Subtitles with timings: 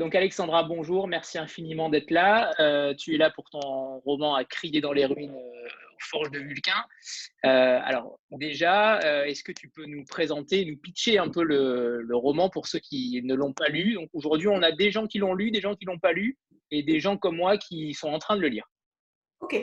[0.00, 2.54] donc Alexandra, bonjour, merci infiniment d'être là.
[2.58, 6.30] Euh, tu es là pour ton roman à crier dans les ruines euh, aux forges
[6.30, 6.82] de Vulcain.
[7.42, 12.66] alors déjà, est-ce que tu peux nous présenter, nous pitcher un peu le, roman pour
[12.66, 13.92] ceux qui ne l'ont pas lu?
[13.92, 16.38] Donc aujourd'hui, on a des gens qui l'ont lu, des gens qui l'ont pas lu,
[16.70, 18.70] et des gens comme moi qui sont en train de le lire.
[19.40, 19.54] Ok.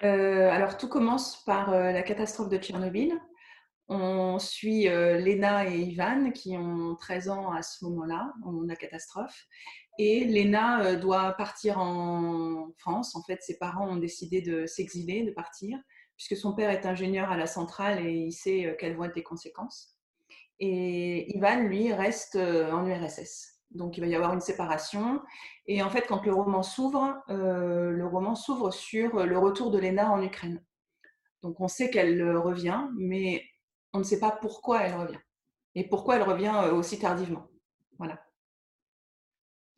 [0.00, 3.20] alors tout commence par la catastrophe de Tchernobyl.
[3.88, 8.76] On suit euh, Léna et Ivan qui ont 13 ans à ce moment-là, de la
[8.76, 9.46] catastrophe.
[9.98, 13.14] Et Léna euh, doit partir en France.
[13.16, 15.78] En fait, ses parents ont décidé de s'exiler, de partir,
[16.16, 19.16] puisque son père est ingénieur à la centrale et il sait euh, quelles vont être
[19.16, 19.96] les conséquences.
[20.60, 23.58] Et Ivan, lui, reste en URSS.
[23.72, 25.20] Donc, il va y avoir une séparation.
[25.66, 30.12] Et en fait, quand le roman s'ouvre, le roman s'ouvre sur le retour de Léna
[30.12, 30.62] en Ukraine.
[31.42, 33.42] Donc, on sait qu'elle revient, mais
[33.92, 35.18] on ne sait pas pourquoi elle revient
[35.74, 37.48] et pourquoi elle revient euh, aussi tardivement.
[37.98, 38.22] Voilà.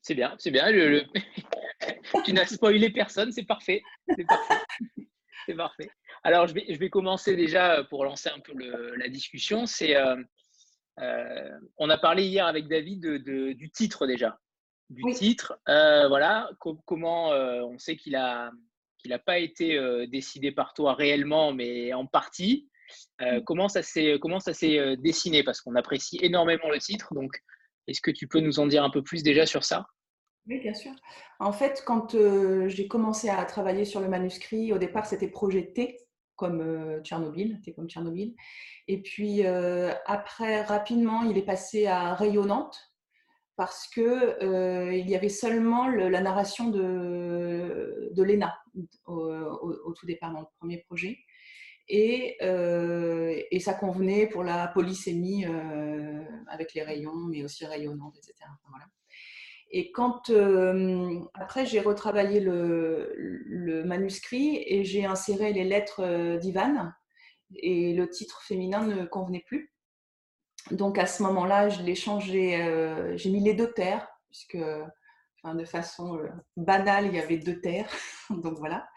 [0.03, 0.71] C'est bien, c'est bien.
[2.25, 3.83] tu n'as spoilé personne, c'est parfait.
[4.17, 4.61] C'est parfait.
[5.47, 5.91] c'est parfait.
[6.23, 8.53] Alors, je vais, je vais commencer déjà euh, pour lancer un peu
[8.97, 9.67] la discussion.
[9.67, 14.39] C'est, euh, on a parlé hier avec David du titre déjà.
[14.91, 16.51] Du titre, voilà.
[16.59, 18.53] comment on sait qu'il a
[18.99, 22.69] qu'il n'a pas été décidé par toi réellement, mais en partie.
[23.21, 23.45] Euh, mm.
[23.45, 25.43] comment ça s'est comment ça s'est euh, dessiné?
[25.43, 27.15] Parce qu'on apprécie énormément le titre.
[27.15, 27.43] Donc,
[27.87, 29.87] est-ce que tu peux nous en dire un peu plus déjà sur ça?
[30.47, 30.93] Oui, bien sûr.
[31.41, 35.73] En fait, quand euh, j'ai commencé à travailler sur le manuscrit, au départ, c'était projet
[35.73, 35.99] T,
[36.37, 38.35] comme Tchernobyl, T comme Tchernobyl.
[38.89, 42.77] Et puis après, rapidement, il est passé à Rayonnante
[43.57, 48.53] parce que il y avait seulement la narration de, de Lena
[49.07, 51.19] au, tout départ dans le premier projet.
[51.93, 58.35] Euh, et, ça convenait pour la polysémie euh, avec les rayons, mais aussi rayonnante, etc.
[59.71, 66.93] Et quand euh, après j'ai retravaillé le, manuscrit et j'ai inséré les lettres d'Ivan
[67.57, 69.73] et le titre féminin ne convenait plus.
[70.71, 76.19] Donc à ce moment-là, je l'ai changé, j'ai mis les deux terres puisque de façon
[76.57, 77.91] banale il y avait deux terres.
[78.31, 78.89] Donc voilà.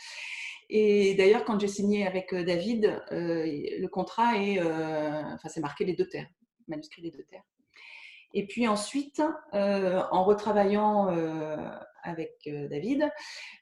[0.70, 5.62] Et d'ailleurs, quand j'ai signé avec euh, David, euh, le contrat est, euh, enfin, c'est
[5.62, 6.30] marqué les deux terres,
[6.68, 7.44] manuscrit les deux terres.
[8.34, 9.22] Et puis ensuite,
[9.54, 11.08] en retravaillant
[12.04, 13.10] avec David,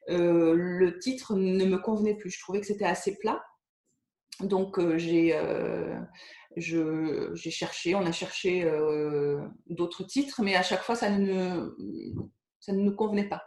[0.07, 2.31] le titre ne me convenait plus.
[2.31, 3.45] Je trouvais que c'était assez plat.
[4.39, 5.39] Donc j'ai
[6.57, 8.67] j'ai cherché, on a cherché
[9.67, 11.69] d'autres titres, mais à chaque fois ça ne,
[12.59, 13.43] ça ne nous convenait pas.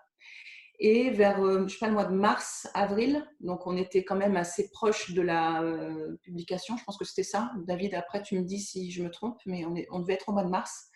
[0.80, 4.14] Et vers, euh, je sais pas, le mois de mars, avril, donc on était quand
[4.14, 6.76] même assez proche de la euh, publication.
[6.76, 7.50] Je pense que c'était ça.
[7.66, 10.44] David, après, tu me dis si je me trompe, mais on, devait être au mois
[10.44, 10.88] de mars.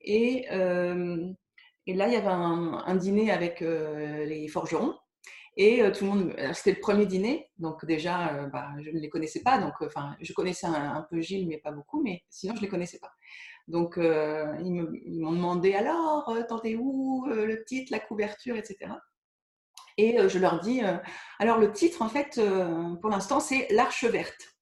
[0.00, 1.28] Et, euh,
[1.86, 4.94] et là, il y avait un, dîner avec les forgerons.
[5.56, 9.40] Et tout le monde, c'était le premier dîner, donc déjà, bah, je ne les connaissais
[9.42, 9.58] pas.
[9.58, 12.68] Donc, enfin, je connaissais un, peu Gilles, mais pas beaucoup, mais sinon, je ne les
[12.68, 13.12] connaissais pas.
[13.66, 18.92] Donc, euh, ils m'ont demandé alors, euh, t'entendez où euh, le titre, la couverture, etc.
[19.96, 20.80] Et je leur dis,
[21.38, 22.40] alors le titre, en fait,
[23.00, 24.56] pour l'instant, c'est L'Arche verte.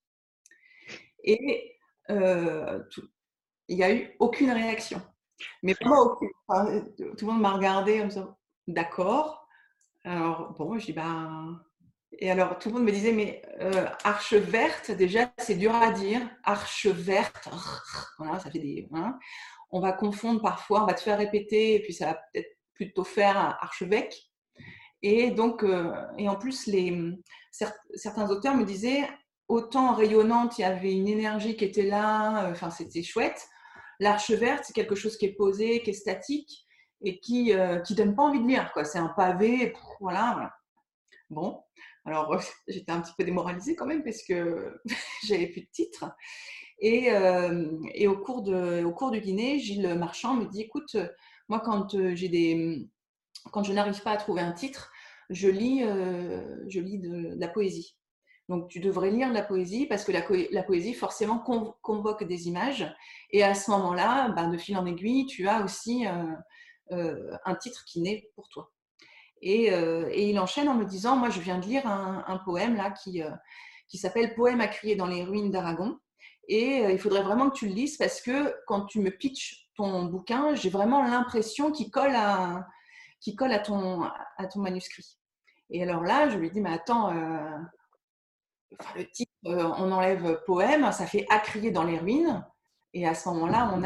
[1.24, 1.78] Et
[2.10, 5.00] il n'y a eu aucune réaction.
[5.62, 6.28] Mais vraiment aucune.
[7.16, 8.36] tout le monde m'a regardé en me disant,
[8.66, 9.41] d'accord.
[10.04, 11.60] Alors, bon, je dis, ben,
[12.18, 15.90] et alors, tout le monde me disait, mais euh, arche verte, déjà, c'est dur à
[15.92, 16.20] dire.
[16.44, 17.48] Arche verte,
[18.18, 18.88] voilà, ça fait des.
[18.92, 19.18] Hein.
[19.70, 23.04] On va confondre parfois, on va te faire répéter, et puis ça va peut-être plutôt
[23.04, 24.30] faire archevêque.
[25.02, 26.96] Et donc, euh, et en plus, les,
[27.94, 29.08] certains auteurs me disaient,
[29.48, 33.48] autant rayonnante, il y avait une énergie qui était là, enfin, c'était chouette.
[34.00, 36.66] L'arche verte, c'est quelque chose qui est posé, qui est statique,
[37.02, 38.72] et qui ne euh, donne pas envie de lire.
[38.84, 40.52] C'est un pavé, voilà.
[41.30, 41.62] Bon,
[42.04, 44.80] alors, j'étais un petit peu démoralisée quand même parce que
[45.26, 46.04] j'avais plus de titre.
[46.78, 50.96] Et, euh, et au, cours de, au, cours du dîner, Gilles Marchand me dit écoute,
[51.48, 52.88] moi, quand, euh, j'ai des,
[53.52, 54.90] quand je n'arrive pas à trouver un titre,
[55.30, 57.96] je lis, je lis de, la poésie.
[58.50, 62.48] Donc, tu devrais lire de la poésie parce que la, la poésie, forcément, convoque des
[62.48, 62.92] images.
[63.30, 66.04] Et à ce moment-là, ben, de fil en aiguille, tu as aussi
[66.92, 68.70] un titre qui naît pour toi.
[69.44, 72.90] Euh, et, il enchaîne en me disant, moi je viens de lire un, poème là
[72.90, 73.30] qui, euh,
[73.88, 75.98] qui s'appelle Poème à crier dans les ruines d'Aragon.
[76.48, 79.68] Et euh, il faudrait vraiment que tu le lises parce que quand tu me pitches
[79.76, 82.66] ton bouquin, j'ai vraiment l'impression qu'il colle, à,
[83.36, 85.18] colle à, ton, à ton manuscrit.
[85.70, 87.10] Et alors là, je lui dis, mais attends,
[88.94, 92.44] le titre, on enlève poème, ça fait à crier dans les ruines.
[92.92, 93.82] Et à ce moment-là, on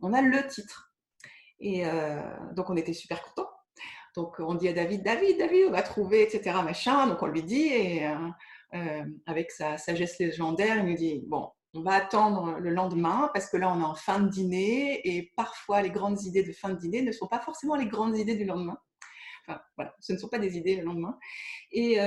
[0.00, 0.85] on a le titre.
[1.60, 1.84] Et
[2.52, 3.50] donc, on était super contents.
[4.14, 6.56] Donc, on dit à David, David, David, on va trouver, etc.
[6.64, 7.06] Machin.
[7.06, 8.06] Donc, on lui dit, et
[9.26, 13.56] avec sa sagesse légendaire, il nous dit, bon, on va attendre le lendemain parce que
[13.56, 16.76] là, on est en fin de dîner et parfois, les grandes idées de fin de
[16.76, 18.78] dîner ne sont pas forcément les grandes idées du lendemain.
[19.46, 21.18] Enfin, voilà, ce ne sont pas des idées le lendemain.
[21.72, 21.98] Et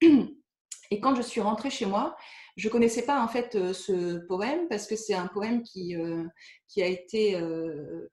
[1.02, 2.16] quand je suis rentrée chez moi,
[2.56, 6.24] je connaissais pas en fait euh, ce poème parce que c'est un poème qui, euh,
[6.76, 8.08] a été euh,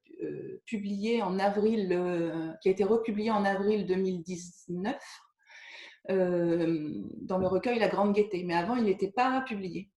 [0.66, 1.90] publié en avril,
[2.62, 4.96] qui a été republié en avril 2019
[6.10, 8.44] dans le recueil La Grande Gaieté.
[8.44, 9.90] Mais avant, il n'était pas publié.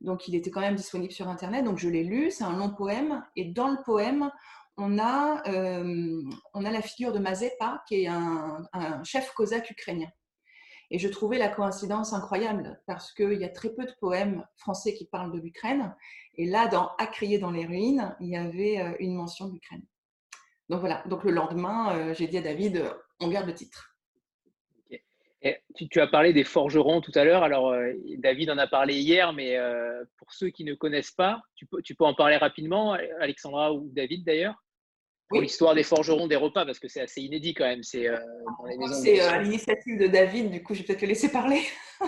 [0.00, 1.66] Donc, il était quand même disponible sur Internet.
[1.66, 2.30] Donc, je l'ai lu.
[2.30, 3.22] C'est un long poème.
[3.36, 4.30] Et dans le poème,
[4.78, 5.42] on a,
[6.54, 10.08] on a la figure de Mazepa, qui est un chef cosaque ukrainien.
[10.90, 14.94] Et je trouvais la coïncidence incroyable parce qu'il y a très peu de poèmes français
[14.94, 15.94] qui parlent de l'Ukraine.
[16.36, 19.54] Et là, dans À crier dans les ruines, il y avait euh, une mention de
[19.54, 19.84] l'Ukraine.
[20.70, 23.96] Donc voilà, donc le lendemain, euh, j'ai dit à David, euh, on garde le titre.
[25.74, 27.42] tu, as parlé des forgerons tout à l'heure.
[27.42, 27.74] Alors,
[28.18, 29.56] David en a parlé hier, mais
[30.16, 33.88] pour ceux qui ne connaissent pas, tu peux, tu peux en parler rapidement, Alexandra ou
[33.92, 34.56] David d'ailleurs?
[35.28, 37.82] Pour l'histoire des forgerons des repas, parce que c'est assez inédit quand même.
[37.82, 38.18] C'est euh,
[39.02, 41.62] C'est euh, à l'initiative de David, du coup, je vais peut-être le laisser parler.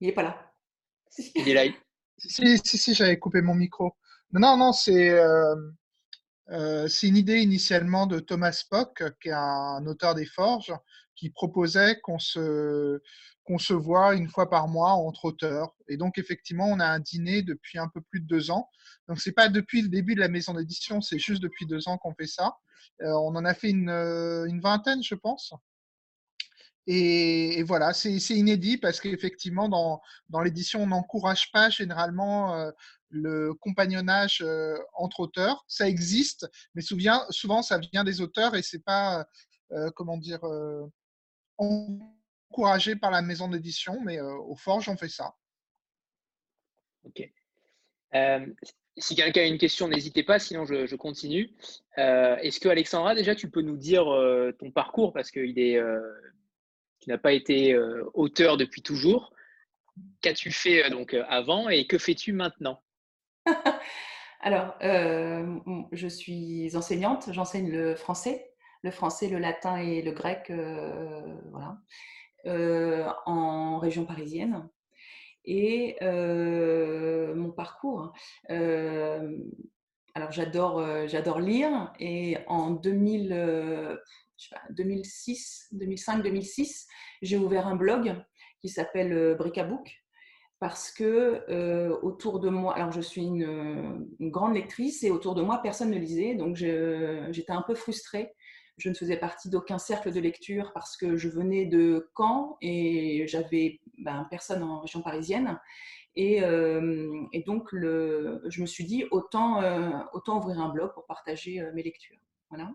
[0.00, 0.52] Il n'est pas là.
[1.34, 1.64] Il est là.
[2.18, 3.92] Si, si, si, j'avais coupé mon micro.
[4.32, 5.54] Non, non, c'est euh,
[6.48, 10.72] c'est une idée initialement de Thomas Spock, qui est un auteur des forges,
[11.14, 13.00] qui proposait qu'on se,
[13.44, 15.74] qu'on se voit une fois par mois entre auteurs.
[15.88, 18.68] Et donc, effectivement, on a un dîner depuis un peu plus de deux ans.
[19.08, 21.98] Donc, c'est pas depuis le début de la maison d'édition, c'est juste depuis deux ans
[21.98, 22.56] qu'on fait ça.
[23.02, 25.52] Euh, on en a fait une, euh, une vingtaine, je pense.
[26.86, 32.70] Et, voilà, c'est inédit parce qu'effectivement, dans, dans l'édition, on n'encourage pas généralement euh,
[33.10, 34.44] le compagnonnage
[34.94, 35.64] entre auteurs.
[35.68, 39.26] Ça existe, mais souvent, ça vient des auteurs et c'est pas,
[39.94, 40.40] comment dire,
[41.58, 45.34] encouragé par la maison d'édition, mais euh, au Forge, on fait ça.
[47.04, 47.22] Ok.
[48.14, 48.46] Euh,
[48.96, 51.50] si quelqu'un a une question, n'hésitez pas, sinon je, continue.
[51.98, 54.06] Euh, est-ce que Alexandra, déjà, tu peux nous dire
[54.58, 55.12] ton parcours?
[55.12, 55.80] Parce que il est,
[57.00, 57.78] tu n'as pas été
[58.14, 59.32] auteur depuis toujours.
[60.20, 62.82] Qu'as-tu fait donc avant et que fais-tu maintenant?
[64.40, 68.50] Alors, je suis enseignante, j'enseigne le français,
[68.82, 70.52] le français, le latin et le grec,
[71.50, 71.78] voilà.
[72.46, 74.68] Euh, en région parisienne.
[75.44, 78.12] Et euh, mon parcours,
[78.50, 79.36] euh,
[80.14, 83.98] alors j'adore, lire et en 2000,
[84.70, 86.86] 2006, 2005, 2006,
[87.22, 88.14] j'ai ouvert un blog
[88.60, 90.04] qui s'appelle Bricabook
[90.60, 95.42] parce que autour de moi, alors je suis une, une, grande lectrice et autour de
[95.42, 98.34] moi personne ne lisait, donc j'étais un peu frustrée
[98.78, 103.26] je ne faisais partie d'aucun cercle de lecture parce que je venais de Caen et
[103.26, 105.58] j'avais ben, personne en région parisienne.
[106.14, 109.90] Et, euh, donc, je me suis dit, autant, euh,
[110.28, 112.18] ouvrir un blog pour partager euh, mes lectures.
[112.50, 112.70] Voilà.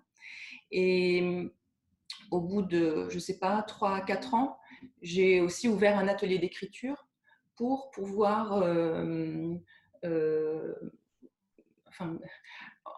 [0.72, 1.50] Et
[2.32, 4.58] au bout de, je ne sais pas, 3 à 4 ans,
[5.02, 7.08] j'ai aussi ouvert un atelier d'écriture
[7.56, 8.54] pour pouvoir...
[11.88, 12.18] enfin,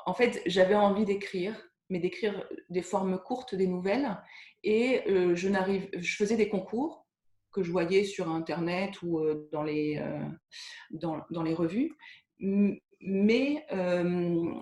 [0.05, 1.55] en fait, j'avais envie d'écrire
[1.89, 4.17] mais d'écrire des formes courtes des nouvelles.
[4.63, 7.05] Et euh, je, faisais des concours
[7.51, 11.93] que je voyais sur Internet ou euh, dans, les, euh, revues,
[12.39, 13.65] mais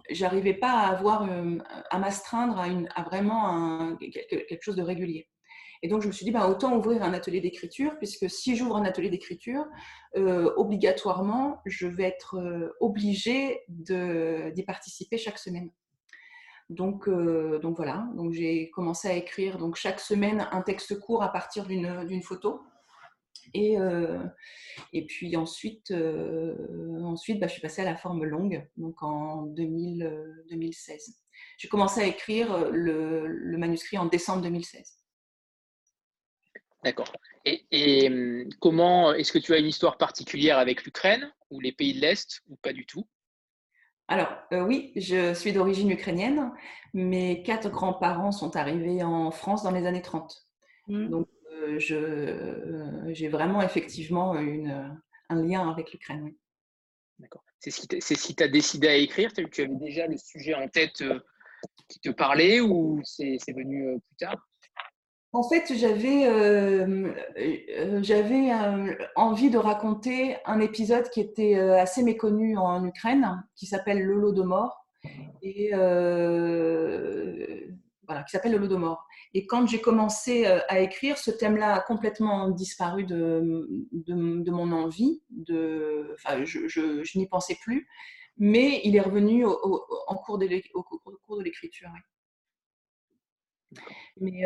[0.10, 1.30] j'arrivais pas à avoir,
[1.90, 5.28] à m'astreindre à, vraiment quelque chose de régulier.
[5.84, 8.78] Et donc, je me suis dit, bah, autant ouvrir un atelier d'écriture, puisque si j'ouvre
[8.78, 9.66] un atelier d'écriture,
[10.16, 15.70] obligatoirement, je vais être obligée d'y participer chaque semaine.
[16.70, 21.22] Donc, euh, donc voilà, donc j'ai commencé à écrire donc chaque semaine un texte court
[21.24, 22.62] à partir d'une photo.
[23.54, 24.24] Et, euh,
[24.94, 26.56] et puis ensuite, euh,
[27.04, 31.20] ensuite bah, je suis passée à la forme longue, donc en 2000, 2016.
[31.58, 35.03] J'ai commencé à écrire le, manuscrit en décembre 2016.
[36.84, 37.12] D'accord.
[37.46, 41.72] Et, et, hum, comment est-ce que tu as une histoire particulière avec l'Ukraine ou les
[41.72, 43.08] pays de l'Est ou pas du tout?
[44.08, 46.52] Alors, euh, oui, je suis d'origine ukrainienne.
[46.94, 50.46] Mes quatre grands-parents sont arrivés en France dans les années 30.
[50.88, 51.08] Mmh.
[51.10, 55.00] Donc, euh, euh, j'ai vraiment effectivement une,
[55.30, 56.34] un lien avec l'Ukraine.
[57.20, 57.44] D'accord.
[57.60, 59.32] C'est ce qui t'a décidé à écrire?
[59.32, 61.02] Tu avais déjà le sujet en tête
[61.88, 64.36] qui te parlait ou c'est venu plus tard?
[65.34, 72.56] En fait, j'avais euh, euh, euh, envie de raconter un épisode qui était assez méconnu
[72.56, 74.86] en Ukraine, qui s'appelle Lolo de mort.
[75.42, 75.72] et
[78.06, 79.08] voilà, qui s'appelle le Lodomor.
[79.34, 85.22] Et quand j'ai commencé à écrire, ce thème-là a complètement disparu de, de, mon envie.
[85.30, 87.88] De, enfin, je, je, n'y pensais plus,
[88.38, 91.90] mais il est revenu au, en cours de l'écriture.
[94.20, 94.44] Mais,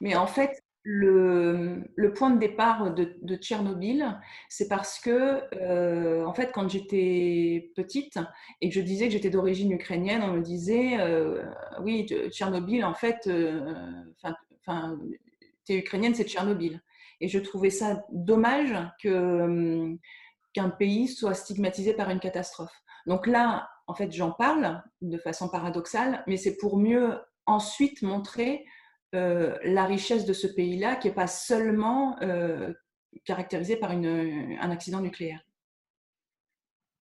[0.00, 4.18] mais en fait, le, point de départ de, Tchernobyl,
[4.48, 8.18] c'est parce que, euh, en fait, quand j'étais petite
[8.60, 11.44] et que je disais que j'étais d'origine ukrainienne, on me disait, euh,
[11.82, 13.74] oui, Tchernobyl, en fait, euh,
[14.64, 14.98] enfin,
[15.66, 16.80] tu es ukrainienne, c'est Tchernobyl.
[17.20, 19.96] Et je trouvais ça dommage que
[20.54, 22.72] qu'un pays soit stigmatisé par une catastrophe.
[23.06, 27.18] Donc là, en fait, j'en parle de façon paradoxale, mais c'est pour mieux
[27.48, 28.64] ensuite montrer
[29.14, 32.72] euh, la richesse de ce pays-là qui n'est pas seulement euh,
[33.24, 35.42] caractérisée par une, un accident nucléaire.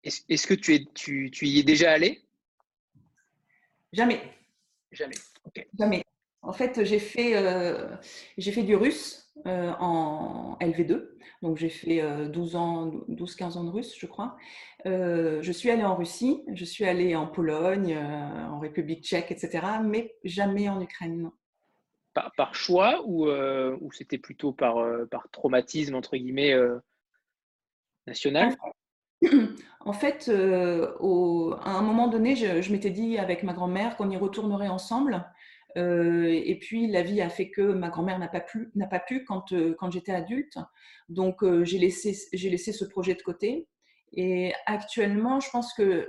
[0.02, 2.22] Est-ce que tu, es, tu, tu, y es déjà allé?
[3.92, 4.20] Jamais.
[4.92, 5.16] Jamais.
[5.78, 6.04] Jamais.
[6.42, 7.96] En fait, j'ai fait, euh,
[8.36, 11.10] j'ai fait du russe en LV2.
[11.42, 14.36] Donc, j'ai fait 12 ans, 12-15 ans de russe, je crois.
[14.84, 19.66] je suis allée en Russie, je suis allée en Pologne, en République tchèque, etc.
[19.84, 21.30] Mais jamais en Ukraine
[22.36, 26.78] par, choix ou, euh, ou c'était plutôt par, euh, par traumatisme, entre guillemets, euh,
[28.06, 28.54] national?
[29.80, 30.30] En fait,
[31.00, 35.26] au, à un moment donné, je, m'étais dit avec ma grand-mère qu'on y retournerait ensemble.
[35.76, 39.52] Et puis, la vie a fait que ma grand-mère n'a pas, pu, pas pu quand,
[39.78, 40.58] quand j'étais adulte.
[41.08, 43.68] Donc, j'ai, laissé, laissé ce projet de côté.
[44.12, 46.08] Et actuellement, je pense que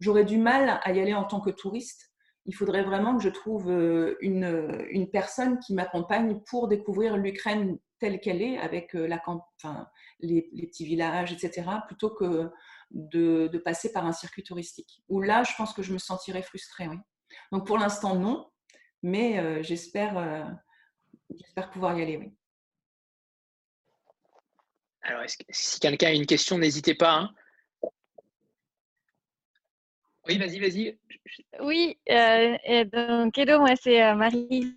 [0.00, 2.12] j'aurais du mal à y aller en tant que touriste
[2.46, 8.20] il faudrait vraiment que je trouve euh, une, personne qui m'accompagne pour découvrir l'Ukraine telle
[8.20, 9.08] qu'elle est, avec euh,
[10.20, 12.48] les, petits villages, etc., plutôt que
[12.90, 15.02] de, de, passer par un circuit touristique.
[15.08, 16.88] Où là, je pense que je me sentirais frustrée.
[16.88, 16.98] Oui.
[17.52, 18.50] Donc pour l'instant, non,
[19.02, 20.56] mais euh, j'espère,
[21.30, 22.16] j'espère pouvoir y aller.
[22.18, 22.32] Oui.
[25.02, 27.12] Alors, si quelqu'un a une question, n'hésitez pas.
[27.12, 27.34] Hein.
[30.26, 30.98] Oui, vas-y, vas-y.
[31.60, 34.76] Oui, euh, et donc, hello, moi c'est euh, Marie.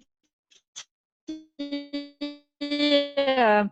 [3.40, 3.64] Euh,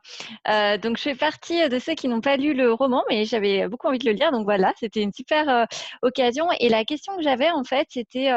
[0.47, 3.67] euh, donc, je fais partie de ceux qui n'ont pas lu le roman, mais j'avais
[3.67, 4.31] beaucoup envie de le lire.
[4.31, 5.65] Donc voilà, c'était une super euh,
[6.01, 6.47] occasion.
[6.59, 8.29] Et la question que j'avais en fait, c'était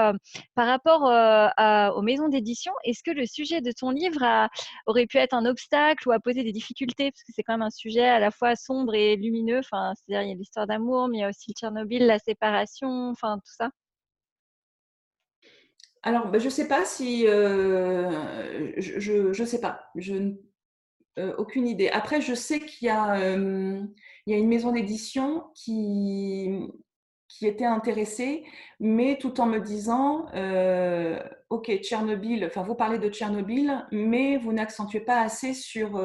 [0.55, 1.03] par rapport
[1.97, 2.73] aux maisons d'édition.
[2.85, 4.49] Est-ce que le sujet de ton livre
[4.87, 7.11] aurait pu être un obstacle ou a posé des difficultés?
[7.11, 9.61] Parce que c'est quand même un sujet à la fois sombre et lumineux.
[9.61, 12.19] Enfin, c'est-à-dire il y a l'histoire d'amour, mais il y a aussi le Tchernobyl, la
[12.19, 13.71] séparation, enfin tout ça.
[16.03, 17.23] Alors, ben, je ne sais pas si.
[17.27, 18.01] je
[19.39, 19.91] ne sais pas.
[21.21, 21.91] Euh, aucune idée.
[21.91, 23.83] Après, je sais qu'il y, a, euh,
[24.27, 26.49] une maison d'édition qui,
[27.43, 28.45] était intéressée,
[28.81, 34.53] mais tout en me disant, euh, OK, Tchernobyl, enfin, vous parlez de Tchernobyl, mais vous
[34.53, 35.99] n'accentuez pas assez sur,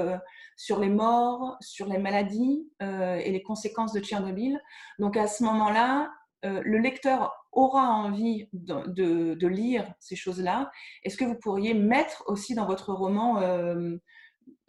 [0.79, 4.61] les morts, sur les maladies et les conséquences de Tchernobyl.
[4.97, 6.09] Donc, à ce moment-là,
[6.43, 10.71] le lecteur aura envie de, de, lire ces choses-là.
[11.03, 13.41] Est-ce que vous pourriez mettre aussi dans votre roman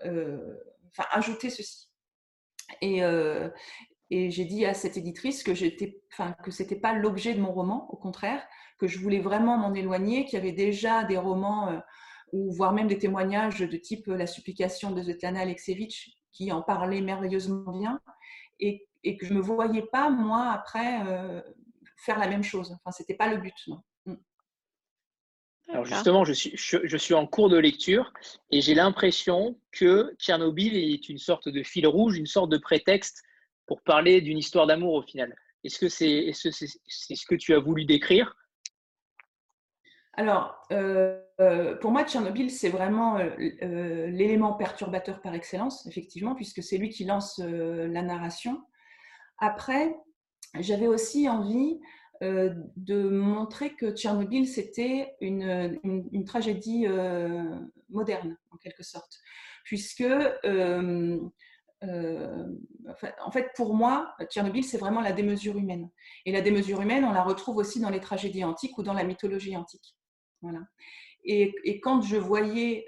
[0.02, 1.88] enfin, ajouter ceci.
[2.80, 3.48] Et, euh,
[4.10, 7.52] et j'ai dit à cette éditrice que j'étais, enfin, que c'était pas l'objet de mon
[7.52, 8.46] roman, au contraire,
[8.78, 11.78] que je voulais vraiment m'en éloigner, qu'il y avait déjà des romans euh,
[12.32, 17.00] ou voire même des témoignages de type La supplication de Svetlana Alexievitch qui en parlaient
[17.00, 18.00] merveilleusement bien
[18.60, 21.00] et, et que je me voyais pas moi après
[21.96, 22.72] faire la même chose.
[22.72, 23.80] Enfin, c'était pas le but, non.
[25.68, 28.12] Alors justement, je suis, je, suis en cours de lecture
[28.50, 33.22] et j'ai l'impression que Tchernobyl est une sorte de fil rouge, une sorte de prétexte
[33.66, 35.34] pour parler d'une histoire d'amour au final.
[35.64, 36.50] Est-ce que c'est est -ce,
[36.86, 38.36] c'est ce que tu as voulu décrire?
[40.16, 46.62] Alors, euh, euh, pour moi, Tchernobyl, c'est vraiment euh, l'élément perturbateur par excellence, effectivement, puisque
[46.62, 48.62] c'est lui qui lance la narration.
[49.38, 49.94] Après,
[50.58, 51.78] j'avais aussi envie
[52.22, 57.44] euh, de montrer que Tchernobyl, c'était une, une, tragédie euh,
[57.90, 59.18] moderne, en quelque sorte.
[59.64, 61.18] Puisque, euh,
[61.82, 65.90] en fait, pour moi, Tchernobyl, c'est vraiment la démesure humaine.
[66.24, 69.04] Et la démesure humaine, on la retrouve aussi dans les tragédies antiques ou dans la
[69.04, 69.96] mythologie antique.
[70.40, 70.60] Voilà.
[71.24, 72.86] Et, et, quand je voyais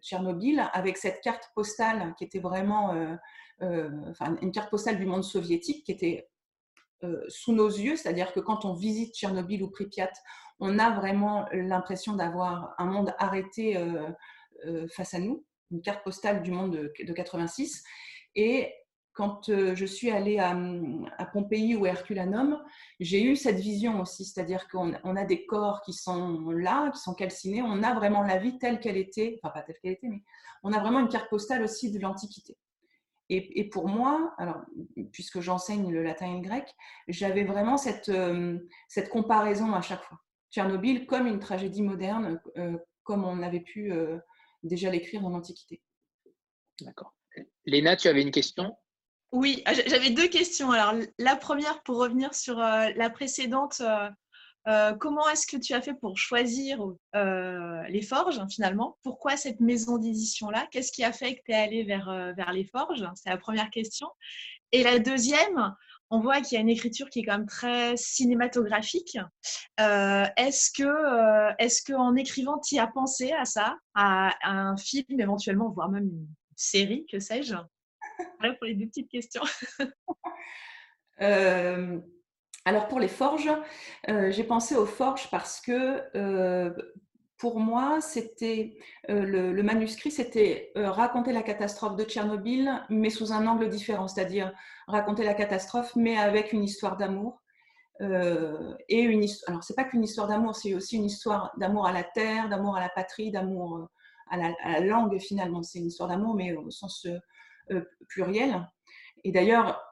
[0.00, 3.18] Tchernobyl avec cette carte postale qui était vraiment
[3.60, 6.28] enfin, une carte postale du monde soviétique qui était
[7.04, 10.12] euh, sous nos yeux, c'est-à-dire que quand on visite Tchernobyl ou Pripyat,
[10.60, 14.08] on a vraiment l'impression d'avoir un monde arrêté euh,
[14.64, 17.84] euh, face à nous, une carte postale du monde de, 86.
[18.34, 18.72] Et
[19.12, 20.54] quand je suis allée à,
[21.32, 22.62] Pompéi ou à Herculanum,
[23.00, 27.14] j'ai eu cette vision aussi, c'est-à-dire qu'on a des corps qui sont là, qui sont
[27.14, 30.22] calcinés, on a vraiment la vie telle qu'elle était, enfin pas telle qu'elle était, mais
[30.62, 32.56] on a vraiment une carte postale aussi de l'Antiquité.
[33.28, 34.62] Et, pour moi, alors,
[35.12, 36.72] puisque j'enseigne le latin et le grec,
[37.08, 40.18] j'avais vraiment cette, euh, cette comparaison à chaque fois.
[40.52, 43.92] Tchernobyl comme une tragédie moderne, euh, comme on avait pu
[44.62, 45.82] déjà l'écrire dans l'Antiquité.
[46.80, 47.14] D'accord.
[47.64, 48.76] Léna, tu avais une question?
[49.32, 50.70] Oui, ah, j'avais deux questions.
[50.70, 53.82] Alors, la première, pour revenir sur euh, la précédente,
[54.66, 58.98] euh, euh, comment est-ce que tu as fait pour choisir les forges finalement?
[59.02, 60.66] Pourquoi cette maison d'édition-là?
[60.70, 63.04] Qu'est-ce qui a fait que tu es allé vers, vers les forges?
[63.14, 64.08] C'est la première question.
[64.72, 65.74] Et la deuxième,
[66.10, 69.18] on voit qu'il y a une écriture qui est quand même très cinématographique.
[69.78, 75.70] est-ce que, est-ce qu'en écrivant, tu as pensé à ça, à, à, un film éventuellement,
[75.70, 77.54] voire même une série, que sais-je?
[78.38, 79.42] Voilà pour les deux petites questions.
[82.66, 83.50] Euh, alors pour les forges,
[84.08, 86.70] euh, j'ai pensé aux forges parce que euh,
[87.38, 93.68] pour moi, c'était le, manuscrit, c'était raconter la catastrophe de Tchernobyl, mais sous un angle
[93.68, 94.52] différent, c'est-à-dire
[94.88, 97.42] raconter la catastrophe, mais avec une histoire d'amour.
[98.00, 101.92] et une histoire, alors c'est pas qu'une histoire d'amour, c'est aussi une histoire d'amour à
[101.92, 103.86] la terre, d'amour à la patrie, d'amour
[104.30, 105.62] à, la, langue finalement.
[105.62, 107.06] C'est une histoire d'amour, mais au sens
[107.72, 108.64] euh, pluriel.
[109.24, 109.82] Et d'ailleurs,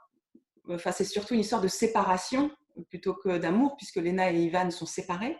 [0.70, 2.50] enfin, c'est surtout une histoire de séparation
[2.88, 5.36] plutôt que d'amour, puisque Léna et Ivan sont séparés.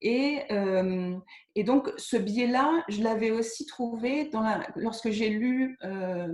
[0.00, 1.16] Et, euh,
[1.54, 4.30] et donc, ce biais-là, je l'avais aussi trouvé
[4.76, 6.28] lorsque j'ai lu euh,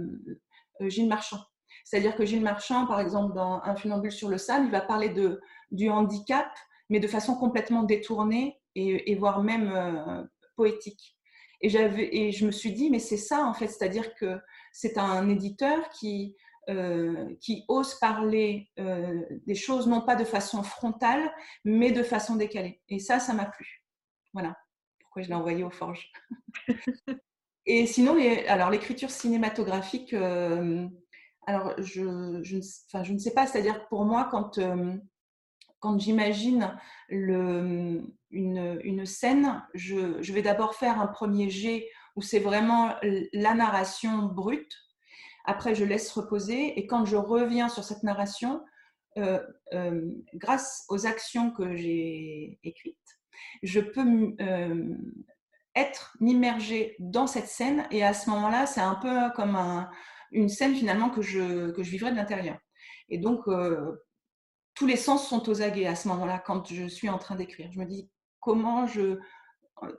[0.80, 1.40] Gilles Marchand.
[1.84, 5.08] C'est-à-dire que Gilles Marchand, par exemple, dans Un funambule sur le sable, il va parler
[5.08, 6.48] de, du handicap,
[6.90, 11.16] mais de façon complètement détournée et, et voire même poétique.
[11.60, 14.38] Et, et je me suis dit, mais c'est ça en fait, c'est-à-dire que
[14.72, 16.36] c'est un éditeur qui,
[16.68, 21.33] euh, qui ose parler euh, des choses non pas de façon frontale,
[21.64, 22.80] mais de façon décalée.
[22.88, 23.85] Et ça, ça m'a plu.
[24.33, 24.56] Voilà
[25.00, 26.11] pourquoi je l'ai envoyé aux forges.
[27.66, 28.16] Et sinon,
[28.48, 30.88] alors l'écriture cinématographique, euh,
[31.46, 34.59] alors je, je, enfin, je, ne sais pas, c'est-à-dire pour moi, quand,
[35.81, 36.77] quand j'imagine
[37.09, 42.94] une, une, scène, je, je vais d'abord faire un premier jet où c'est vraiment
[43.33, 44.74] la narration brute.
[45.44, 48.62] Après, je laisse reposer et quand je reviens sur cette narration,
[49.18, 49.40] euh,
[49.72, 52.96] euh, grâce aux actions que j'ai écrites,
[53.62, 54.96] je peux euh,
[55.76, 59.57] être, m'immerger dans cette scène et à ce moment-là, c'est un peu comme
[60.33, 62.59] une scène finalement que je, que je vivrai de l'intérieur.
[63.09, 63.44] Et donc,
[64.74, 67.70] tous les sens sont aux aguets à ce moment-là quand je suis en train d'écrire.
[67.72, 68.09] Je me dis
[68.40, 69.18] comment je,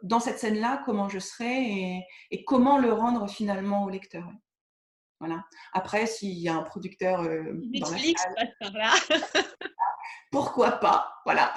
[0.03, 4.29] dans cette scène-là, comment je serai et, comment le rendre finalement au lecteur.
[5.19, 5.45] Voilà.
[5.73, 8.55] Après, s'il y a un producteur euh, dans la salle,
[10.31, 11.13] pourquoi pas?
[11.25, 11.53] Voilà.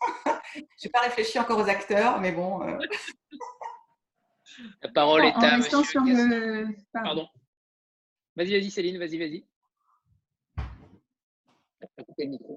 [0.54, 2.62] Je n'ai pas réfléchi encore aux acteurs, mais bon.
[2.66, 2.78] Euh.
[4.82, 6.68] La parole est à Monsieur sur le...
[6.92, 7.28] Pardon.
[8.36, 9.44] Vas-y, vas-y, Céline, vas-y, vas-y.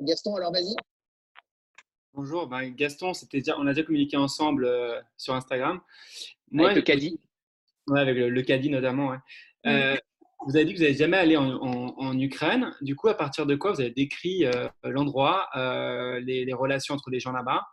[0.02, 0.76] Gaston, alors vas-y.
[2.14, 3.12] Bonjour, ben, Gaston,
[3.58, 5.82] on a déjà communiqué ensemble euh, sur Instagram.
[6.58, 7.20] avec le caddie
[7.88, 9.18] Oui, avec le, caddie notamment.
[9.66, 9.98] Euh,
[10.46, 12.72] vous avez dit que vous n'avez jamais allé en, Ukraine.
[12.82, 17.20] Du coup, à partir de quoi vous avez décrit euh, l'endroit, les, relations entre les
[17.20, 17.64] gens là-bas?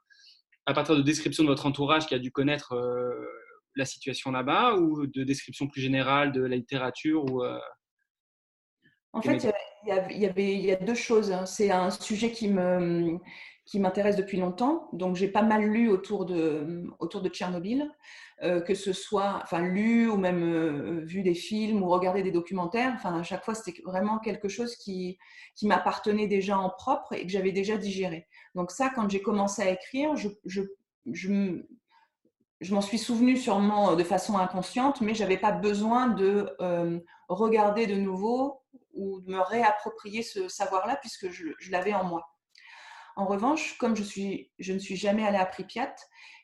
[0.67, 2.75] À partir de descriptions de votre entourage qui a dû connaître
[3.77, 7.43] la situation là-bas ou de descriptions plus générales de la littérature ou,
[9.13, 9.47] En fait,
[9.85, 11.33] il y, avait, il y a deux choses.
[11.33, 11.47] Hein.
[11.47, 13.19] C'est un sujet qui me
[13.73, 14.91] qui m'intéresse depuis longtemps.
[14.93, 17.91] Donc, j'ai pas mal lu autour de, autour de Tchernobyl,
[18.43, 22.33] euh, que ce soit enfin, lu ou même euh, vu des films ou regardé des
[22.33, 22.93] documentaires.
[22.95, 25.17] Enfin, à chaque fois, c'était vraiment quelque chose qui,
[25.57, 28.27] qui m'appartenait déjà en propre et que j'avais déjà digéré.
[28.55, 30.61] Donc, ça, quand j'ai commencé à écrire, je, je,
[31.11, 31.63] je,
[32.61, 37.01] je m'en suis souvenu sûrement de façon inconsciente, mais je n'avais pas besoin de euh,
[37.31, 38.61] regarder de nouveau
[38.93, 42.29] ou de me réapproprier ce savoir-là puisque je l'avais en moi.
[43.17, 44.03] En revanche, comme je,
[44.73, 45.95] ne suis jamais allée à Pripyat,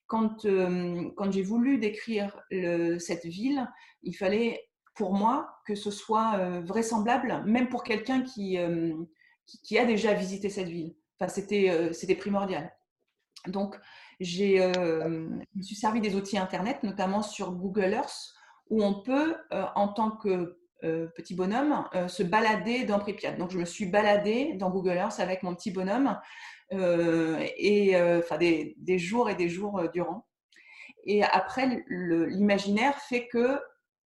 [0.08, 2.40] quand, euh, j'ai voulu décrire
[2.98, 3.70] cette ville,
[4.02, 8.94] il fallait pour moi que ce soit euh, vraisemblable, même pour quelqu'un euh,
[9.46, 10.96] qui, a déjà visité cette ville.
[11.20, 12.72] Enfin, c'était, primordial.
[13.46, 13.78] Donc,
[14.18, 15.18] j'ai, je
[15.54, 18.32] me suis servi des outils Internet, notamment sur Google Earth,
[18.70, 23.32] où on peut, en tant que petit bonhomme, se balader dans Pripyat.
[23.32, 26.18] Donc, je me suis baladée dans Google Earth avec mon petit bonhomme
[26.70, 30.26] et euh, enfin des, des, jours et des jours euh, durant.
[31.04, 33.60] Et après, l'imaginaire fait que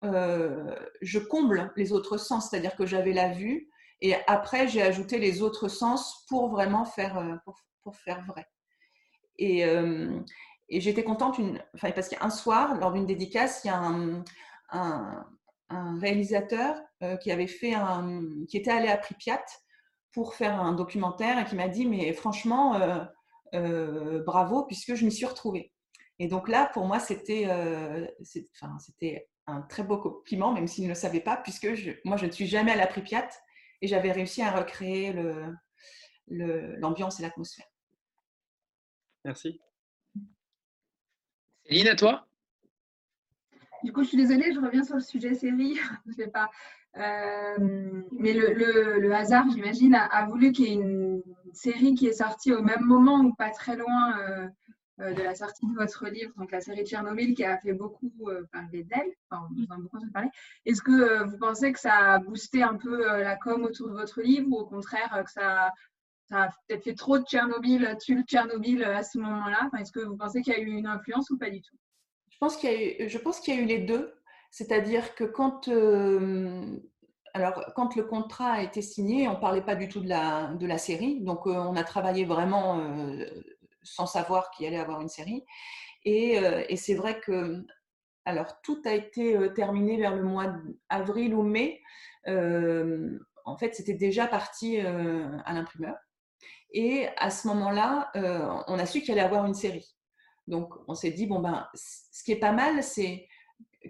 [0.03, 3.69] je comble les autres sens, c'est-à-dire que j'avais la vue
[4.01, 8.47] Et après, j'ai ajouté les autres sens pour vraiment faire, pour, faire vrai.
[9.39, 9.61] Et,
[10.69, 14.25] et j'étais contente, une, parce qu'un soir, lors d'une dédicace, il y a un,
[14.71, 15.27] un,
[15.69, 16.77] un réalisateur
[17.23, 19.45] qui avait fait un, qui était allé à Pripyat
[20.13, 22.79] pour faire un documentaire et qui m'a dit mais franchement
[23.53, 25.73] bravo puisque je m'y suis retrouvée.
[26.19, 27.47] Et donc là, pour moi, c'était
[28.53, 28.77] enfin,
[29.47, 32.31] un très beau compliment, même s'il ne le savait pas, puisque je, moi, je ne
[32.31, 33.29] suis jamais à la Pripyat
[33.81, 35.15] et j'avais réussi à recréer
[36.29, 37.67] l'ambiance le, et l'atmosphère.
[39.25, 39.61] Merci.
[41.65, 42.27] Céline, à toi?
[43.83, 45.79] Du coup, je suis désolée, je reviens sur le sujet série.
[46.07, 46.51] je sais pas.
[46.97, 51.23] Euh, mais le, hasard, j'imagine, a, voulu qu'il y ait une
[51.53, 54.49] série qui est sortie au même moment ou pas très loin euh,
[55.01, 58.13] euh, de la sortie de votre livre, donc la série Tchernobyl qui a fait beaucoup
[58.53, 60.29] parler d'elle, enfin, en beaucoup parler.
[60.67, 64.21] Est-ce que vous pensez que ça a boosté un peu la com autour de votre
[64.21, 65.73] livre ou au contraire que ça,
[66.33, 69.71] a peut-être fait trop de Tchernobyl, tu le Tchernobyl à ce moment-là?
[69.79, 71.77] Est-ce que vous pensez qu'il y a eu une influence ou pas du tout?
[72.31, 74.13] Je pense qu'il y, a je pense qu'il y a eu les deux.
[74.51, 75.69] C'est-à-dire que quand,
[77.35, 80.49] alors, quand le contrat a été signé, on ne parlait pas du tout de la,
[80.55, 81.21] de la série.
[81.21, 82.85] Donc, on a travaillé vraiment
[83.83, 85.45] sans savoir qu'il allait avoir une série.
[86.05, 87.65] Et, c'est vrai que
[88.25, 90.53] alors, tout a été terminé vers le mois
[90.91, 91.81] d'avril ou mai.
[92.27, 95.97] en fait, c'était déjà parti à l'imprimeur.
[96.73, 98.11] Et à ce moment-là,
[98.69, 99.97] on a su qu'il allait avoir une série.
[100.47, 103.27] Donc, on s'est dit, bon, ben, ce qui est pas mal, c'est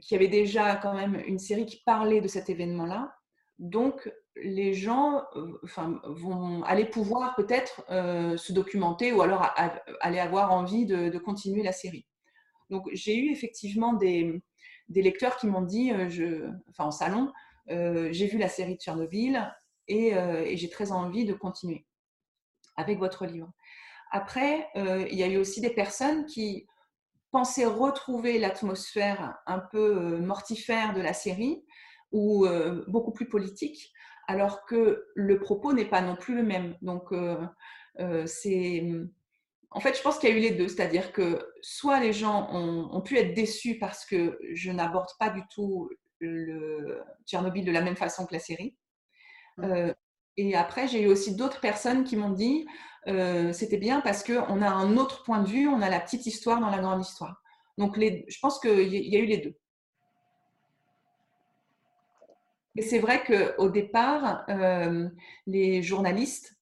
[0.00, 3.14] qu'il y avait déjà quand même une série qui parlait de cet événement-là.
[3.59, 5.59] Donc, les gens euh,
[6.04, 9.52] vont aller pouvoir peut-être euh, se documenter ou alors
[10.00, 12.06] aller avoir envie de, continuer la série.
[12.70, 14.42] Donc, j'ai eu effectivement des,
[14.88, 17.33] lecteurs qui m'ont dit, euh, je, enfin en salon,
[17.68, 19.54] j'ai vu la série de Tchernobyl
[19.87, 20.12] et
[20.56, 21.87] j'ai très envie de continuer
[22.76, 23.52] avec votre livre.
[24.11, 26.66] Après, il y a eu aussi des personnes qui
[27.30, 31.64] penser retrouver l'atmosphère un peu euh, mortifère de la série
[32.12, 33.92] ou euh, beaucoup plus politique,
[34.26, 36.76] alors que le propos n'est pas non plus le même.
[36.82, 37.46] Donc, euh,
[38.26, 38.84] c'est.
[39.72, 42.48] En fait, je pense qu'il y a eu les deux, c'est-à-dire que soit les gens
[42.52, 45.88] ont, pu être déçus parce que je n'aborde pas du tout
[46.18, 48.76] le Tchernobyl de la même façon que la série.
[49.58, 49.92] Mmh.
[50.36, 52.66] Et après, j'ai eu aussi d'autres personnes qui m'ont dit
[53.08, 56.26] euh, c'était bien parce qu'on a un autre point de vue, on a la petite
[56.26, 57.42] histoire dans la grande histoire.
[57.78, 59.54] Donc, je pense qu'il y a eu les deux.
[62.76, 65.08] Et c'est vrai qu'au départ, euh,
[65.46, 66.56] les journalistes,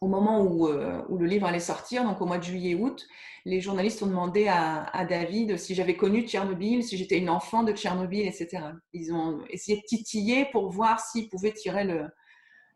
[0.00, 3.06] au moment où, euh, où, le livre allait sortir, donc au mois de juillet-août,
[3.44, 7.72] les journalistes ont demandé à, David si j'avais connu Tchernobyl, si j'étais une enfant de
[7.72, 8.64] Tchernobyl, etc.
[8.92, 12.06] Ils ont essayé de titiller pour voir s'ils pouvaient tirer le,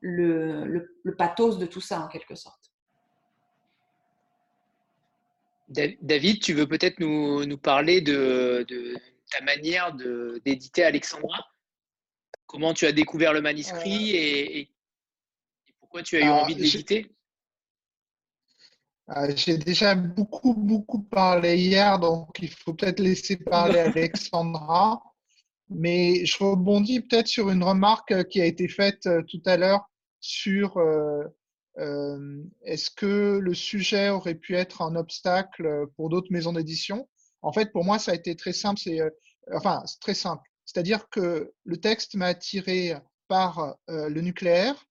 [0.05, 2.71] le, le, pathos de tout ça, en quelque sorte.
[5.69, 8.67] David, tu veux peut-être nous, parler de,
[9.31, 9.95] ta manière
[10.45, 11.47] d'éditer Alexandra?
[12.45, 14.71] Comment tu as découvert le manuscrit euh, et,
[15.81, 17.11] pourquoi tu as eu envie de l'éditer?
[19.17, 25.03] Euh, J'ai déjà beaucoup, beaucoup parlé hier, donc il faut peut-être laisser parler Alexandra.
[25.71, 29.89] Mais je rebondis peut-être sur une remarque qui a été faite euh, tout à l'heure
[30.25, 30.81] sur
[31.77, 37.09] est-ce que le sujet aurait pu être un obstacle pour d'autres maisons d'édition?
[37.43, 38.81] En fait, pour moi, ça a été très simple.
[38.81, 39.01] C'est
[39.53, 40.49] enfin très simple.
[40.65, 42.95] C'est-à-dire que le texte m'a attiré
[43.29, 44.87] par le nucléaire,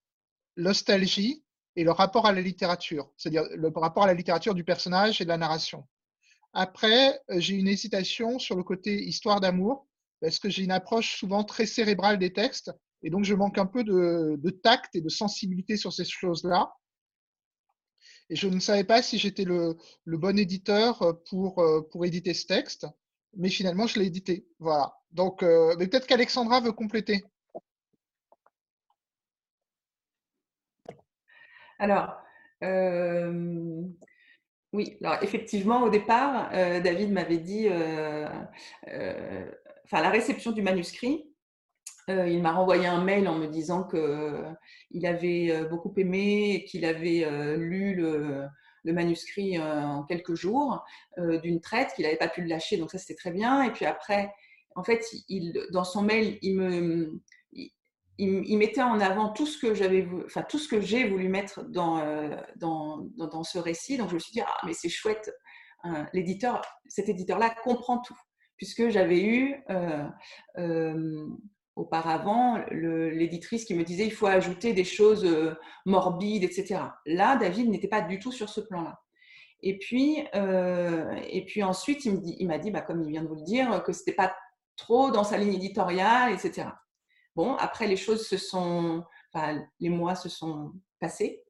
[0.55, 1.43] l'ostalgie
[1.75, 5.23] et le rapport à la littérature, c'est-à-dire le rapport à la littérature du personnage et
[5.23, 5.87] de la narration.
[6.53, 9.87] Après, j'ai une hésitation sur le côté histoire d'amour,
[10.21, 12.71] parce que j'ai une approche souvent très cérébrale des textes
[13.03, 16.73] et donc, je manque un peu de, tact et de sensibilité sur ces choses-là.
[18.29, 22.47] Et je ne savais pas si j'étais le, bon éditeur pour, euh, pour éditer ce
[22.47, 22.87] texte,
[23.35, 24.47] mais finalement, je l'ai édité.
[24.59, 24.93] Voilà.
[25.11, 27.25] Donc, euh, peut-être qu'Alexandra veut compléter.
[31.77, 32.15] Alors,
[32.63, 33.81] euh,
[34.71, 37.67] oui, alors effectivement, au départ, David m'avait dit,
[38.87, 41.32] enfin, la réception du manuscrit,
[42.09, 44.53] euh, il m'a renvoyé un mail en me disant qu'il euh,
[45.03, 47.25] avait euh, beaucoup aimé qu'il avait
[47.57, 48.47] lu le,
[48.85, 50.83] manuscrit en quelques jours
[51.17, 53.63] d'une traite, qu'il n'avait pas pu le lâcher, donc ça c'était très bien.
[53.63, 54.29] Et puis après,
[54.75, 55.05] en fait,
[55.71, 57.21] dans son mail, il me,
[58.19, 62.03] mettait en avant tout ce que j'avais, enfin tout ce que j'ai voulu mettre dans,
[62.57, 63.95] dans, dans, ce récit.
[63.95, 65.31] Donc je me suis dit ah mais c'est chouette,
[65.85, 68.19] hein, l'éditeur, cet éditeur-là comprend tout,
[68.57, 69.63] puisque j'avais eu
[71.75, 75.27] auparavant l'éditrice qui me disait il faut ajouter des choses
[75.85, 76.81] morbides, etc.
[77.05, 79.01] Là, David n'était pas du tout sur ce plan-là.
[79.61, 83.43] Et puis, et puis ensuite, il m'a dit, bah, comme il vient de vous le
[83.43, 84.35] dire, que ce n'était pas
[84.75, 86.67] trop dans sa ligne éditoriale, etc.
[87.35, 91.43] Bon, après, les choses se sont, enfin, les mois se sont passés.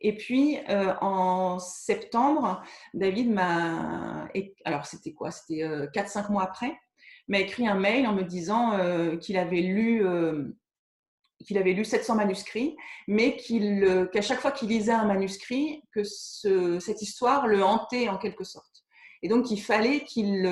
[0.00, 4.28] Et puis, euh, en septembre, David m'a.
[4.64, 5.30] Alors, c'était quoi?
[5.30, 5.62] C'était
[5.94, 6.76] 4-5 euh, mois après,
[7.32, 10.04] m'a écrit un mail en me disant euh, qu'il avait lu.
[11.44, 12.76] qu'il avait lu 700 manuscrits,
[13.08, 18.44] mais qu'à chaque fois qu'il lisait un manuscrit, que cette histoire le hantait en quelque
[18.44, 18.84] sorte.
[19.24, 20.42] Et donc, il fallait qu'il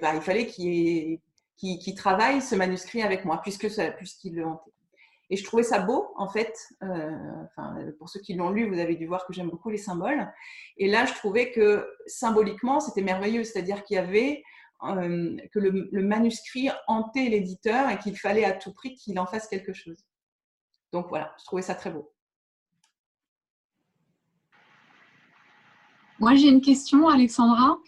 [0.00, 4.72] bah, fallait qu'il travaille ce manuscrit avec moi, puisque puisqu'il le hantait.
[5.30, 6.54] Et je trouvais ça beau, en fait.
[6.82, 10.26] Euh, pour ceux qui l'ont lu, vous avez dû voir que j'aime beaucoup les symboles.
[10.78, 13.44] Et là, je trouvais que symboliquement, c'était merveilleux.
[13.44, 14.42] C'est-à-dire qu'il y avait
[14.84, 19.48] euh, que le, manuscrit hantait l'éditeur et qu'il fallait à tout prix qu'il en fasse
[19.48, 20.04] quelque chose.
[20.92, 22.12] Donc voilà, je trouvais ça très beau.
[26.20, 27.78] Moi, j'ai une question, Alexandra.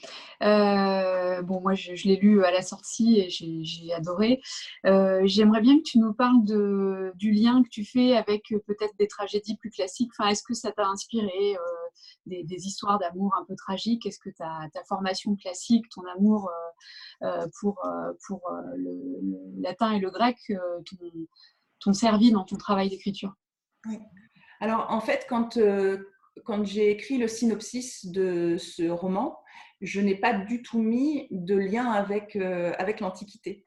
[0.43, 4.40] Euh, bon, moi, je, l'ai lu à la sortie et j'ai adoré.
[4.87, 8.97] Euh, j'aimerais bien que tu nous parles du lien que tu fais avec euh, peut-être
[8.99, 10.12] des tragédies plus classiques.
[10.16, 11.57] Enfin, est-ce que ça t'a inspiré
[12.27, 14.07] des, histoires d'amour un peu tragiques?
[14.07, 16.51] Est-ce que ta, formation classique, ton amour
[17.61, 17.83] pour,
[18.27, 18.43] pour
[18.77, 20.38] le, latin et le grec
[21.81, 23.35] t'ont servi dans ton travail d'écriture?
[23.87, 23.99] Oui.
[24.61, 25.59] Alors, en fait, quand
[26.45, 29.38] quand j'ai écrit le synopsis de ce roman,
[29.81, 33.66] je n'ai pas du tout mis de lien avec, euh, avec l'Antiquité.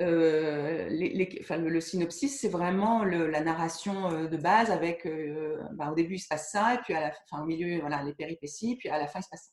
[0.00, 5.08] Euh, le, synopsis, c'est vraiment la narration euh, de base avec,
[5.72, 6.94] bah, au début, il se passe ça, et puis
[7.32, 9.52] au milieu, voilà, les péripéties, puis à la fin, il se passe ça.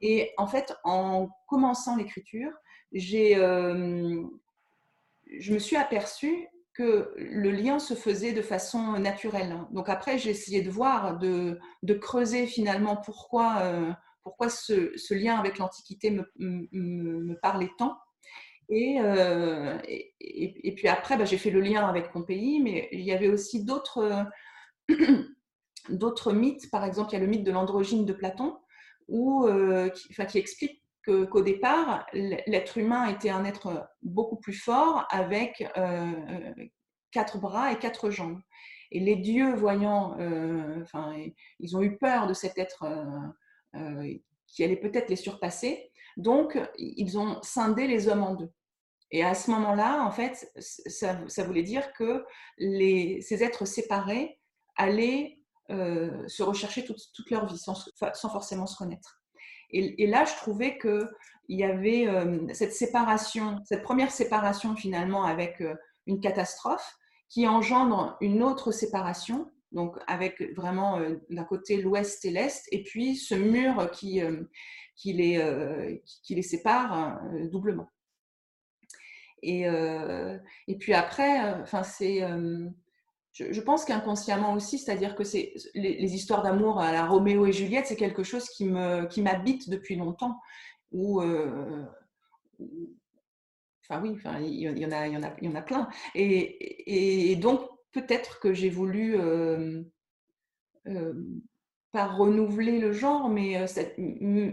[0.00, 2.50] Et en fait, en commençant l'écriture,
[2.92, 4.24] j'ai, je
[5.54, 9.56] me suis aperçue que le lien se faisait de façon naturelle.
[9.72, 11.58] Donc après, j'ai essayé de voir, de,
[12.00, 17.98] creuser finalement pourquoi, euh, pourquoi ce, lien avec l'Antiquité me, parlait tant.
[18.70, 23.02] Euh, et, et, puis après, bah, j'ai fait le lien avec mon pays, mais il
[23.02, 24.26] y avait aussi d'autres,
[26.32, 26.70] mythes.
[26.70, 28.56] Par exemple, il y a le mythe de l'androgyne de Platon,
[29.10, 36.52] euh, qui explique qu'au départ, l'être humain était un être beaucoup plus fort avec euh,
[37.10, 38.40] quatre bras et quatre jambes.
[38.92, 41.16] Et les dieux, voyant, euh, enfin,
[41.58, 42.84] ils ont eu peur de cet être
[43.74, 44.14] euh,
[44.46, 48.50] qui allait peut-être les surpasser, donc ils ont scindé les hommes en deux.
[49.10, 52.24] Et à ce moment-là, en fait, ça, voulait dire que
[52.58, 54.38] les, ces êtres séparés
[54.76, 55.38] allaient
[55.68, 57.74] se rechercher toute, leur vie sans,
[58.12, 59.21] sans forcément se connaître.
[59.72, 61.08] Et, là, je trouvais qu'il
[61.48, 65.74] y avait euh, cette séparation, cette première séparation finalement avec euh,
[66.06, 66.96] une catastrophe
[67.28, 72.82] qui engendre une autre séparation, donc avec vraiment euh, d'un côté l'ouest et l'est, et
[72.82, 74.20] puis ce mur qui,
[74.94, 77.90] qui, les, qui les sépare doublement.
[79.42, 82.20] Et, et, puis après, enfin c'est
[83.32, 87.86] je, pense qu'inconsciemment aussi, c'est-à-dire que c'est les, histoires d'amour à la Roméo et Juliette,
[87.86, 90.38] c'est quelque chose qui me qui m'habite depuis longtemps.
[90.92, 91.84] Ou euh,
[93.82, 95.62] enfin oui, enfin il y en a, il y en a, il y en a
[95.62, 95.88] plein.
[96.14, 99.82] Et, et, donc peut-être que j'ai voulu euh,
[100.88, 101.14] euh,
[101.90, 103.64] pas renouveler le genre, mais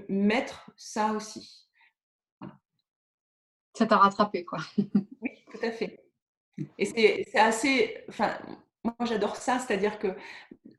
[0.07, 1.67] mettre ça aussi.
[3.73, 4.59] Ça t'a rattrapé, quoi.
[4.77, 6.03] oui, tout à fait.
[6.77, 6.85] Et
[7.31, 8.37] c'est assez, enfin,
[8.83, 10.07] moi, j'adore ça, c'est-à-dire que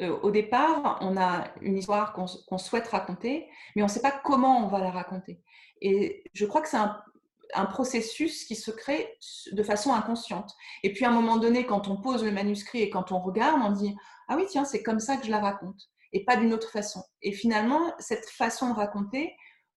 [0.00, 4.12] euh, au départ, on a une histoire qu'on souhaite raconter, mais on ne sait pas
[4.12, 5.42] comment on va la raconter.
[5.82, 7.02] Et je crois que c'est un,
[7.66, 9.18] processus qui se crée
[9.52, 10.52] de façon inconsciente.
[10.84, 13.60] Et puis à un moment donné, quand on pose le manuscrit et quand on regarde,
[13.60, 13.96] on dit
[14.28, 17.02] ah oui tiens c'est comme ça que je la raconte et pas d'une autre façon.
[17.22, 19.34] Et finalement, cette façon de raconter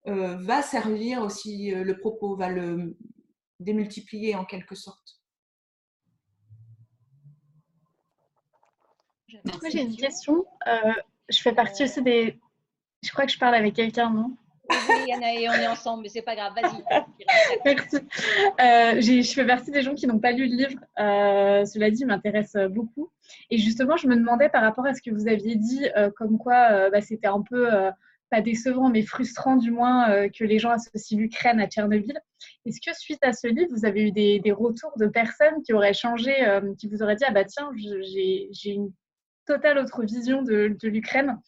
[0.06, 2.96] euh, va servir aussi euh, le propos, va le
[3.60, 5.21] démultiplier en quelque sorte.
[9.44, 10.44] Moi, j'ai une question.
[10.66, 10.92] Euh,
[11.28, 12.38] je fais partie aussi des.
[13.02, 14.36] Je crois que je parle avec quelqu'un, non?
[14.70, 17.04] Oui, Yana, et on est ensemble, mais c'est pas grave, vas-y.
[17.64, 17.96] Merci.
[17.96, 20.80] Euh, je fais partie des gens qui n'ont pas lu le livre.
[20.98, 23.10] Euh, cela dit, m'intéresse beaucoup.
[23.50, 26.90] Et justement, je me demandais par rapport à ce que vous aviez dit, comme quoi
[26.90, 27.68] bah, c'était un peu
[28.30, 32.18] pas décevant, mais frustrant du moins que les gens associent l'Ukraine à Tchernobyl.
[32.64, 35.72] Est-ce que suite à ce livre, vous avez eu des, des retours de personnes qui
[35.72, 36.34] auraient changé,
[36.78, 38.92] qui vous auraient dit ah bah tiens, j'ai une
[39.46, 41.38] totale autre vision de, l'Ukraine.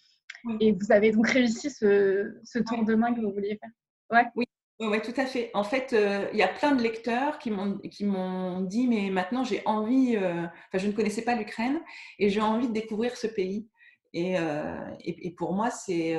[0.61, 3.71] Et vous avez donc réussi ce, tour de main que vous vouliez faire.
[4.11, 4.27] Ouais.
[4.37, 4.45] Oui,
[4.81, 5.51] Oui, tout à fait.
[5.55, 9.09] En fait, euh, il y a plein de lecteurs qui m'ont qui m'ont dit, mais
[9.09, 11.81] maintenant j'ai envie, euh, enfin je ne connaissais pas l'Ukraine
[12.19, 13.69] et j'ai envie de découvrir ce pays.
[14.13, 16.17] Et, euh, et, pour moi, c'est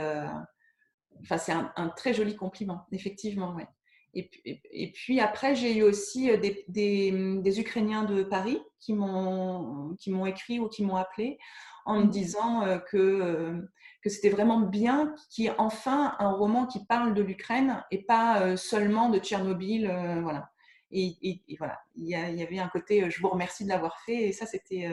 [1.22, 3.56] enfin, un, un, très joli compliment, effectivement.
[3.56, 3.68] Ouais.
[4.16, 10.26] Et, et, puis après, j'ai eu aussi des, des, des, Ukrainiens de Paris qui m'ont
[10.26, 11.38] écrit ou qui m'ont appelé
[11.86, 12.10] en me mmh.
[12.10, 13.68] disant que
[14.06, 18.04] que c'était vraiment bien qu'il y ait enfin un roman qui parle de l'Ukraine et
[18.04, 19.90] pas euh, seulement de Tchernobyl.
[19.90, 20.52] Euh, voilà.
[20.92, 24.32] Et, voilà, il y, avait un côté euh, je vous remercie de l'avoir fait et
[24.32, 24.88] ça, c'était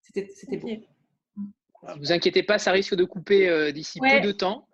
[0.00, 0.68] c'était beau.
[1.98, 4.68] Vous inquiétez pas, ça risque de couper d'ici peu de temps,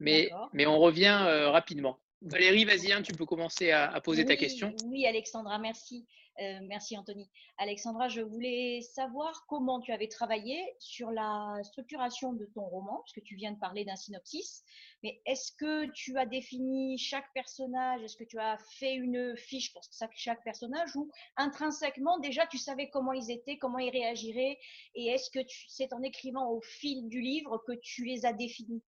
[0.00, 1.98] mais, mais on revient rapidement.
[2.24, 4.74] Valérie, vas-y, hein, tu peux commencer à, poser ta question.
[4.86, 6.06] Oui, Alexandra, merci.
[6.40, 7.28] Euh, merci Anthony.
[7.58, 13.12] Alexandra, je voulais savoir comment tu avais travaillé sur la structuration de ton roman, parce
[13.12, 14.64] que tu viens de parler d'un synopsis,
[15.02, 19.72] mais est-ce que tu as défini chaque personnage, est-ce que tu as fait une fiche
[19.74, 19.82] pour
[20.16, 24.58] chaque personnage, ou intrinsèquement déjà tu savais comment ils étaient, comment ils réagiraient,
[24.94, 28.82] et est-ce que c'est en écrivant au fil du livre que tu les as définis?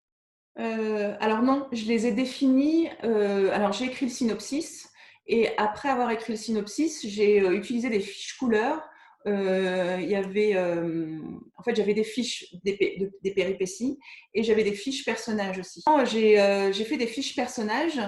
[0.57, 2.89] Euh, alors non, je les ai définis.
[3.03, 4.89] Euh, alors j'ai écrit le synopsis,
[5.27, 8.81] et après avoir écrit le synopsis, j'ai euh, utilisé des fiches couleurs.
[9.27, 13.97] Il y avait, en fait, j'avais des fiches des, péripéties
[14.35, 15.83] et j'avais des fiches personnages aussi.
[16.05, 17.99] J'ai fait des fiches personnages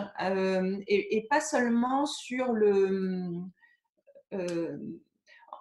[0.87, 3.31] et, pas seulement sur le.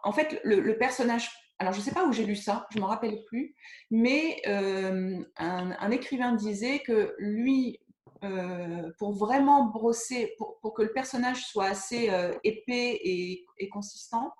[0.03, 2.83] en fait, le personnage alors je ne sais pas où j'ai lu ça, je ne
[2.83, 3.55] m'en rappelle plus,
[3.90, 7.81] mais un, un, écrivain disait que lui,
[8.25, 14.33] euh, pour vraiment brosser, pour, que le personnage soit assez euh, épais et, et consistant,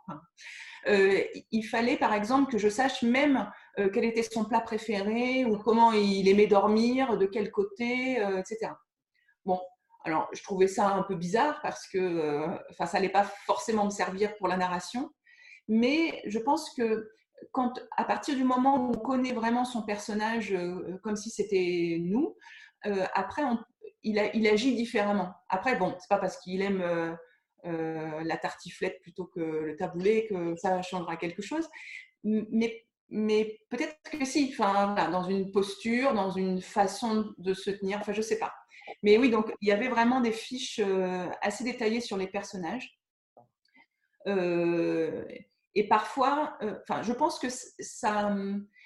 [0.89, 3.51] euh, il fallait par exemple que je sache même
[3.93, 8.73] quel était son plat préféré ou comment il aimait dormir, de quel côté, etc.
[9.45, 9.61] Bon,
[10.05, 12.47] alors je trouvais ça un peu bizarre parce que
[12.79, 15.11] ça n'allait pas forcément me servir pour la narration,
[15.69, 17.11] mais je pense que
[17.53, 20.57] quand, à partir du moment où on connaît vraiment son personnage
[21.03, 22.37] comme si c'était nous,
[22.87, 23.43] euh, après,
[24.03, 25.35] il, agit différemment.
[25.49, 27.13] Après, bon, c'est pas parce qu'il aime euh,
[27.65, 31.69] euh, la tartiflette plutôt que le taboulé que ça changera quelque chose.
[32.23, 37.99] Mais, mais peut-être que si, enfin, dans une posture, dans une façon de se tenir,
[38.01, 38.55] enfin, je sais pas.
[39.03, 40.81] Mais oui, donc il y avait vraiment des fiches
[41.41, 42.99] assez détaillées sur les personnages.
[45.77, 48.35] Et parfois, enfin, je pense que ça,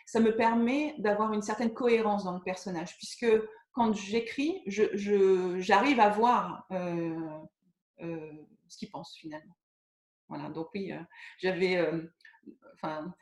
[0.06, 3.26] ça me permet d'avoir une certaine cohérence dans le personnage, puisque
[3.72, 7.38] quand j'écris, j'arrive je, à voir euh,
[8.00, 8.32] euh,
[8.68, 9.56] ce qu'ils pensent finalement.
[10.28, 11.00] Voilà, donc oui, euh,
[11.38, 11.80] j'avais,
[12.74, 13.14] enfin,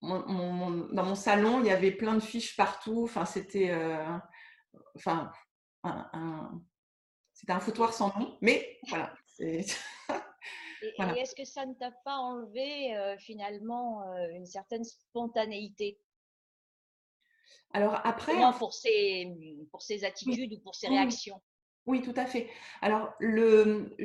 [0.00, 3.04] dans mon salon, il y avait plein de fiches partout.
[3.04, 3.74] Enfin, c'était,
[4.96, 5.30] enfin,
[5.82, 6.62] un,
[7.34, 9.14] c'était un foutoir sans nom, mais voilà.
[10.82, 15.98] Et, est-ce que ça ne t'a pas enlevé finalement une certaine spontanéité?
[17.72, 18.32] Alors après.
[18.58, 19.32] pour ses,
[19.70, 21.40] pour ses attitudes ou pour ses réactions?
[21.86, 22.48] Oui, tout à fait.
[22.82, 23.96] Alors, le,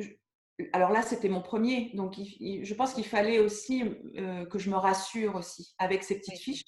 [0.72, 1.90] alors là, c'était mon premier.
[1.94, 3.82] Donc, je pense qu'il fallait aussi
[4.16, 6.64] euh, que je me rassure aussi avec ces petites fiches.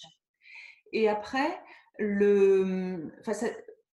[0.92, 1.60] Et après,
[1.98, 3.12] le,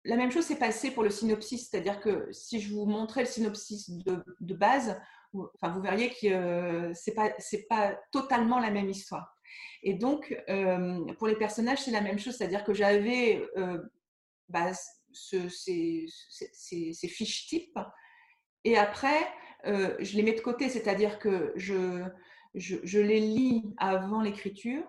[0.04, 1.68] la même chose s'est passée pour le synopsis.
[1.68, 5.00] C'est-à-dire que si je vous montrais le synopsis de, de base,
[5.34, 7.30] enfin, vous verriez que euh, ce n'est pas,
[7.68, 9.36] pas totalement la même histoire.
[9.82, 13.78] Et donc, euh, pour les personnages, c'est la même chose, c'est-à-dire que j'avais euh,
[14.48, 14.70] bah,
[15.12, 16.06] ces,
[17.08, 17.78] fiches types,
[18.64, 19.26] et après,
[19.64, 22.04] je les mets de côté, c'est-à-dire que je,
[22.54, 24.84] je, les lis avant l'écriture,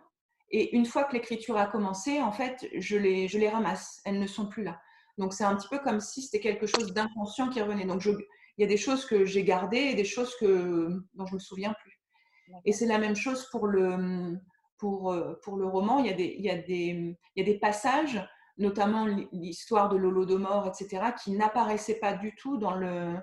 [0.49, 4.19] et une fois que l'écriture a commencé, en fait, je les, je les ramasse, elles
[4.19, 4.81] ne sont plus là.
[5.17, 7.85] Donc, c'est un petit peu comme si c'était quelque chose d'inconscient qui revenait.
[7.85, 8.01] Donc,
[8.57, 11.35] il y a des choses que j'ai gardées et des choses que, dont je ne
[11.35, 12.01] me souviens plus.
[12.65, 14.37] Et c'est la même chose pour le,
[14.77, 15.99] pour, euh, pour le roman.
[15.99, 18.21] Il y, a des, il, y a des, il y a des passages,
[18.57, 23.15] notamment l'histoire de l'Holodomor, etc., qui n'apparaissaient pas du tout dans le,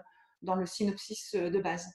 [0.42, 1.86] dans le synopsis euh, de base.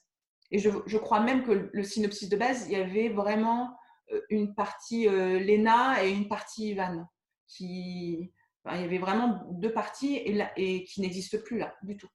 [0.50, 3.76] Et je, je, crois même que le synopsis de base, il y avait vraiment
[4.12, 7.06] euh, une partie Lena et une partie Ivan.
[7.46, 8.32] Qui,
[8.72, 12.08] il y avait vraiment deux parties et, là, et qui n'existent plus là, du tout.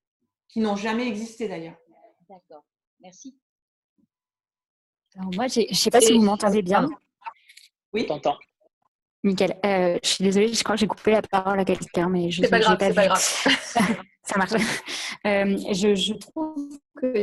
[0.49, 1.77] Qui n'ont jamais existé d'ailleurs.
[2.27, 2.63] D'accord.
[2.99, 3.39] Merci.
[5.15, 6.89] Alors moi, je ne sais pas si vous m'entendez bien.
[7.93, 8.05] Oui.
[8.05, 8.37] T'entends.
[9.23, 9.59] Nickel.
[9.65, 12.41] Euh, je suis désolée, je crois que j'ai coupé la parole à quelqu'un, mais je
[12.41, 13.19] C'est pas grave, c'est pas grave.
[14.23, 14.53] ça marche.
[15.25, 17.21] Euh, je, je, trouve que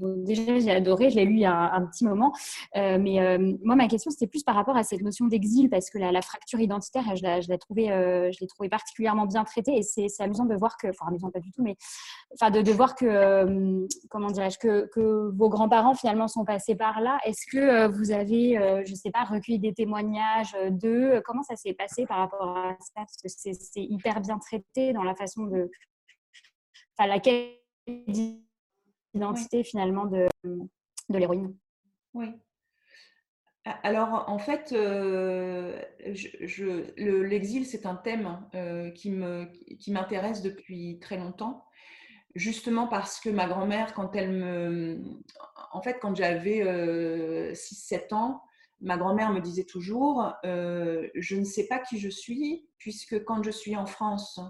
[0.00, 2.32] déjà, j'ai adoré, je l'ai lu il y a un, petit moment.
[2.76, 5.90] Euh, mais euh, moi, ma question, c'était plus par rapport à cette notion d'exil, parce
[5.90, 9.78] que la, fracture identitaire, je l'ai je trouvé, euh, trouvé particulièrement bien traitée.
[9.78, 11.76] Et c'est amusant de voir que, enfin, amusant pas du tout, mais
[12.34, 17.18] enfin, de, voir que, comment dirais-je, que, vos grands-parents finalement sont passés par là.
[17.24, 21.20] Est-ce que vous avez, je ne sais pas, recueilli des témoignages d'eux?
[21.24, 22.92] Comment ça s'est passé par rapport à ça?
[22.96, 25.70] Parce que c'est hyper bien traité dans la façon de.
[26.98, 27.50] Enfin, laquelle
[27.86, 31.56] d'identité finalement de, de l'héroïne.
[32.14, 32.34] Oui.
[33.82, 35.80] Alors, en fait, euh,
[36.96, 41.64] l'exil, c'est un thème euh, qui m'intéresse qui depuis très longtemps,
[42.36, 45.00] justement parce que ma grand-mère, quand elle me...
[45.72, 46.62] En fait, quand j'avais
[47.54, 48.42] 6-7 euh, ans,
[48.80, 53.50] ma grand-mère me disait toujours, je ne sais pas qui je suis, puisque quand je
[53.50, 54.40] suis en France,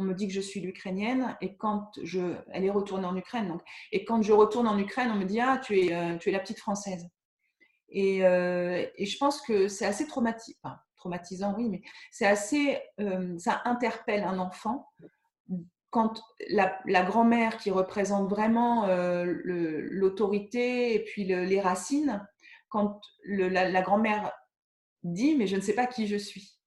[0.00, 3.48] on me dit que je suis l'Ukrainienne et quand je, elle est retournée en Ukraine,
[3.48, 6.30] donc, et quand je retourne en Ukraine, on me dit ah tu es, euh, tu
[6.30, 7.06] es la petite française.
[7.90, 13.62] Et, euh, et je pense que c'est assez traumatisant, oui, mais c'est assez, euh, ça
[13.64, 14.88] interpelle un enfant
[15.90, 22.24] quand la, grand-mère qui représente vraiment l'autorité et puis les racines,
[22.68, 24.30] quand la grand-mère
[25.02, 26.59] dit mais je ne sais pas qui je suis.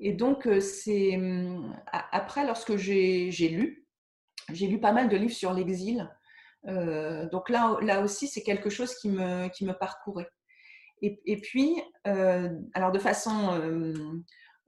[0.00, 3.86] Et donc, euh, c'est hum, après, lorsque j'ai lu,
[4.52, 6.10] j'ai lu pas mal de livres sur l'exil.
[6.66, 10.28] Euh, donc là, là aussi, c'est quelque chose qui me, qui me parcourait.
[11.02, 13.60] Et, puis, euh, alors de façon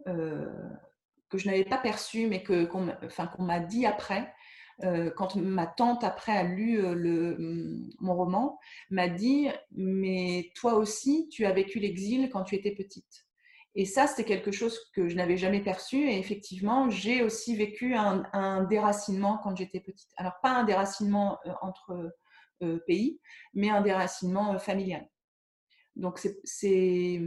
[0.05, 4.35] que je n'avais pas perçue, mais qu'on, enfin, m'a dit après,
[5.17, 8.59] quand ma tante après a lu hum, mon roman,
[8.91, 13.26] m'a dit, mais toi aussi, tu as vécu l'exil quand tu étais petite.
[13.79, 16.09] Et ça, c'était quelque chose que je n'avais jamais perçu.
[16.09, 20.11] Et effectivement, j'ai aussi vécu un, déracinement quand j'étais petite.
[20.17, 22.11] Alors, pas un déracinement euh, entre
[22.63, 23.21] euh, pays,
[23.53, 25.07] mais un déracinement euh, familial.
[25.95, 27.21] Donc, c'est,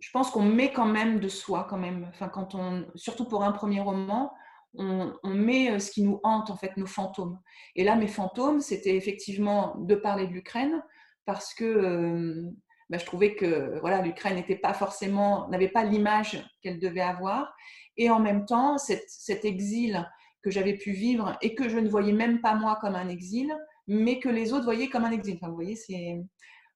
[0.00, 2.06] je pense qu'on met quand même de soi, quand même.
[2.08, 4.32] Enfin, quand on, surtout pour un premier roman,
[4.74, 7.40] on, met ce qui nous hante, en fait, nos fantômes.
[7.74, 10.84] Et là, mes fantômes, c'était effectivement de parler de l'Ukraine,
[11.24, 12.52] parce que
[12.94, 17.52] bah, je trouvais que voilà, l'Ukraine n'était pas forcément, n'avait pas l'image qu'elle devait avoir.
[17.96, 20.08] Et en même temps, cet exil
[20.42, 23.52] que j'avais pu vivre et que je ne voyais même pas moi comme un exil,
[23.88, 25.40] mais que les autres voyaient comme un exil.
[25.42, 26.22] Vous voyez, c'est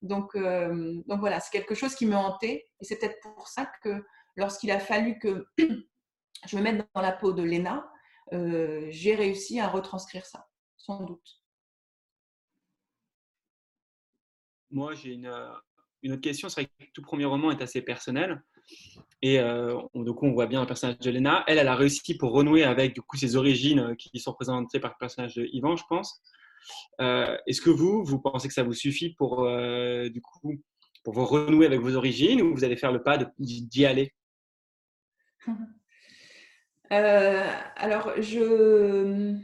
[0.03, 2.67] donc, euh, donc voilà, c'est quelque chose qui me hantait.
[2.81, 4.05] Et c'est peut-être pour ça que
[4.35, 5.47] lorsqu'il a fallu que
[6.49, 7.89] je me mette dans la peau de Léna,
[8.33, 10.49] euh, j'ai réussi à retranscrire ça,
[10.79, 11.45] sans doute.
[14.71, 15.33] Moi, j'ai une,
[16.03, 18.43] une autre question, c'est que le tout premier roman est assez personnel.
[19.23, 21.45] Et euh, on, coup, on voit bien le personnage de Lena.
[21.47, 24.81] Elle, elle a réussi pour renouer avec du coup, ses origines euh, qui sont représentées
[24.81, 26.23] par le personnage de Yvan, je pense.
[27.01, 29.49] Euh, est-ce que vous, vous pensez que ça vous suffit pour,
[30.11, 30.55] du coup,
[31.03, 34.13] pour vous renouer avec vos origines ou vous allez faire le pas d'y aller?
[36.91, 39.37] Alors, je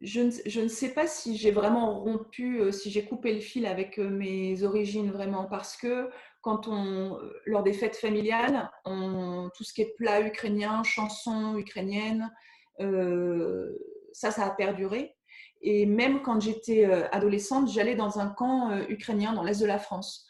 [0.00, 3.98] je ne, sais pas si j'ai vraiment rompu, euh, si j'ai coupé le fil avec
[3.98, 6.08] euh, mes origines vraiment, parce que
[6.40, 11.56] quand on, euh, lors des fêtes familiales, on, tout ce qui est plat ukrainien, chansons
[11.58, 12.30] ukrainiennes,
[14.12, 15.14] ça, ça a perduré.
[15.60, 20.26] Et même quand j'étais adolescente, j'allais dans un camp ukrainien dans l'est de la France,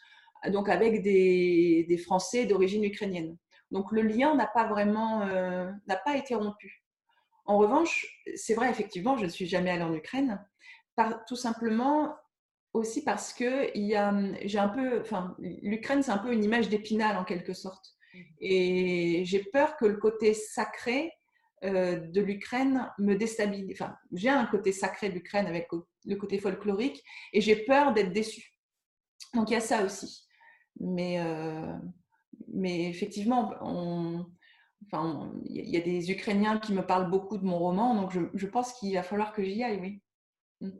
[0.49, 3.37] donc avec des, des Français d'origine ukrainienne.
[3.71, 6.80] Donc le lien n'a pas vraiment, n'a pas été rompu.
[7.45, 10.43] En revanche, c'est vrai, effectivement, je ne suis jamais allée en Ukraine,
[11.27, 12.15] tout simplement
[12.73, 17.25] aussi parce que j'ai un peu, enfin, l'Ukraine, c'est un peu une image d'épinal en
[17.25, 17.95] quelque sorte.
[18.13, 18.19] Mmh.
[18.39, 21.11] Et j'ai peur que le côté sacré
[21.63, 23.79] euh, de l'Ukraine me déstabilise.
[23.79, 25.67] Enfin, j'ai un côté sacré de l'Ukraine avec
[26.05, 28.57] le côté folklorique et j'ai peur d'être déçue.
[29.35, 30.25] Donc il y a ça aussi.
[30.79, 31.71] Mais, euh,
[32.47, 34.25] mais effectivement, on,
[34.85, 38.45] Enfin, il y a des Ukrainiens qui me parlent beaucoup de mon roman, donc je,
[38.47, 40.01] pense qu'il va falloir que j'y aille, oui.
[40.61, 40.77] Mm.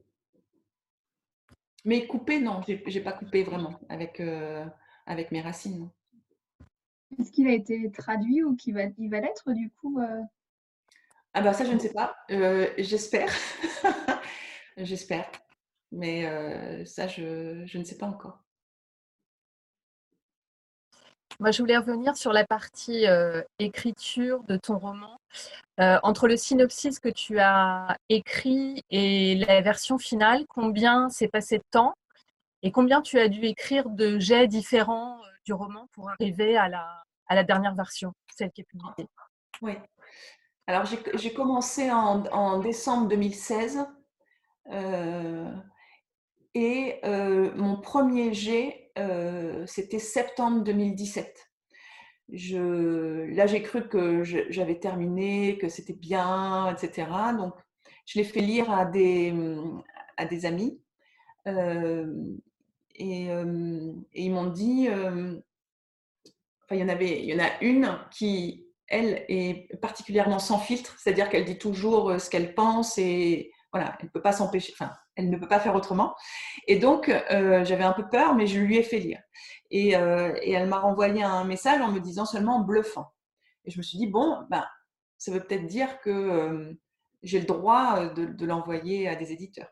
[1.85, 4.65] Mais couper, non, je n'ai pas coupé vraiment avec, euh,
[5.05, 5.89] avec mes racines.
[7.19, 10.21] Est-ce qu'il a été traduit ou qu'il va, il va l'être du coup euh?
[11.33, 12.15] Ah bah ça, je ne sais pas.
[12.31, 13.31] Euh, j'espère.
[14.77, 15.29] J'espère.
[15.91, 18.41] Mais ça, je, je ne sais pas encore.
[21.41, 25.19] Moi, je voulais revenir sur la partie euh, écriture de ton roman.
[25.79, 31.57] Euh, entre le synopsis que tu as écrit et la version finale, combien s'est passé
[31.57, 31.95] de temps
[32.61, 36.69] et combien tu as dû écrire de jets différents euh, du roman pour arriver à
[36.69, 39.07] la, dernière version, celle qui est publiée?
[39.63, 39.73] Oui.
[40.67, 43.79] Alors, j'ai commencé en, en, décembre 2016
[46.53, 48.80] et mon premier jet,
[49.65, 51.47] c'était septembre 2017.
[52.33, 57.07] Je, là, j'ai cru que j'avais terminé, que c'était bien, etc.
[57.37, 57.53] Donc,
[58.05, 59.33] je l'ai fait lire à des,
[60.17, 60.79] à des amis.
[61.45, 61.51] et,
[62.95, 63.29] et,
[64.13, 65.41] ils m'ont dit, enfin,
[66.71, 70.95] il y en avait, il y en a une qui, elle, est particulièrement sans filtre,
[70.99, 74.73] c'est-à-dire qu'elle dit toujours ce qu'elle pense et voilà, elle peut pas s'empêcher,
[75.21, 76.15] elle ne peut pas faire autrement.
[76.67, 79.21] Et donc, euh, j'avais un peu peur, mais je lui ai fait lire.
[79.69, 83.07] Et, euh, elle m'a renvoyé un message en me disant seulement bluffant.
[83.65, 84.65] Et je me suis dit, bon, ben,
[85.17, 86.73] ça veut peut-être dire que euh,
[87.23, 89.69] j'ai le droit de, l'envoyer à des éditeurs.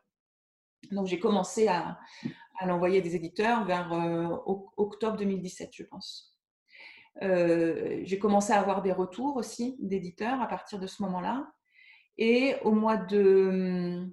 [0.92, 2.00] Donc, j'ai commencé à,
[2.60, 3.92] à l'envoyer à des éditeurs vers
[4.78, 6.38] octobre 2017, je pense.
[7.22, 11.52] j'ai commencé à avoir des retours aussi d'éditeurs à partir de ce moment-là.
[12.18, 14.10] Et au mois de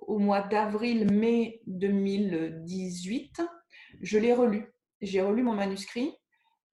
[0.00, 3.42] au mois d'avril-mai 2018,
[4.00, 4.72] je l'ai relu.
[5.00, 6.14] J'ai relu mon manuscrit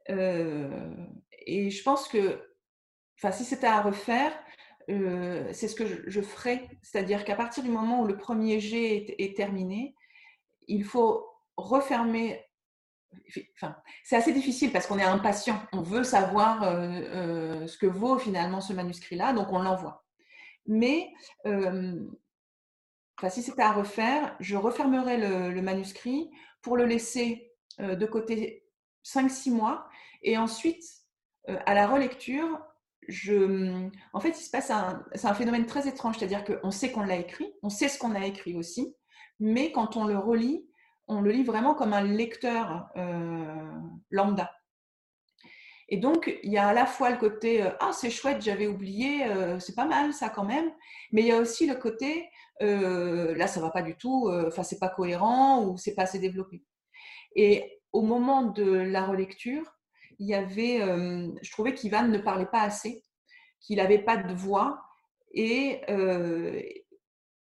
[0.09, 0.95] euh,
[1.45, 2.41] et je pense que,
[3.17, 4.31] enfin, si c'était à refaire,
[4.89, 6.69] euh, c'est ce que je, ferais.
[6.81, 9.95] C'est-à-dire qu'à partir du moment où le premier jet est, terminé,
[10.67, 11.25] il faut
[11.57, 12.43] refermer.
[13.55, 15.61] Enfin, c'est assez difficile parce qu'on est impatient.
[15.73, 20.05] On veut savoir euh, ce que vaut finalement ce manuscrit-là, donc on l'envoie.
[20.65, 21.09] Mais
[23.29, 26.29] si c'était à refaire, je refermerais le, manuscrit
[26.61, 28.65] pour le laisser de côté
[29.03, 29.87] 5-6 mois.
[30.21, 30.83] Et ensuite,
[31.47, 32.59] à la relecture,
[33.07, 36.71] je, mmh, en fait, il se passe un, c'est un phénomène très étrange, c'est-à-dire qu'on
[36.71, 38.95] sait qu'on l'a écrit, on sait ce qu'on a écrit aussi,
[39.39, 40.67] mais quand on le relit,
[41.07, 42.89] on le lit vraiment comme un lecteur
[44.11, 44.51] lambda.
[45.89, 48.67] Et donc, il y a à la fois le côté euh, Ah, c'est chouette, j'avais
[48.67, 50.69] oublié, euh, c'est pas mal ça quand même.
[51.11, 52.29] Mais il y a aussi le côté
[52.61, 56.19] euh, Là, ça va pas du tout, enfin, c'est pas cohérent ou c'est pas assez
[56.19, 56.63] développé.
[57.35, 59.63] Et au moment de la relecture,
[60.19, 63.03] il y avait, je trouvais qu'Ivan ne parlait pas assez,
[63.59, 64.81] qu'il n'avait pas de voix
[65.31, 65.81] et,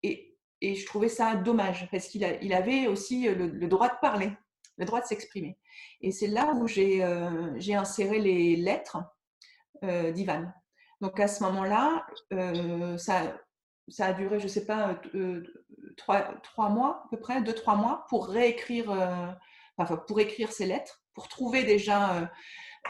[0.03, 4.31] et, et, je trouvais ça dommage parce qu'il il avait aussi le droit de parler
[4.77, 5.57] le droit de s'exprimer.
[6.01, 8.97] Et c'est là où j'ai euh, inséré les lettres
[9.83, 10.45] euh, d'Ivan.
[11.01, 13.37] Donc à ce moment-là, euh, ça,
[13.87, 14.99] ça a duré, je ne sais pas,
[15.97, 18.91] trois, trois, mois à peu près, deux, trois mois pour réécrire,
[19.77, 22.31] enfin pour écrire ces lettres, pour trouver déjà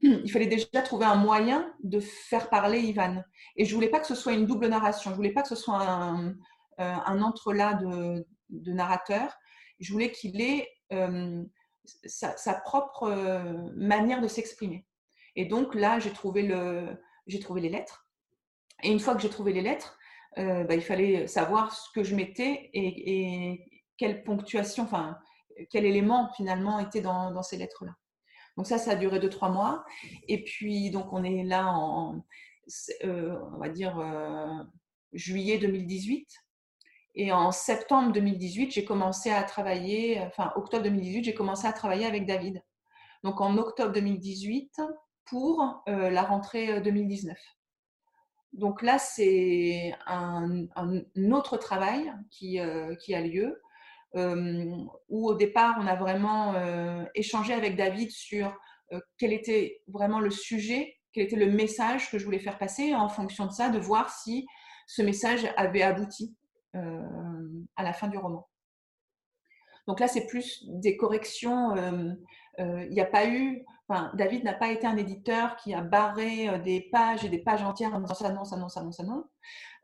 [0.00, 3.22] il fallait déjà trouver un moyen de faire parler Ivan.
[3.56, 5.10] Et je voulais pas que ce soit une double narration.
[5.10, 6.34] Je voulais pas que ce soit un,
[6.78, 9.36] un entrelac de, de narrateurs.
[9.80, 10.68] Je voulais qu'il ait
[12.04, 13.10] sa, propre
[13.74, 14.86] manière de s'exprimer.
[15.34, 16.98] Et donc là, j'ai trouvé, le,
[17.40, 18.06] trouvé les lettres.
[18.82, 19.98] Et une fois que j'ai trouvé les lettres,
[20.36, 23.64] bah, il fallait savoir ce que je mettais et,
[23.96, 25.16] quelle ponctuation, enfin,
[25.70, 27.94] quel élément finalement était dans, ces lettres-là.
[28.58, 29.84] Donc ça, ça a duré deux, trois mois.
[30.28, 32.22] Et puis, donc, on est là en,
[33.04, 33.98] on va dire,
[35.14, 36.28] juillet 2018.
[37.16, 42.04] Et en septembre 2018, j'ai commencé à travailler, enfin octobre 2018, j'ai commencé à travailler
[42.04, 42.62] avec David.
[43.24, 44.82] Donc en octobre 2018
[45.24, 47.38] pour euh, la rentrée 2019.
[48.56, 50.66] Euh, Donc là, c'est un,
[51.32, 53.60] autre travail qui, euh, a lieu,
[55.08, 56.54] où au départ, on a vraiment
[57.14, 58.56] échangé avec David sur
[59.18, 63.08] quel était vraiment le sujet, quel était le message que je voulais faire passer, en
[63.08, 64.46] fonction de ça, de voir si
[64.86, 66.34] ce message avait abouti
[66.76, 67.02] euh,
[67.76, 68.48] à la fin du roman.
[69.86, 71.74] Donc là, c'est plus des corrections.
[72.58, 75.74] Euh, euh, il n'y a pas eu, enfin, David n'a pas été un éditeur qui
[75.74, 78.82] a barré des pages et des pages entières en disant ça non, ça non, ça
[78.82, 79.24] non, ça non.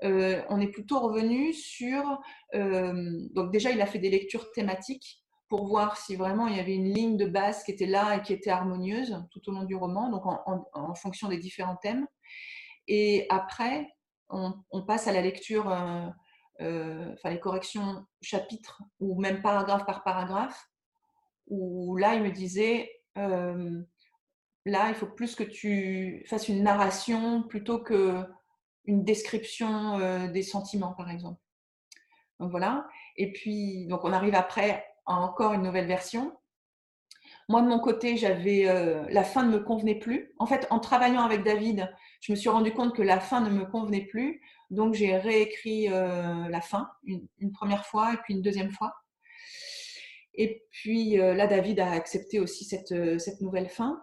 [0.03, 2.21] on est plutôt revenu sur.
[2.53, 6.75] donc déjà, il a fait des lectures thématiques pour voir si vraiment il y avait
[6.75, 9.77] une ligne de base qui était là et qui était harmonieuse tout au long du
[9.77, 12.07] roman, donc en, fonction des différents thèmes.
[12.89, 13.87] Et après,
[14.31, 15.71] on, passe à la lecture
[16.63, 20.69] euh, enfin les corrections chapitre ou même paragraphe par paragraphe,
[21.49, 27.79] où là, il me disait, là, il faut plus que tu fasses une narration plutôt
[27.79, 28.25] que
[28.85, 31.41] une description des sentiments, par exemple.
[32.41, 32.87] Donc voilà.
[33.17, 36.37] Et puis, donc on arrive après à encore une nouvelle version.
[37.49, 38.65] Moi, de mon côté, j'avais
[39.11, 40.33] la fin ne me convenait plus.
[40.39, 43.51] En fait, en travaillant avec David, je me suis rendu compte que la fin ne
[43.51, 44.41] me convenait plus.
[44.71, 48.95] Donc, j'ai réécrit la fin une, première fois et puis une deuxième fois.
[50.35, 54.03] Et puis euh, là, David a accepté aussi cette, euh, cette, nouvelle fin.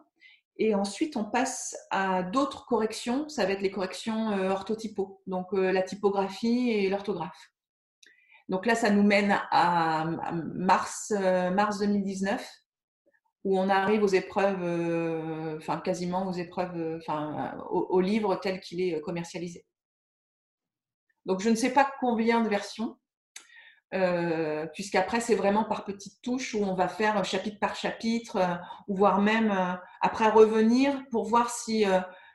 [0.57, 3.29] Et ensuite, on passe à d'autres corrections.
[3.29, 7.53] Ça va être les corrections orthotypaux, donc la typographie et l'orthographe.
[8.49, 10.03] Donc là, ça nous mène à,
[10.33, 12.45] mars, mars 2019
[13.45, 18.99] où on arrive aux épreuves, enfin quasiment aux épreuves, enfin au livre tel qu'il est
[18.99, 19.65] commercialisé.
[21.25, 22.97] Donc, je ne sais pas combien de versions,
[23.93, 28.55] euh, puisqu'après, c'est vraiment par petites touches où on va faire chapitre par chapitre, euh,
[28.87, 31.85] ou voire même euh, après revenir pour voir si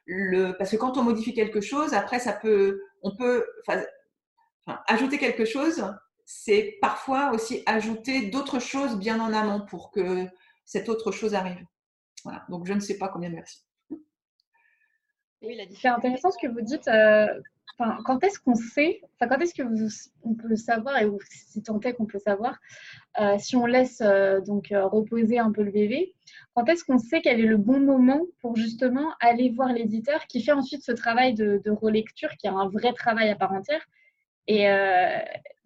[0.06, 0.52] le.
[0.58, 2.80] Parce que quand on modifie quelque chose, après, ça peut.
[3.02, 3.46] On peut.
[4.86, 5.84] ajouter quelque chose,
[6.24, 10.26] c'est parfois aussi ajouter d'autres choses bien en amont pour que
[10.64, 11.64] cette autre chose arrive.
[12.24, 12.44] Voilà.
[12.48, 13.60] Donc, je ne sais pas combien de versions.
[15.42, 16.88] Oui, c'est intéressant ce que vous dites
[17.76, 19.88] quand est-ce qu'on sait, quand est-ce que vous,
[20.22, 22.58] on peut savoir, et si tant est qu'on peut savoir,
[23.20, 26.14] euh, si on laisse euh, donc euh, reposer un peu le bébé,
[26.54, 30.42] quand est-ce qu'on sait quel est le bon moment pour justement aller voir l'éditeur qui
[30.42, 33.84] fait ensuite ce travail de, relecture, qui est un vrai travail à part entière?
[34.46, 34.66] Et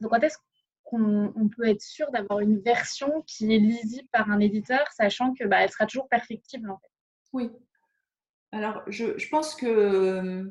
[0.00, 0.38] donc, quand est-ce
[0.84, 5.44] qu'on peut être sûr d'avoir une version qui est lisible par un éditeur, sachant que
[5.44, 6.90] bah, sera toujours perfectible en fait?
[7.34, 7.50] Oui.
[8.52, 10.50] Alors, je pense que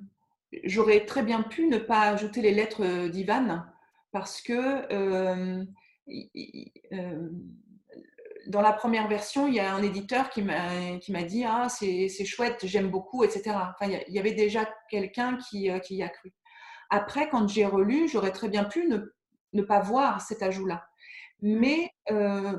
[0.63, 3.63] j'aurais très bien pu ne pas ajouter les lettres euh, d'Ivan
[4.11, 4.53] parce que
[4.93, 5.63] euh,
[6.93, 7.29] euh,
[8.47, 12.65] dans la première version, il y a un éditeur qui m'a dit Ah, c'est chouette,
[12.65, 13.43] j'aime beaucoup, etc.
[13.47, 16.33] Enfin, il y avait déjà quelqu'un qui, qui, y a cru.
[16.89, 18.99] Après, quand j'ai relu, j'aurais très bien pu ne,
[19.51, 20.87] ne, pas voir cet ajout-là.
[21.41, 21.91] Mais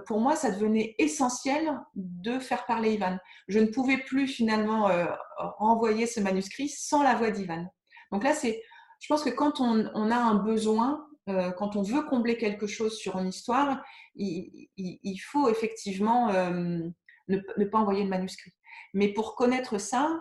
[0.06, 3.16] pour moi, ça devenait essentiel de faire parler Ivan.
[3.48, 4.90] Je ne pouvais plus finalement
[5.38, 7.66] renvoyer ce manuscrit sans la voix d'Ivan.
[8.12, 8.62] Donc là, c'est,
[9.00, 12.96] je pense que quand on, a un besoin, euh, quand on veut combler quelque chose
[12.96, 13.82] sur une histoire,
[14.14, 16.80] il, faut effectivement euh,
[17.28, 18.52] ne, pas envoyer le manuscrit.
[18.94, 20.20] Mais pour connaître ça,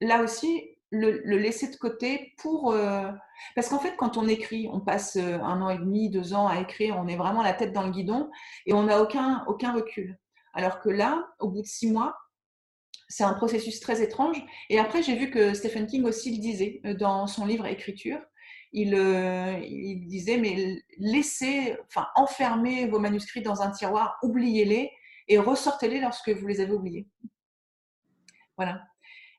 [0.00, 2.72] là aussi, le, laisser de côté pour...
[2.72, 3.10] Euh,
[3.56, 6.60] parce qu'en fait, quand on écrit, on passe un an et demi, deux ans à
[6.60, 8.30] écrire, on est vraiment la tête dans le guidon
[8.66, 10.16] et on n'a aucun, aucun recul.
[10.52, 12.16] Alors que là, au bout de six mois,
[13.14, 14.44] c'est un processus très étrange.
[14.70, 18.18] Et après, j'ai vu que Stephen King aussi le disait euh, dans son livre Écriture.
[18.72, 24.90] Il, euh, il disait, mais laissez, enfin, enfermez vos manuscrits dans un tiroir, oubliez-les
[25.28, 27.06] et ressortez-les lorsque vous les avez oubliés.
[28.56, 28.82] Voilà.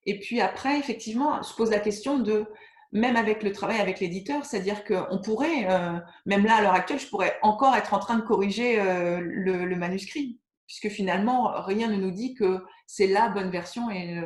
[0.05, 2.45] Et puis après, effectivement, se pose la question de,
[2.93, 7.01] même avec le travail avec l'éditeur, c'est-à-dire qu'on pourrait, euh, même là à l'heure actuelle,
[7.01, 12.11] je pourrais encore être en train de corriger le, manuscrit puisque finalement, rien ne nous
[12.11, 13.89] dit que c'est la bonne version.
[13.89, 14.21] Et,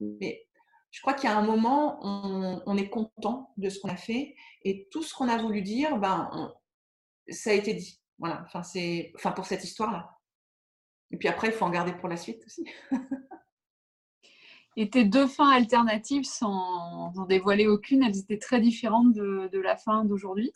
[0.00, 0.46] Mais
[0.90, 3.96] je crois qu'il y a un moment, on, on est content de ce qu'on a
[3.96, 4.34] fait
[4.64, 6.52] et tout ce qu'on a voulu dire, ben,
[7.28, 8.00] ça a été dit.
[8.18, 10.10] Voilà, enfin, c'est, enfin, pour cette histoire-là.
[11.10, 12.66] Et puis après, il faut en garder pour la suite aussi.
[14.76, 19.76] et tes deux fins alternatives, sans en dévoiler aucune, elles étaient très différentes de la
[19.76, 20.52] fin d'aujourd'hui?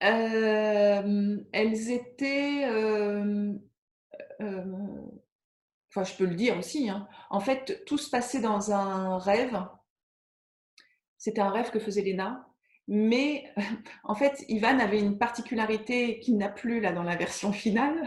[0.00, 2.64] Elles étaient,
[5.90, 7.08] enfin je peux le dire aussi, hein.
[7.30, 9.58] en fait tout se passait dans un rêve.
[11.18, 12.48] C'était un rêve que faisait Léna.
[12.88, 13.44] Mais
[14.04, 18.02] en fait, Ivan avait une particularité qu'il n'a plus là dans la version finale.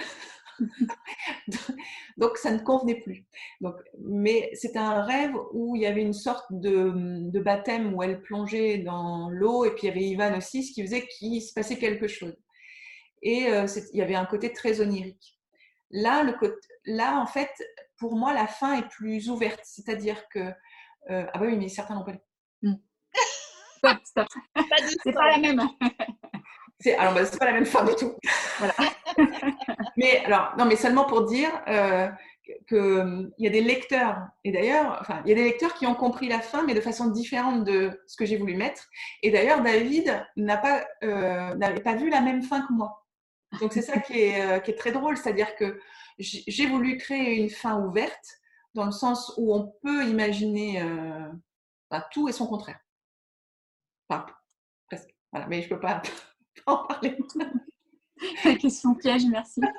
[2.18, 3.26] Donc, ça ne convenait plus.
[3.62, 8.22] Donc, mais c'était un rêve où il y avait une sorte de, baptême où elle
[8.22, 11.54] plongeait dans l'eau et puis il y avait Ivan aussi, ce qui faisait qu'il se
[11.54, 12.36] passait quelque chose.
[13.24, 15.40] Et euh, il y avait un côté très onirique.
[15.92, 16.56] Là, le côté,
[16.86, 17.52] là, en fait,
[17.98, 19.62] pour moi, la fin est plus ouverte.
[19.64, 20.40] C'est-à-dire que.
[21.10, 22.14] Euh, ah bah oui, mais certains n'ont pas.
[22.62, 22.76] Hmm.
[24.04, 24.28] Stop,
[25.04, 25.62] C'est pas la même.
[26.98, 28.14] Alors, bah, c'est pas la même fin du tout.
[28.60, 28.74] Voilà.
[29.98, 32.08] mais alors, non, mais seulement pour dire euh,
[32.68, 35.96] qu'il y a des lecteurs, et d'ailleurs, enfin, il y a des lecteurs qui ont
[35.96, 38.88] compris la fin, mais de façon différente de ce que j'ai voulu mettre.
[39.22, 43.06] Et d'ailleurs, David n'a pas, euh, n'avait pas vu la même fin que moi.
[43.60, 45.80] Donc, c'est ça qui est, euh, qui est, très drôle, c'est-à-dire que
[46.18, 48.40] j'ai voulu créer une fin ouverte,
[48.74, 50.82] dans le sens où on peut imaginer
[51.90, 52.80] bah, tout et son contraire.
[54.08, 54.26] Enfin,
[54.88, 55.14] presque.
[55.32, 56.02] Voilà, mais je peux pas
[56.66, 57.18] en parler.
[58.46, 59.62] La question piège, merci.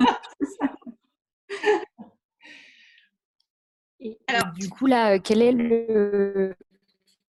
[4.00, 6.56] Et, Alors, du coup, là, quel est le.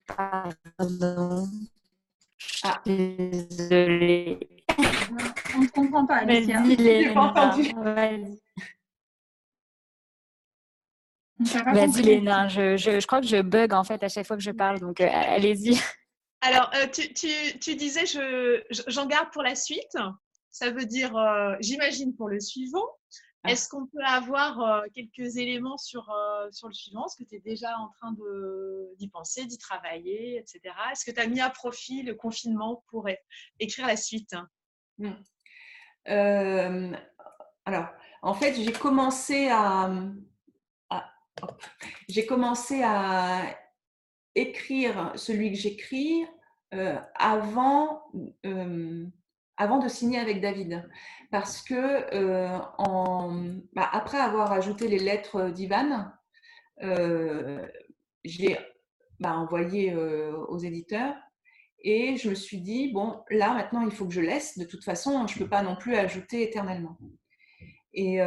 [0.06, 1.46] Pardon.
[2.64, 2.82] Ah.
[2.84, 4.40] Désolée.
[4.76, 6.24] On ne comprend pas.
[6.24, 7.32] Vas-y, Léna.
[7.32, 7.72] Vas-y.
[11.38, 12.48] Vas-y, Léna.
[12.48, 14.80] Je, je, je, crois que je bug en fait à chaque fois que je parle,
[14.80, 15.78] donc euh, allez-y.
[16.46, 18.20] Alors, euh, tu, tu, tu, disais, j'en
[18.70, 19.96] je, garde pour la suite.
[20.50, 22.86] Ça veut dire, euh, j'imagine, pour le suivant.
[23.44, 23.52] Ah.
[23.52, 27.06] Est-ce qu'on peut avoir euh, quelques éléments sur, euh, sur le suivant?
[27.06, 28.14] Est-ce que tu es déjà en train
[28.98, 30.60] d'y penser, d'y travailler, etc.
[30.92, 33.08] Est-ce que tu as mis à profit le confinement pour
[33.58, 34.34] écrire la suite?
[34.98, 35.14] Hmm.
[37.64, 37.86] Alors,
[38.20, 39.90] en fait, j'ai commencé à,
[42.06, 43.58] j'ai commencé à
[44.34, 46.26] écrire celui que j'écris
[47.14, 48.02] avant
[49.56, 50.88] avant de signer avec David.
[51.30, 51.74] Parce que
[52.14, 52.58] euh,
[53.72, 56.10] bah, après avoir ajouté les lettres d'Ivan,
[56.82, 57.66] euh,
[58.24, 58.58] j'ai
[59.20, 61.14] bah, envoyé euh, aux éditeurs
[61.82, 64.58] et je me suis dit, bon, là maintenant il faut que je laisse.
[64.58, 66.96] De toute façon, je ne peux pas non plus ajouter éternellement.
[67.96, 68.18] Et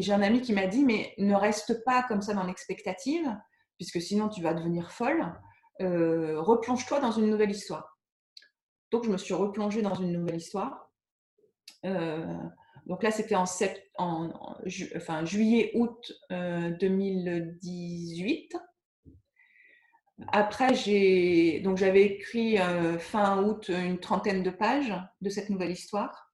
[0.00, 3.24] j'ai un ami qui m'a dit, mais ne reste pas comme ça dans l'expectative,
[3.76, 5.32] puisque sinon tu vas devenir folle.
[5.80, 7.98] Replonge-toi dans une nouvelle histoire.
[8.90, 10.90] Donc, je me suis replongée dans une nouvelle histoire.
[11.84, 12.24] Euh,
[12.86, 13.44] donc là, c'était en,
[13.98, 14.56] en,
[14.96, 18.54] enfin, juillet-août 2018.
[18.54, 18.58] Euh,
[20.32, 20.68] Après,
[21.62, 26.32] donc j'avais écrit euh, fin août une trentaine de pages de cette nouvelle histoire.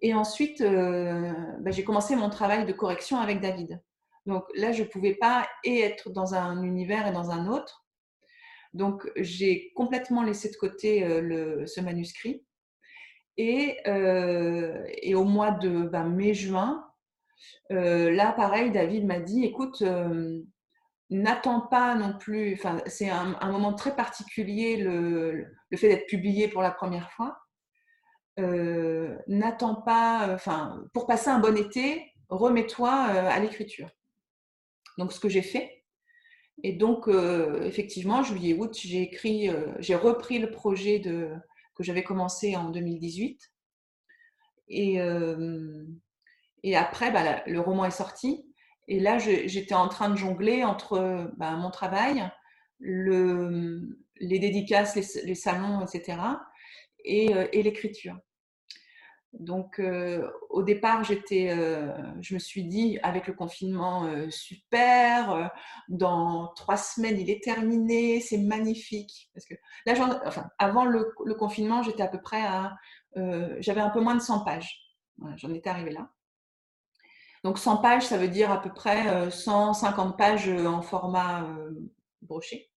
[0.00, 3.80] Et ensuite, bah, j'ai commencé mon travail de correction avec David.
[4.26, 7.81] Donc là, je ne pouvais pas et être dans un univers et dans un autre.
[8.74, 12.44] Donc, j'ai complètement laissé de côté euh, ce manuscrit.
[13.38, 16.86] Euh, et, au mois de ben, mai-juin,
[17.70, 19.82] euh, là, pareil, David m'a dit, écoute,
[21.10, 25.46] n'attends pas non plus, c'est un, moment très particulier, le,
[25.76, 27.38] fait d'être publié pour la première fois.
[28.38, 30.36] n'attends pas,
[30.94, 33.90] pour passer un bon été, remets-toi à l'écriture.
[34.98, 35.81] Donc, ce que j'ai fait,
[36.62, 42.56] et donc, euh, effectivement, juillet-août, j'ai écrit, euh, j'ai repris le projet que j'avais commencé
[42.56, 43.50] en 2018.
[44.68, 45.84] Et, euh,
[46.62, 48.46] et après, bah, le roman est sorti.
[48.88, 52.28] Et là, j'étais en train de jongler entre bah, mon travail,
[52.78, 56.18] le, les dédicaces, les, salons, etc.,
[57.04, 58.16] et l'écriture.
[59.32, 65.50] Donc, euh, au départ, j'étais, euh, je me suis dit, avec le confinement, euh, super,
[65.88, 69.30] dans trois semaines, il est terminé, c'est magnifique.
[69.34, 69.54] Parce que
[69.86, 72.76] là, enfin, avant le, confinement, j'étais à peu près à,
[73.60, 74.78] j'avais un peu moins de 100 pages.
[75.36, 76.10] J'en étais arrivée là.
[77.44, 81.46] Donc, 100 pages, ça veut dire à peu près 150 pages en format
[82.20, 82.71] broché.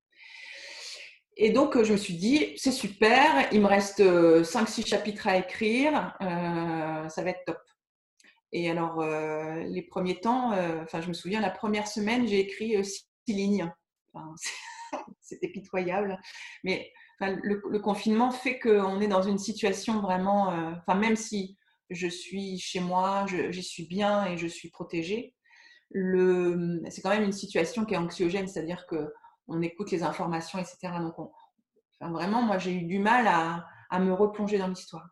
[1.38, 5.38] Et donc, je me suis dit, c'est super, il me reste 5-6 euh, chapitres à
[5.38, 7.60] écrire, euh, ça va être top.
[8.54, 12.84] Et alors, euh, les premiers temps, enfin, je me souviens, la première semaine, j'ai écrit
[12.84, 13.72] 6 lignes.
[15.20, 16.18] C'était pitoyable.
[16.64, 21.58] Mais le, confinement fait qu'on est dans une situation vraiment, enfin, même si
[21.90, 25.36] je suis chez moi, j'y suis bien et je suis protégée,
[25.92, 29.12] c'est quand même une situation qui est anxiogène, c'est-à-dire que
[29.48, 30.94] on écoute les informations, etc.
[31.00, 31.16] Donc,
[32.02, 33.68] vraiment, moi, j'ai eu du mal à,
[34.00, 35.08] me replonger dans l'histoire.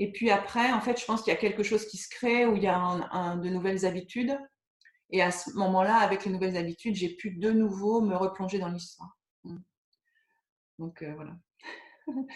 [0.00, 2.44] Et puis après, en fait, je pense qu'il y a quelque chose qui se crée
[2.44, 4.36] où il y a de nouvelles habitudes.
[5.10, 8.68] Et à ce moment-là, avec les nouvelles habitudes, j'ai pu de nouveau me replonger dans
[8.68, 9.16] l'histoire.
[9.44, 9.58] Mmh.
[10.78, 11.32] Donc euh, voilà.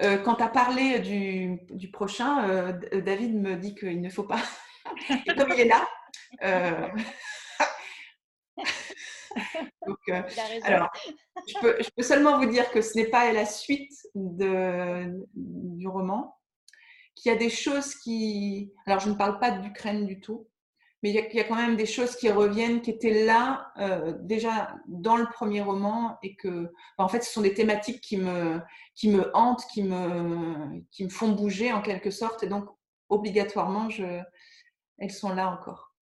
[0.00, 4.40] Euh, quand tu as parlé du, prochain, euh, David me dit qu'il ne faut pas.
[5.26, 5.88] Et comme il est là,
[10.10, 10.22] Euh,
[10.64, 10.90] alors,
[11.46, 16.36] je peux, seulement vous dire que ce n'est pas la suite du roman,
[17.14, 18.72] qu'il y a des choses qui...
[18.86, 20.46] Alors, je ne parle pas d'Ukraine du tout,
[21.02, 24.74] mais il y, a, quand même des choses qui reviennent, qui étaient là euh, déjà
[24.88, 28.60] dans le premier roman et que, en fait, ce sont des thématiques qui me,
[28.94, 32.68] qui me hantent, qui me, qui me font bouger en quelque sorte, et donc
[33.10, 34.20] obligatoirement, je,
[34.98, 35.93] elles sont là encore.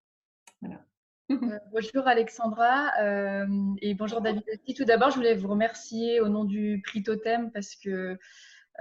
[1.32, 3.46] Euh, bonjour Alexandra euh,
[3.82, 4.44] et bonjour David
[4.76, 8.18] Tout d'abord, je voulais vous remercier au nom du prix Totem parce que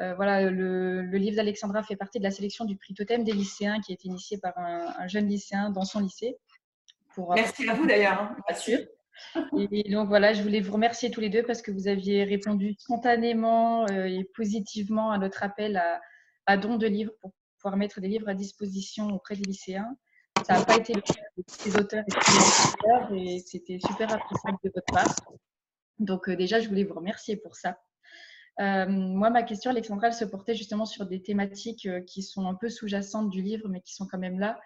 [0.00, 3.80] euh, voilà, le, livre d'Alexandra fait partie de la sélection du prix Totem des lycéens
[3.80, 6.38] qui est initié par un, jeune lycéen dans son lycée.
[7.34, 8.20] Merci à vous d'ailleurs.
[8.20, 8.36] Hein.
[8.48, 8.78] Bien sûr.
[9.58, 12.74] Et donc voilà, je voulais vous remercier tous les deux parce que vous aviez répondu
[12.78, 16.00] spontanément et positivement à notre appel à,
[16.46, 19.94] à don de livres pour pouvoir mettre des livres à disposition auprès des lycéens.
[20.46, 23.38] Ça n'a pas été le cas de tous les auteurs et tous les auteurs et
[23.46, 25.14] c'était super appréciable de votre part.
[25.98, 27.80] Donc euh, déjà, je voulais vous remercier pour ça.
[28.60, 32.46] Euh, moi, ma question, Alexandra, elle se portait justement sur des thématiques euh, qui sont
[32.46, 34.58] un peu sous-jacentes du livre, mais qui sont quand même là,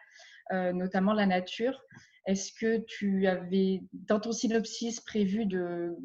[0.72, 1.81] notamment la nature.
[2.27, 5.97] Est-ce que tu avais, dans ton synopsis, prévu de,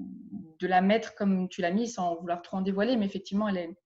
[0.61, 3.77] la mettre comme tu l'as mis, sans vouloir trop en dévoiler, mais effectivement, elle est,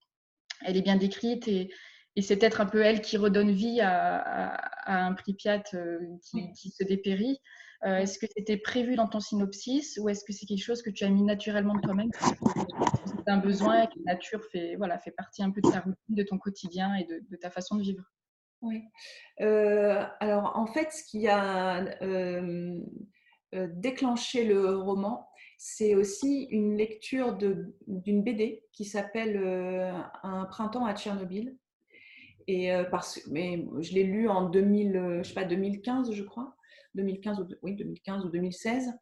[0.64, 1.70] elle est bien décrite et,
[2.16, 6.84] et c'est peut-être un peu elle qui redonne vie à, un Pripyat qui, qui, se
[6.84, 7.40] dépérit.
[7.82, 11.04] est-ce que c'était prévu dans ton synopsis ou est-ce que c'est quelque chose que tu
[11.04, 12.10] as mis naturellement de toi-même?
[13.06, 15.80] C'est un besoin et que la nature fait, voilà, fait partie un peu de ta
[15.80, 18.04] routine, de ton quotidien et de, de ta façon de vivre
[18.60, 18.82] Oui.
[19.38, 21.82] alors en fait, ce qui a
[23.52, 25.28] déclenché le roman,
[25.66, 29.92] c'est aussi une lecture d'une BD qui s'appelle euh,
[30.22, 31.56] Un printemps à Tchernobyl.
[32.46, 36.54] Et euh, parce, mais je l'ai lu en 2000, euh, je 2015, crois.
[36.94, 38.92] 2015 ou, oui, 2015 ou 2016.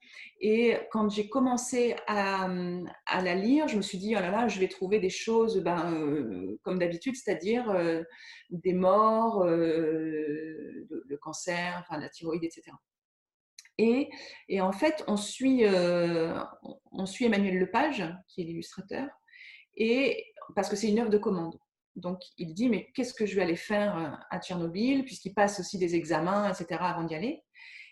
[0.40, 2.48] Et quand j'ai commencé à,
[3.22, 6.56] la lire, je me suis dit, oh là là, je vais trouver des choses ben,
[6.62, 7.70] comme d'habitude, c'est-à-dire
[8.48, 12.72] des morts, le, cancer, la thyroïde, etc.
[13.78, 16.38] Et, en fait, on suit, euh,
[16.92, 19.08] on suit Emmanuel Lepage, qui est l'illustrateur,
[19.76, 21.58] et parce que c'est une œuvre de commande.
[21.96, 25.60] Donc, il dit, mais qu'est-ce que je vais aller faire euh, à Tchernobyl, puisqu'il passe
[25.60, 27.42] aussi des examens, etc., avant d'y aller.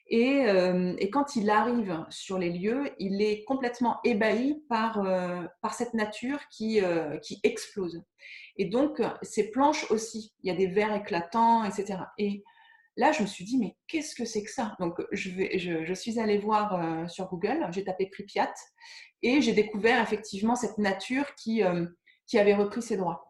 [0.09, 5.07] Et, euh, et, quand il arrive sur les lieux, il est complètement ébahi par,
[5.62, 6.80] par cette nature qui,
[7.22, 8.03] qui explose.
[8.57, 12.01] Et donc, ces planches aussi, il y a des verres éclatants, etc.
[12.18, 12.42] Et
[13.01, 14.76] Là, je me suis dit, mais qu'est-ce que c'est que ça?
[14.78, 18.53] Donc, je, suis allée voir euh, sur Google, j'ai tapé Pripyat
[19.22, 21.86] et j'ai découvert effectivement cette nature qui, euh,
[22.26, 23.30] qui avait repris ses droits.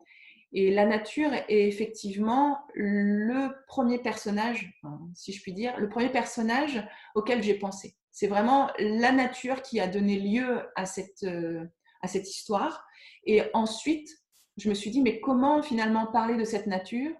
[0.53, 4.81] Et la nature est effectivement le premier personnage,
[5.15, 6.83] si je puis dire, le premier personnage
[7.15, 7.95] auquel j'ai pensé.
[8.11, 11.65] C'est vraiment la nature qui a donné lieu à cette, euh,
[12.03, 12.85] à cette histoire.
[13.25, 14.09] Et ensuite,
[14.57, 17.13] je me suis dit, mais comment finalement parler de cette nature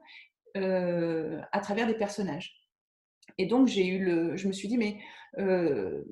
[0.57, 2.57] euh, à travers des personnages?
[3.39, 4.99] Et donc, j'ai eu le, je me suis dit, mais
[5.39, 6.03] euh,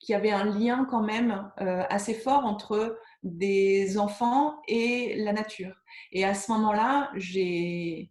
[0.00, 5.74] qu'il y avait un lien quand même assez fort entre des enfants et la nature.
[6.10, 8.10] Et à ce moment-là, j'ai,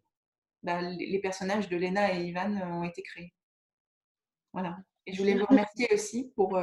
[0.64, 3.34] bah, les personnages de Lena et Ivan ont été créés.
[4.53, 4.78] Voilà.
[5.05, 6.59] Et je voulais vous remercier aussi pour,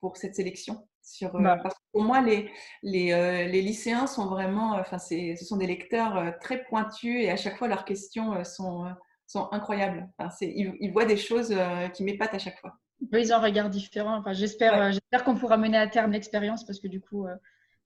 [0.00, 0.86] pour cette sélection.
[1.04, 1.58] Sur, euh, bah.
[1.62, 2.50] parce que pour moi, les,
[2.82, 7.30] les, euh, les lycéens sont vraiment, enfin, ce sont des lecteurs euh, très pointus et
[7.30, 8.86] à chaque fois leurs questions sont,
[9.26, 10.08] sont incroyables.
[10.18, 11.54] Enfin, ils, ils, voient des choses
[11.92, 12.78] qui m'épatent à chaque fois.
[13.12, 14.16] Ils ont un regard différent.
[14.16, 17.26] Enfin, j'espère, j'espère qu'on pourra mener à terme l'expérience parce que du coup,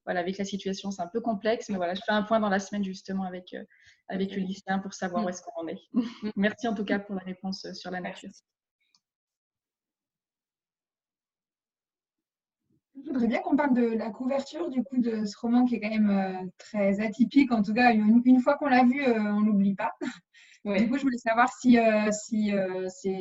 [0.05, 1.69] voilà, avec la situation, c'est un peu complexe.
[1.69, 3.55] Mais voilà, je fais un point dans la semaine justement avec,
[4.07, 5.79] avec le lycéen pour savoir où est-ce qu'on en est.
[5.93, 6.01] Mm.
[6.35, 8.31] Merci en tout cas pour la réponse sur la nature.
[13.05, 15.79] Je voudrais bien qu'on parle de la couverture du coup de ce roman qui est
[15.79, 17.51] quand même euh, très atypique.
[17.51, 19.93] En tout cas, une, fois qu'on l'a vu, euh, on l'oublie pas.
[20.65, 22.53] Du coup, je voulais savoir si, euh, si,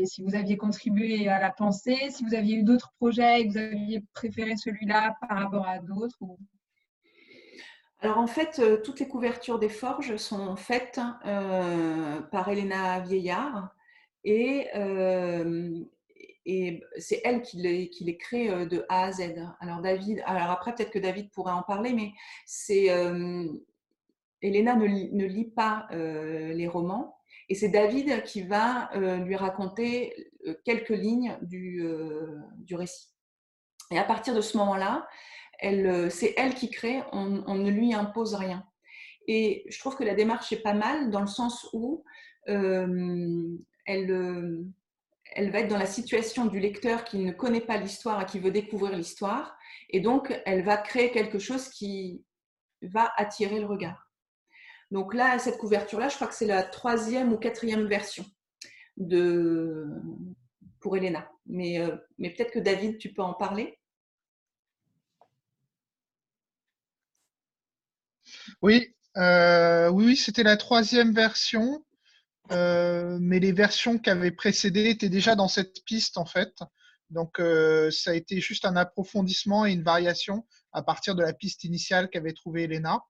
[0.07, 3.53] si, vous aviez contribué à la pensée, si vous aviez eu d'autres projets et que
[3.53, 6.19] vous aviez préféré celui-là par rapport à d'autres.
[8.01, 13.75] Alors en fait, toutes les couvertures des forges sont faites par Elena Vieillard
[14.25, 14.69] et
[16.49, 19.35] et c'est elle qui les, qui les, crée euh, de A à Z.
[19.61, 22.13] Alors David, alors après peut-être que David pourrait en parler, mais
[22.47, 23.47] c'est euh,
[24.41, 27.18] Elena ne, ne, lit pas euh, les romans
[27.49, 30.31] et c'est David qui va lui raconter
[30.65, 31.83] quelques lignes du,
[32.59, 33.09] du, récit.
[33.91, 35.09] Et à partir de ce moment-là,
[36.11, 38.65] c'est elle qui crée, on, on, ne lui impose rien.
[39.27, 42.05] Et je trouve que la démarche est pas mal dans le sens où
[42.45, 43.59] elle
[45.33, 48.39] elle va être dans la situation du lecteur qui ne connaît pas l'histoire et qui
[48.39, 49.57] veut découvrir l'histoire.
[49.91, 52.25] Et donc, elle va créer quelque chose qui
[52.83, 54.08] va attirer le regard.
[54.91, 58.25] Donc là, cette couverture-là, je crois que c'est la troisième ou quatrième version
[60.81, 61.31] pour Elena.
[61.47, 63.79] Mais, euh, mais peut-être que David, tu peux en parler
[68.63, 71.85] Oui, euh, oui, c'était la troisième version.
[72.51, 76.55] Euh, mais les versions qui avaient précédé étaient déjà dans cette piste en fait.
[77.11, 77.41] Donc
[77.91, 82.11] ça a été juste un approfondissement et une variation à partir de la piste initiale
[82.11, 83.03] qu'avait trouvée Elena.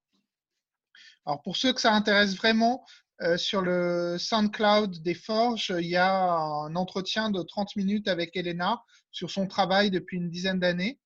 [1.28, 2.86] Alors pour ceux que ça intéresse vraiment,
[3.20, 8.34] euh, sur le SoundCloud des Forges, il y a un entretien de 30 minutes avec
[8.34, 10.98] Elena sur son travail depuis une dizaine d'années.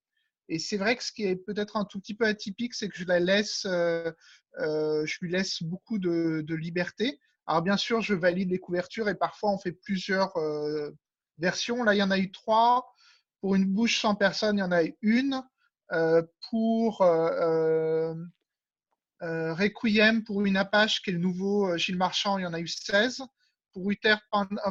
[0.48, 2.96] Et c'est vrai que ce qui est peut-être un tout petit peu atypique, c'est que
[2.96, 7.18] je la laisse, je lui laisse beaucoup de, de liberté.
[7.48, 10.90] Alors bien sûr, je valide les couvertures et parfois on fait plusieurs euh,
[11.38, 11.82] versions.
[11.82, 12.94] Là, il y en a eu trois.
[13.40, 15.42] Pour une bouche sans personne, il y en a eu une.
[15.90, 17.02] Euh, pour
[19.22, 22.60] euh, Requiem, pour une Apache, qui est le nouveau Gilles Marchand, il y en a
[22.60, 23.22] eu 16.
[23.72, 24.16] Pour Uther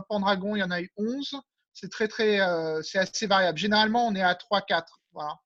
[0.09, 1.35] Pendragon, il y en a eu 11.
[1.73, 2.39] C'est très, très,
[2.83, 3.57] c'est assez variable.
[3.57, 4.83] Généralement, on est à 3-4.
[5.13, 5.39] Voilà.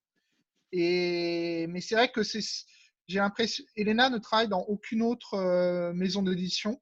[0.71, 2.41] Et, mais c'est vrai que c'est
[3.07, 6.81] j'ai l'impression, Elena ne travaille dans aucune autre euh, maison d'édition.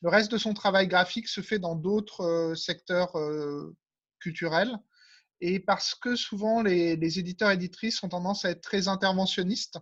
[0.00, 3.76] Le reste de son travail graphique se fait dans d'autres euh, secteurs euh,
[4.20, 4.76] culturels.
[5.42, 9.78] Et parce que souvent les, éditeurs éditrices ont tendance à être très interventionnistes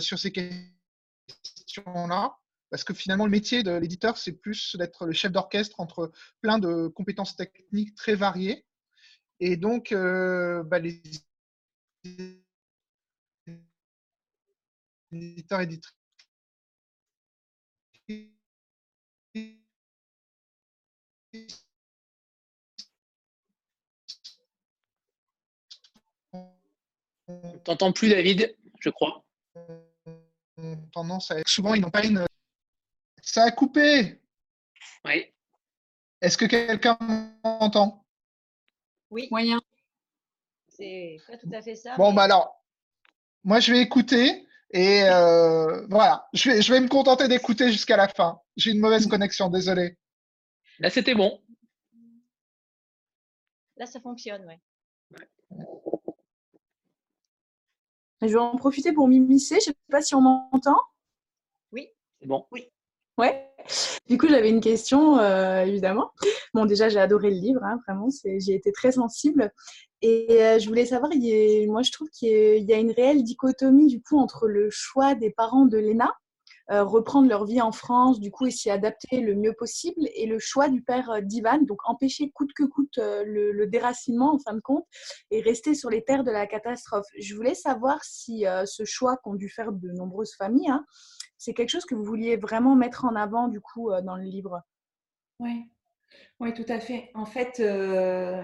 [0.00, 2.36] sur ces questions-là,
[2.70, 6.58] parce que finalement le métier de l'éditeur, c'est plus d'être le chef d'orchestre entre plein
[6.58, 8.64] de compétences techniques très variées.
[9.40, 11.02] Et donc, bah, les
[15.12, 15.94] éditeurs éditrices
[27.64, 29.24] T'entends plus David, je crois.
[30.92, 32.24] Tendance à souvent ils n'ont pas une.
[33.22, 34.20] Ça a coupé.
[35.04, 35.26] Oui.
[36.20, 36.98] Est-ce que quelqu'un
[37.44, 38.04] m'entend?
[39.10, 39.28] Oui.
[39.30, 39.60] Moyen.
[40.68, 41.96] C'est pas tout à fait ça.
[41.96, 42.64] Bon mais- bah alors,
[43.44, 47.96] moi je vais écouter et euh, voilà, je vais, je vais me contenter d'écouter jusqu'à
[47.96, 48.40] la fin.
[48.56, 49.96] J'ai une mauvaise connexion, désolé.
[50.78, 51.42] Là, c'était bon.
[53.76, 54.60] Là, ça fonctionne, ouais.
[58.22, 59.56] Je vais en profiter pour m'immiscer.
[59.64, 60.76] Je ne sais pas si on m'entend.
[61.72, 61.88] Oui.
[62.20, 62.44] C'est bon.
[63.18, 63.46] Ouais.
[64.08, 66.10] Du coup, j'avais une question, euh, évidemment.
[66.54, 68.08] Bon, déjà, j'ai adoré le livre, hein, vraiment.
[68.24, 69.52] J'ai été très sensible.
[70.02, 72.78] Et euh, je voulais savoir, il y a- moi, je trouve qu'il y y a
[72.78, 76.14] une réelle dichotomie, du coup, entre le choix des parents de Léna,
[76.70, 80.38] reprendre leur vie en France, du coup, et s'y adapter le mieux possible, et le
[80.38, 84.54] choix du père euh, d'Ivan, donc empêcher coûte que coûte euh, le, déracinement, en fin
[84.54, 84.84] de compte,
[85.30, 87.06] et rester sur les terres de la catastrophe.
[87.18, 90.84] Je voulais savoir si euh, ce choix qu'ont dû faire de nombreuses familles, hein,
[91.38, 94.24] c'est quelque chose que vous vouliez vraiment mettre en avant, du coup, euh, dans le
[94.24, 94.60] livre.
[95.38, 95.64] Oui,
[96.38, 97.10] oui, tout à fait.
[97.14, 98.42] En fait, euh,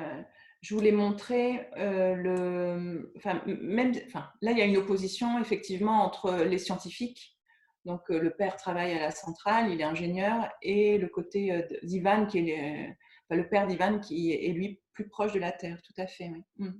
[0.63, 6.03] je voulais montrer euh, le, enfin, même, enfin, là, il y a une opposition effectivement
[6.05, 7.36] entre les scientifiques.
[7.87, 11.63] Donc, euh, le père travaille à la centrale, il est ingénieur, et le côté euh,
[11.85, 12.93] d'Ivan, qui est le,
[13.31, 15.81] enfin, le père d'Ivan, qui est lui plus proche de la Terre.
[15.83, 16.43] Tout à fait, oui.
[16.57, 16.73] Mm.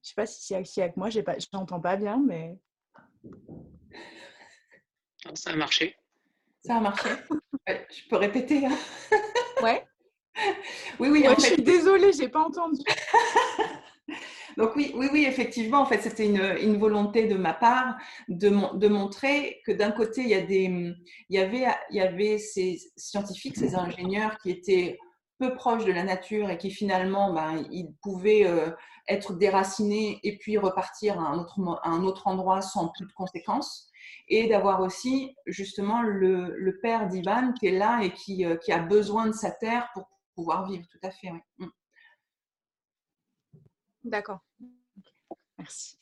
[0.00, 1.20] Je sais pas si c'est avec moi, je
[1.52, 2.56] n'entends pas bien, mais
[5.34, 5.96] Ça a marché.
[6.64, 7.10] Ça a marché.
[7.66, 8.64] Ouais, je peux répéter.
[8.64, 8.78] hein.
[9.62, 9.84] ouais.
[11.00, 11.22] Oui, oui.
[11.22, 12.80] Ouais, en je fait, suis désolée, j'ai pas entendu.
[14.58, 17.96] Donc oui, oui, oui, effectivement, en fait, c'était une, volonté de ma part
[18.28, 20.30] de, mon- de montrer que d'un côté, il
[21.30, 24.98] y, avait, ces scientifiques, ces ingénieurs qui étaient
[25.38, 28.70] peu proches de la nature et qui finalement, ben, ils pouvaient euh,
[29.06, 33.88] être déracinés et puis repartir à un autre, endroit sans plus de conséquences.
[34.26, 38.80] Et d'avoir aussi justement le, père d'Ivan qui est là et qui, euh, qui a
[38.80, 40.84] besoin de sa terre pour pouvoir vivre.
[40.90, 41.66] Tout à fait, oui.
[44.08, 44.40] D'accord.
[45.58, 45.98] Merci.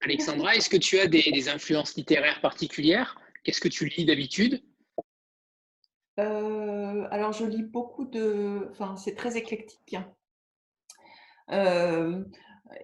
[0.00, 3.18] Alexandra, est-ce que tu as des, des influences littéraires particulières?
[3.42, 4.62] Qu'est-ce que tu lis d'habitude?
[6.18, 8.68] Euh, alors, je lis beaucoup de.
[8.70, 9.94] Enfin, c'est très éclectique.
[9.94, 10.12] hein.
[11.52, 12.24] Euh,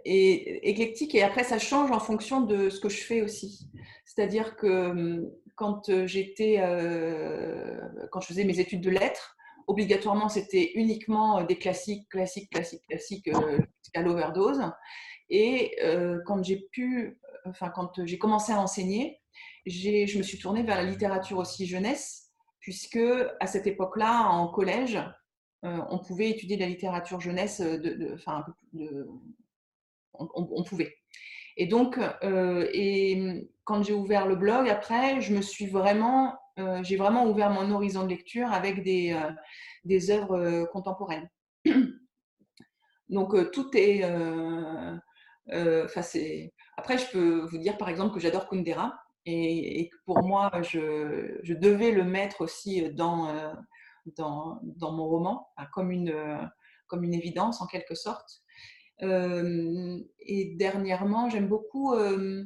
[0.05, 3.69] et éclectique, et après, ça change en fonction de ce que je fais aussi.
[4.05, 6.57] C'est-à-dire que hum, quand euh, j'étais.
[6.61, 7.81] euh,
[8.11, 12.83] quand je faisais mes études de lettres, obligatoirement, c'était uniquement euh, des classiques, classiques, classiques,
[12.89, 14.61] classiques, euh, jusqu'à l'overdose.
[15.31, 17.19] Et euh, quand j'ai pu.
[17.45, 19.21] Enfin, quand j'ai commencé à enseigner,
[19.67, 23.01] je me suis tournée vers la littérature aussi jeunesse puisque
[23.41, 24.97] à cette époque-là, en collège,
[25.65, 28.45] euh, on pouvait étudier la littérature jeunesse, de, enfin,
[30.15, 30.95] on, on- pouvait.
[31.57, 31.99] Et donc,
[32.73, 36.35] et quand j'ai ouvert le blog, après, je me suis vraiment,
[36.83, 41.29] j'ai vraiment ouvert mon horizon de lecture avec des, euh, œuvres euh, contemporaines.
[43.09, 44.05] Donc, euh, tout est.
[44.05, 44.97] euh,
[45.53, 45.87] euh,
[46.77, 48.99] Après, je peux vous dire, par exemple, que j'adore Kundera.
[49.25, 53.53] Et, que pour moi, je, devais le mettre aussi dans, euh,
[54.81, 56.37] mon roman, comme, une, euh,
[57.13, 58.43] évidence en quelque sorte.
[59.03, 62.45] Euh, et dernièrement, j'aime beaucoup, euh,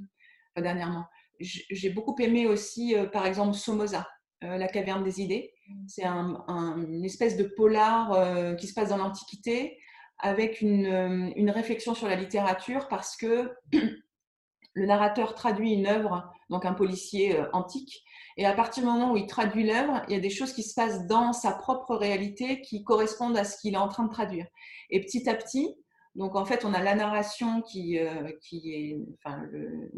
[0.57, 1.07] dernièrement,
[1.41, 4.07] j'ai beaucoup aimé aussi, euh, par exemple, Somoza,
[4.45, 5.53] euh, La caverne des idées.
[5.89, 9.79] C'est un, un- une espèce de polar euh, qui se passe dans l'Antiquité
[10.19, 13.53] avec une, une réflexion sur la littérature parce que
[14.75, 18.03] le narrateur traduit une œuvre, donc un policier antique,
[18.37, 20.63] et à partir du moment où il traduit l'œuvre, il y a des choses qui
[20.63, 24.11] se passent dans sa propre réalité qui correspondent à ce qu'il est en train de
[24.13, 24.47] traduire.
[24.91, 25.75] Et petit à petit,
[26.15, 27.99] donc en fait, on a la narration qui,
[28.43, 29.91] qui est, enfin, le,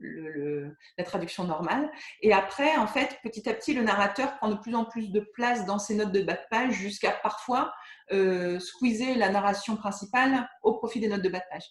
[0.00, 1.90] la traduction normale.
[2.22, 5.20] Et après, en fait, petit à petit, le narrateur prend de plus en plus de
[5.20, 7.72] place dans ses notes de bas de page jusqu'à parfois
[8.12, 11.64] euh, squeezer la narration principale au profit des notes de bas de page.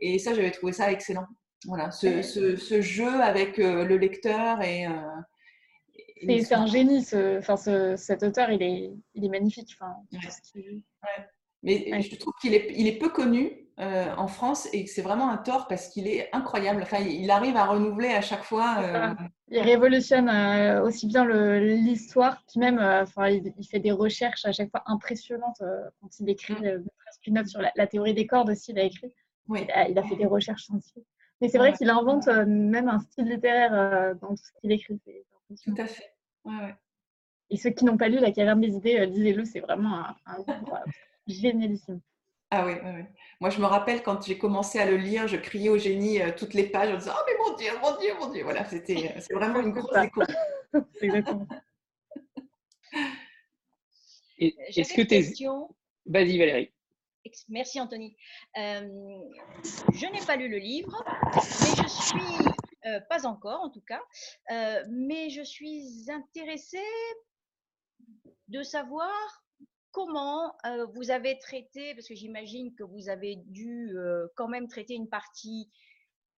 [0.00, 1.26] Et ça, j'avais trouvé ça excellent.
[1.66, 4.86] Voilà, ce, jeu avec euh, le lecteur et.
[4.86, 4.90] Euh,
[6.24, 7.56] c'est un génie, ce, enfin,
[7.96, 9.76] cet auteur, il est, il est magnifique.
[9.80, 9.96] Enfin,
[11.64, 15.28] Mais je trouve qu'il est, il est peu connu euh, en France et c'est vraiment
[15.30, 16.82] un tort parce qu'il est incroyable.
[16.82, 18.76] Enfin, il arrive à renouveler à chaque fois.
[18.80, 19.14] Euh,
[19.48, 21.24] il révolutionne euh, aussi bien
[21.58, 25.62] l'histoire, puis même, enfin, il, fait des recherches à chaque fois impressionnantes
[26.00, 26.84] quand il écrit mm.
[27.04, 28.70] presque une œuvre sur la, théorie des cordes aussi.
[28.70, 29.12] Il a écrit.
[29.48, 31.06] Il, a, fait des recherches scientifiques.
[31.40, 35.00] Mais c'est vrai qu'il invente même un style littéraire dans tout ce qu'il écrit.
[35.64, 36.14] Tout à fait.
[37.50, 40.36] Et ceux qui n'ont pas lu La caverne des idées, lisez-le, c'est vraiment un, un
[40.38, 40.84] livre
[41.26, 42.00] génialissime.
[42.54, 43.04] Ah oui, oui,
[43.40, 46.32] Moi, je me rappelle quand j'ai commencé à le lire, je criais au génie euh,
[46.36, 48.42] toutes les pages en disant Oh, mais mon Dieu, mon Dieu, mon Dieu.
[48.44, 50.32] Voilà, c'était, euh, c'est vraiment une grosse découverte.
[51.00, 51.46] exactement.
[54.38, 55.46] Est-ce que tu
[56.04, 56.70] Vas-y, Valérie.
[57.48, 58.14] Merci, Anthony.
[58.58, 58.86] Euh,
[59.94, 61.02] je n'ai pas lu le livre,
[61.34, 63.00] mais je suis.
[63.08, 64.02] pas encore, en tout cas.
[64.90, 66.84] mais je suis intéressée
[68.48, 69.41] de savoir
[69.92, 70.52] comment
[70.94, 73.94] vous avez traité, parce que j'imagine que vous avez dû
[74.36, 75.70] quand même traiter une partie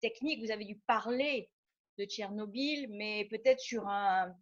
[0.02, 1.50] technique, vous avez dû parler
[1.98, 4.34] de Tchernobyl, mais peut-être sur un,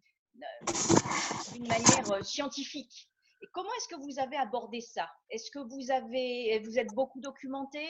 [1.54, 3.08] une manière scientifique.
[3.52, 5.10] Comment est-ce que vous avez abordé ça?
[5.28, 7.84] Est-ce que vous avez, vous êtes beaucoup documenté,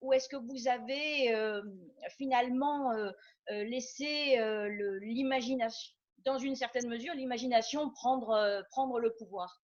[0.00, 1.32] ou est-ce que vous avez
[2.16, 2.92] finalement
[3.48, 4.36] laissé
[5.02, 5.92] l'imagination,
[6.24, 9.62] dans une certaine mesure, l'imagination prendre le pouvoir?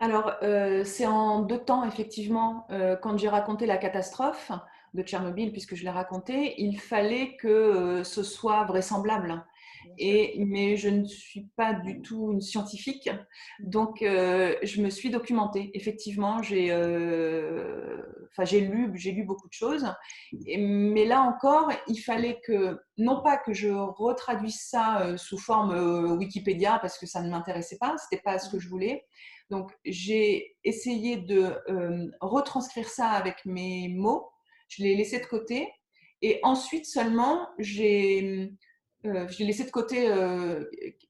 [0.00, 2.66] Alors, euh, c'est en deux temps, effectivement.
[2.70, 4.52] Euh, quand j'ai raconté la catastrophe
[4.94, 9.44] de Tchernobyl, puisque je l'ai raconté, il fallait que euh, ce soit vraisemblable.
[9.96, 13.10] Et, mais je ne suis pas du tout une scientifique,
[13.58, 15.70] donc je me suis documentée.
[15.74, 16.68] Effectivement, j'ai
[18.60, 19.86] lu, lu beaucoup de choses,
[20.46, 26.78] mais là encore, il fallait que, non pas que je retraduise ça sous forme Wikipédia,
[26.80, 29.04] parce que ça ne m'intéressait pas, c'était pas ce que je voulais,
[29.50, 34.28] donc, j'ai essayé de euh, retranscrire ça avec mes mots.
[34.68, 35.72] Je l'ai laissé de côté.
[36.20, 38.50] Et ensuite seulement, j'ai
[39.06, 40.64] euh, laissé de côté euh,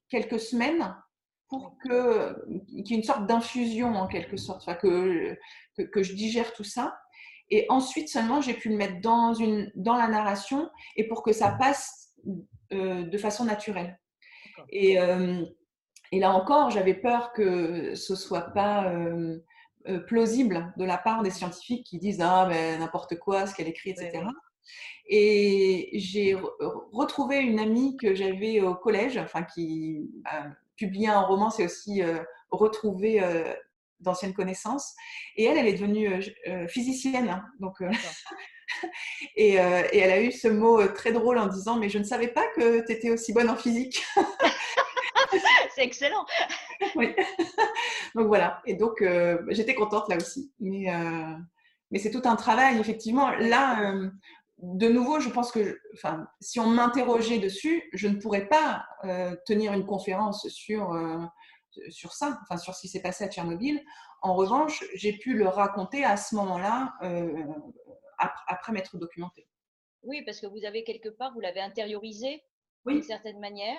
[0.08, 0.94] quelques semaines
[1.48, 2.36] pour que
[2.66, 5.34] qu'il y ait une sorte d'infusion en quelque sorte, enfin, que,
[5.78, 6.98] que, je digère tout ça.
[7.50, 11.32] Et ensuite seulement, j'ai pu le mettre dans, une, dans la narration et pour que
[11.32, 12.14] ça passe
[12.70, 13.98] de façon naturelle.
[14.70, 14.98] Et,
[16.12, 19.38] et là encore, j'avais peur que ce soit pas euh,
[19.88, 23.68] euh, plausible de la part des scientifiques qui disent ah mais n'importe quoi ce qu'elle
[23.68, 24.24] écrit, etc.
[25.06, 26.36] Et j'ai
[26.92, 30.46] retrouvé une amie que j'avais au collège, enfin qui a
[30.76, 32.18] publié un roman, c'est aussi euh,
[32.50, 33.22] retrouver
[34.00, 34.94] d'anciennes connaissances.
[35.36, 36.22] Et elle, elle est devenue
[36.68, 37.76] physicienne, hein, donc.
[39.36, 42.28] et, et, elle a eu ce mot très drôle en disant mais je ne savais
[42.28, 44.04] pas que tu étais aussi bonne en physique.
[45.74, 46.24] c'est excellent.
[46.94, 47.14] oui.
[48.14, 48.62] Donc voilà.
[48.66, 50.52] Et donc, euh, j'étais contente là aussi.
[50.60, 51.36] Mais, euh,
[51.90, 53.30] mais c'est tout un travail, effectivement.
[53.30, 54.10] Là, euh,
[54.58, 58.84] de nouveau, je pense que enfin, si on m'interrogeait dessus, je ne pourrais pas
[59.46, 60.98] tenir une conférence sur,
[61.90, 63.80] sur ça, enfin, sur ce qui s'est passé à Tchernobyl.
[64.20, 66.92] En revanche, j'ai pu le raconter à ce moment-là,
[68.18, 69.46] après, après m'être documentée.
[70.02, 72.42] Oui, parce que vous avez quelque part, vous l'avez intériorisé
[72.84, 73.78] d'une certaine manière.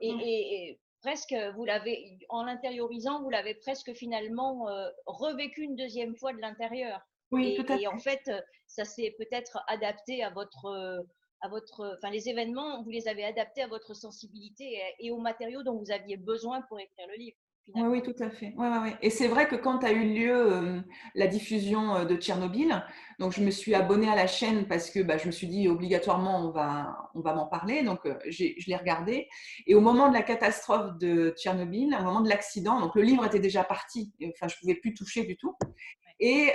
[0.00, 0.20] Et, mmh.
[0.20, 6.32] et, presque, vous l'avez, en l'intériorisant, vous l'avez presque finalement euh, revécu une deuxième fois
[6.32, 7.00] de l'intérieur.
[7.30, 7.82] Oui, et, tout à fait.
[7.82, 8.30] Et en fait,
[8.66, 11.00] ça s'est peut-être adapté à votre, euh,
[11.42, 15.62] à votre, enfin les événements, vous les avez adaptés à votre sensibilité et, aux matériaux
[15.62, 17.36] dont vous aviez besoin pour écrire le livre.
[17.74, 18.54] Oui, oui, tout à fait.
[18.56, 20.80] Ouais, ouais, Et c'est vrai que quand a eu lieu euh,
[21.16, 22.84] la diffusion de Tchernobyl,
[23.18, 25.66] donc je me suis abonnée à la chaîne parce que bah, je me suis dit
[25.68, 27.82] obligatoirement on va, on va m'en parler.
[27.82, 29.28] Donc je l'ai regardé.
[29.66, 33.24] Et au moment de la catastrophe de Tchernobyl, au moment de l'accident, donc le livre
[33.26, 34.12] était déjà parti.
[34.28, 35.56] Enfin, je pouvais plus toucher du tout.
[36.20, 36.52] Et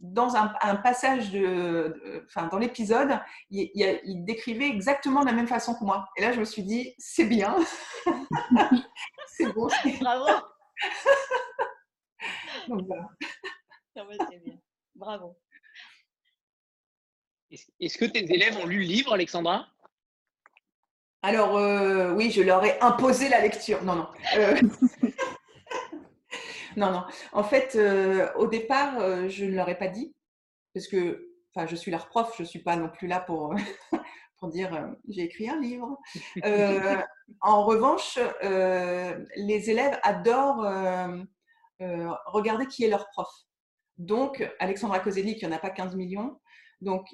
[0.00, 3.20] dans un, passage de, enfin, dans l'épisode,
[3.50, 6.08] il, il, décrivait exactement de la même façon que moi.
[6.16, 7.54] Et là, je me suis dit, c'est bien,
[9.28, 9.68] c'est beau.
[10.00, 10.26] Bravo.
[12.68, 13.08] Donc voilà.
[14.30, 14.56] c'est bien.
[14.94, 15.36] Bravo.
[17.50, 19.66] Est-ce que tes élèves ont lu le livre, Alexandra?
[21.22, 23.82] Alors, euh, oui, je leur ai imposé la lecture.
[23.82, 24.08] Non, non.
[24.36, 24.56] Euh,
[26.76, 27.04] non, non.
[27.32, 30.14] En fait, euh, au départ, je ne leur ai pas dit.
[30.74, 31.28] Parce que
[31.66, 33.54] je suis leur prof, je ne suis pas non plus là pour,
[34.38, 35.98] pour dire j'ai écrit un livre.
[37.40, 40.64] en revanche, les élèves adorent
[42.26, 43.28] regarder qui est leur prof.
[43.98, 46.40] Donc, Alexandra Coselli, qui n'en a pas 15 millions,
[46.80, 47.06] donc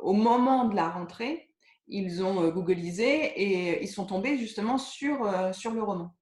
[0.00, 1.50] au moment de la rentrée,
[1.86, 6.14] ils ont googlisé et ils sont tombés justement sur, sur le roman.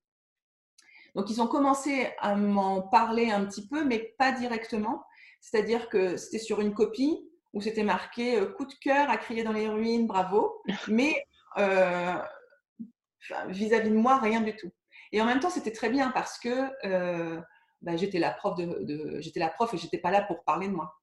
[1.15, 5.05] Donc, ils ont commencé à m'en parler un petit peu, mais pas directement.
[5.41, 9.53] C'est-à-dire que c'était sur une copie où c'était marqué coup de cœur à crier dans
[9.53, 10.63] les ruines, bravo.
[10.89, 11.27] Mais
[13.49, 14.71] vis-à-vis de moi, rien du tout.
[15.13, 16.71] Et en même temps, c'était très bien parce que
[17.83, 20.73] bah, j'étais la prof de, j'étais la prof et j'étais pas là pour parler de
[20.73, 20.95] moi.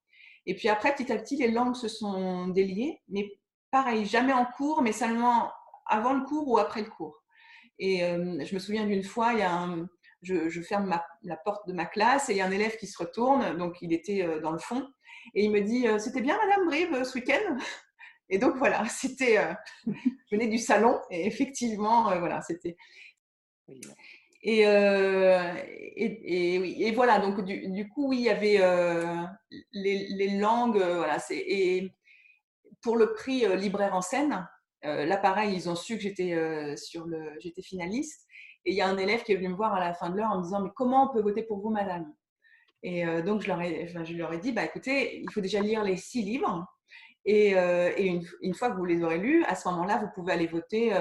[0.46, 3.30] Et puis après, petit à petit, les langues se sont déliées, mais
[3.70, 5.52] pareil, jamais en cours, mais seulement
[5.86, 7.24] avant le cours ou après le cours.
[7.78, 9.68] Et je me souviens d'une fois, il y a
[10.22, 12.98] je, ferme la porte de ma classe et il y a un élève qui se
[12.98, 14.88] retourne, donc il était dans le fond,
[15.34, 17.58] et il me dit C'était bien, Madame Brive, ce week-end?
[18.30, 19.40] Et donc voilà, c'était.
[19.86, 19.92] je
[20.32, 22.78] venais du salon et effectivement, voilà, c'était.
[24.42, 26.18] Et, et,
[26.88, 28.60] et, voilà, donc du, coup, oui, il y avait
[29.74, 31.92] les, langues, voilà, et
[32.82, 34.48] pour le prix libraire en scène,
[34.82, 38.26] là pareil, ils ont su que j'étais sur le, j'étais finaliste,
[38.70, 40.18] et il y a un élève qui est venu me voir à la fin de
[40.18, 42.14] l'heure en me disant mais comment on peut voter pour vous, madame?
[42.82, 45.84] Et donc je leur ai, je leur ai dit bah écoutez, il faut déjà lire
[45.84, 46.66] les six livres.
[47.26, 50.92] Et, une, fois que vous les aurez lus, à ce moment-là, vous pouvez aller voter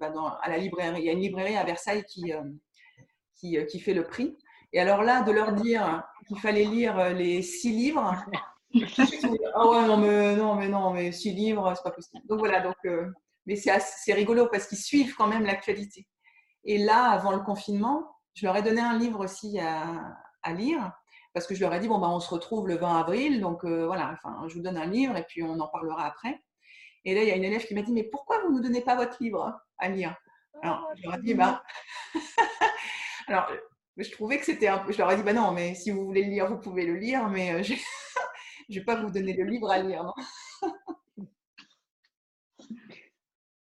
[0.00, 1.02] bah, dans, à la librairie.
[1.02, 2.32] Il y a une librairie à Versailles qui,
[3.44, 4.36] euh, qui, fait le prix.
[4.72, 8.24] Et alors là, de leur dire qu'il fallait lire euh, les six livres,
[9.54, 12.22] ah ouais, non, mais non, mais non, mais six livres, c'est pas possible.
[12.28, 13.10] Donc voilà, donc, euh,
[13.46, 16.06] mais c'est rigolo parce qu'ils suivent quand même l'actualité.
[16.64, 20.92] Et là, avant le confinement, je leur ai donné un livre aussi à, à lire
[21.34, 23.64] parce que je leur ai dit bon bah on se retrouve le 20 avril, donc
[23.64, 26.42] voilà, enfin je vous donne un livre et puis on en parlera après.
[27.04, 28.62] Et là il y a une élève qui m'a dit mais pourquoi vous ne nous
[28.62, 30.14] donnez pas votre livre à lire?
[30.62, 31.62] Alors je leur ai dit bah
[33.26, 33.50] Alors,
[33.96, 34.92] je trouvais que c'était un peu.
[34.92, 36.96] Je leur ai dit, bah non, mais si vous voulez le lire, vous pouvez le
[36.96, 40.14] lire, mais euh, je ne vais pas vous donner le livre à lire, non?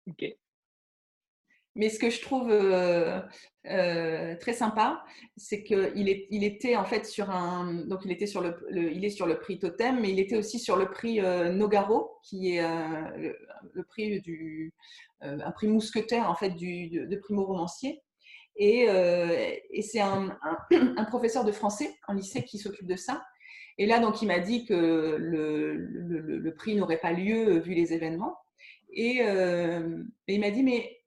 [0.06, 0.40] Ok.
[1.81, 3.20] Mais ce que je trouve euh,
[3.66, 5.02] euh, très sympa,
[5.36, 7.86] c'est qu'il il était en fait sur un.
[7.86, 8.55] Donc, il, était sur le,
[8.93, 12.57] il est sur le prix Totem, mais il était aussi sur le prix Nogaro, qui
[12.57, 14.74] est le, prix du.
[15.23, 18.02] un prix mousquetaire, en fait, du, de, primo romancier.
[18.61, 23.24] Euh, et, c'est un, professeur de français en lycée qui s'occupe de ça.
[23.78, 28.36] Et là, donc, il m'a dit que le, prix n'aurait pas lieu vu les événements.
[28.93, 30.99] Et, euh, il m'a dit, mais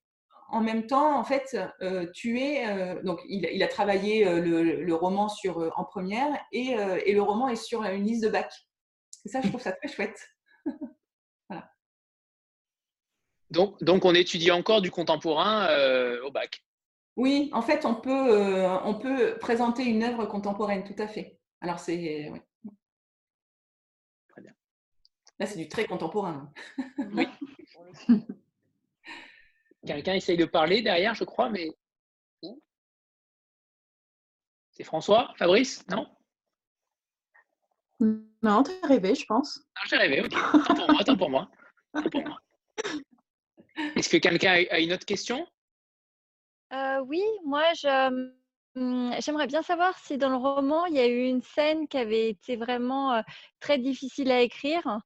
[0.54, 2.66] en même temps, en fait, euh, tu es.
[3.04, 8.06] donc, il, a travaillé le, roman sur, en première et, le roman est sur une
[8.06, 8.54] liste de bac.
[9.26, 10.28] Et ça, je trouve ça très chouette.
[13.50, 15.68] donc, donc, on étudie encore du contemporain
[16.26, 16.64] au bac.
[17.16, 21.40] Oui, en fait, on peut, euh, on peut présenter une œuvre contemporaine, tout à fait.
[21.62, 22.32] Alors, c'est.
[24.30, 24.54] Très bien.
[25.40, 26.52] Là, c'est du très contemporain.
[27.14, 27.28] oui.
[29.86, 31.70] Quelqu'un essaye de parler derrière, je crois, mais.
[34.72, 36.08] C'est François Fabrice Non?
[38.42, 39.58] Non, t'es rêvé, je pense.
[39.58, 40.34] Non, j'ai rêvé, ok.
[41.00, 41.50] Attends pour moi,
[41.94, 42.40] attends pour moi.
[43.96, 45.48] Est-ce que quelqu'un a une autre question?
[47.06, 47.64] Oui, moi,
[48.76, 51.98] mmh, j'aimerais bien savoir si dans le roman, il y a eu une scène qui
[51.98, 53.24] avait été vraiment
[53.60, 55.00] très difficile à écrire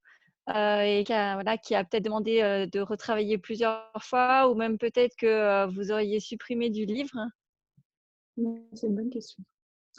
[0.50, 5.16] et qui a, voilà, qui a peut-être demandé de retravailler plusieurs fois ou même peut-être
[5.18, 7.18] que vous auriez supprimé du livre?
[8.38, 9.44] Mmh, c'est une bonne question.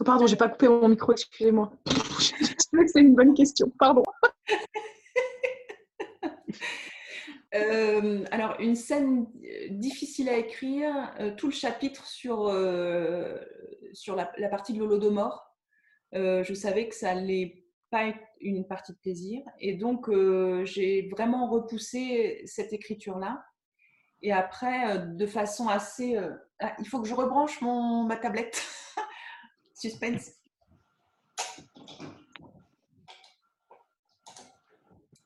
[0.00, 1.72] Oh, pardon, j'ai pas coupé mon micro, excusez-moi.
[2.86, 4.02] c'est une bonne question, pardon.
[7.54, 12.54] Euh, alors, une scène euh, difficile à écrire, euh, tout le chapitre sur,
[13.94, 15.56] sur la, partie de l'Holodomor.
[16.12, 17.57] je savais que ça allait
[17.90, 19.42] pas une partie de plaisir.
[19.60, 20.10] Et donc,
[20.64, 23.44] j'ai vraiment repoussé cette écriture-là.
[24.22, 26.18] Et après, de façon assez...
[26.60, 28.62] Ah, il faut que je rebranche mon, ma tablette.
[29.74, 30.32] Suspense.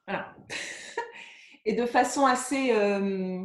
[0.06, 0.34] Voilà.
[1.64, 3.44] Et de façon assez euh,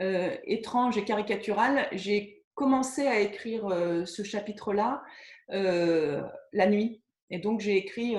[0.00, 5.02] euh, étrange et caricaturale, j'ai commencé à écrire euh, ce chapitre-là
[5.48, 7.02] la nuit.
[7.30, 8.16] Et donc j'ai écrit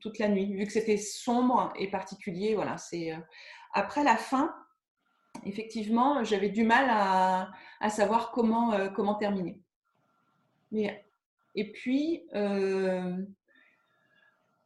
[0.00, 2.54] toute la nuit, vu que c'était sombre et particulier.
[2.54, 3.12] Voilà, c'est
[3.72, 4.54] après la fin.
[5.44, 9.60] Effectivement, j'avais du mal à, savoir comment, comment terminer.
[10.72, 11.04] Mais,
[11.54, 12.24] et puis,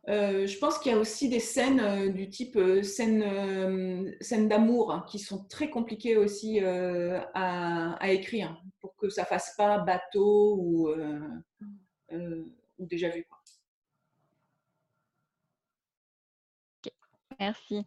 [0.08, 4.46] Euh, je pense qu'il y a aussi des scènes euh, du type euh, scène, euh,
[4.48, 9.78] d'amour hein, qui sont très compliquées aussi euh, à, écrire pour que ça fasse pas
[9.78, 11.20] bateau ou, euh,
[12.12, 12.44] euh,
[12.78, 13.24] ou déjà vu.
[13.28, 13.39] Quoi.
[17.40, 17.86] Merci.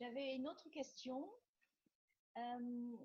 [0.00, 1.30] J'avais une autre question.
[2.38, 2.96] Euh,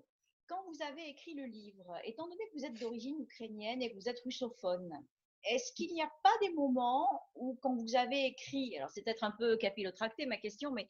[0.48, 3.96] quand vous avez écrit le livre, étant donné que vous êtes d'origine ukrainienne et que
[3.96, 5.06] vous êtes russophone,
[5.44, 9.26] est-ce qu'il n'y a pas des moments où, quand vous avez écrit, alors c'est peut-être
[9.26, 10.88] un peu capillotracté ma question, mais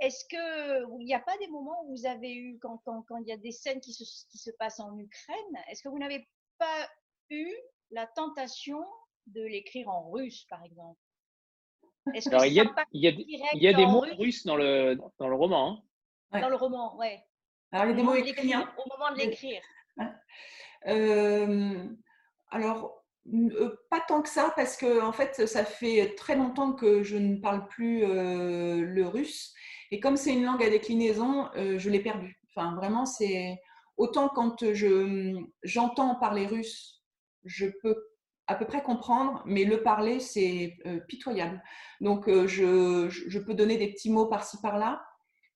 [0.00, 2.80] est-ce que il n'y a pas des moments où vous avez eu, quand,
[3.20, 6.28] il y a des scènes qui se passent en Ukraine, est-ce que vous n'avez
[6.58, 6.88] pas
[7.28, 7.52] eu
[7.90, 8.86] la tentation
[9.26, 11.00] de l'écrire en russe, par exemple?
[12.14, 13.72] Est-ce que Alors, il y a, ça passe il y a, direct il y a
[13.72, 15.68] des mots russe russes dans le, dans le roman.
[15.72, 15.82] hein.
[16.32, 16.40] Ouais.
[16.40, 17.22] dans le roman, ouais.
[17.72, 18.72] Alors, il y a des mots ukrainiens.
[18.78, 19.62] au moment de l'écrire.
[20.86, 21.84] Euh,
[22.50, 23.02] alors,
[23.34, 27.18] euh, pas tant que ça, parce que en fait, ça fait très longtemps que je
[27.18, 29.52] ne parle plus euh, le russe.
[29.90, 32.40] Et comme c'est une langue à déclinaison, euh, je l'ai perdu.
[32.48, 33.60] Enfin, vraiment, c'est
[33.98, 37.02] autant quand je j'entends parler russe,
[37.44, 37.96] je peux
[38.50, 41.62] à peu près comprendre, mais le parler, c'est euh, pitoyable.
[42.00, 45.02] Donc, euh, je, peux donner des petits mots par-ci par-là,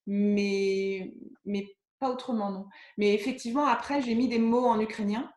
[0.06, 1.12] mais,
[1.44, 1.66] mais
[1.98, 2.66] pas autrement, non.
[2.96, 5.30] Mais effectivement, après, j'ai mis des mots en ukrainien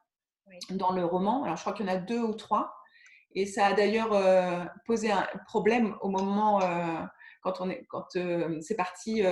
[0.69, 1.43] dans le roman.
[1.43, 2.77] Alors, je crois qu'il y en a deux ou trois.
[3.33, 7.01] Et ça a d'ailleurs euh, posé un problème au moment euh,
[7.41, 9.23] quand, on est, quand euh, c'est parti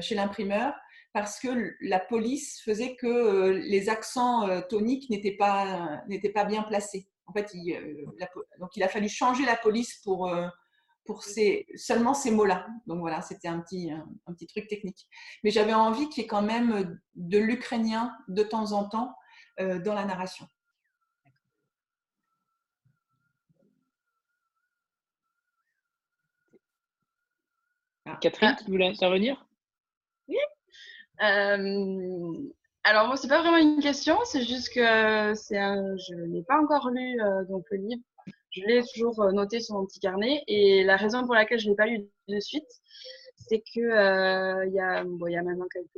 [0.00, 0.74] chez l'imprimeur,
[1.12, 7.08] parce que la police faisait que les accents toniques n'étaient pas, n'étaient pas bien placés.
[7.30, 8.28] En fait, il, euh, la
[8.58, 10.48] donc il a fallu changer la police pour, euh,
[11.04, 12.66] pour ces, seulement ces mots-là.
[12.88, 15.06] Donc voilà, c'était un petit, un, un petit truc technique.
[15.44, 19.14] Mais j'avais envie qu'il y ait quand même de l'ukrainien de temps en temps
[19.60, 20.48] euh, dans la narration.
[28.20, 29.46] Catherine, tu voulais intervenir?
[30.26, 30.36] Oui.
[31.22, 32.50] Euh,
[32.84, 36.58] alors moi, c'est pas vraiment une question, c'est juste que c'est un- je n'ai pas
[36.60, 38.02] encore lu euh, donc le livre.
[38.50, 41.68] Je l'ai toujours euh, noté sur mon petit carnet et la raison pour laquelle je
[41.68, 42.66] l'ai pas lu de suite,
[43.36, 45.88] c'est que euh, il y a bon, il y a maintenant quelques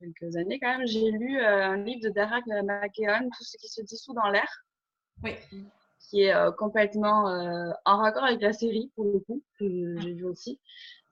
[0.00, 3.68] quelques années quand même, j'ai lu euh, un livre de Darak McKeown, Tout ce qui
[3.68, 4.48] se dissout dans l'air.
[5.22, 5.32] Oui.
[6.10, 10.12] Qui est euh, complètement euh, en raccord avec la série pour le coup que j'ai
[10.14, 10.60] vu aussi.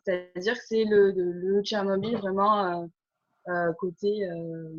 [0.05, 2.89] C'est-à-dire que c'est le, le, le Tchernobyl vraiment
[3.49, 4.71] euh, côté euh,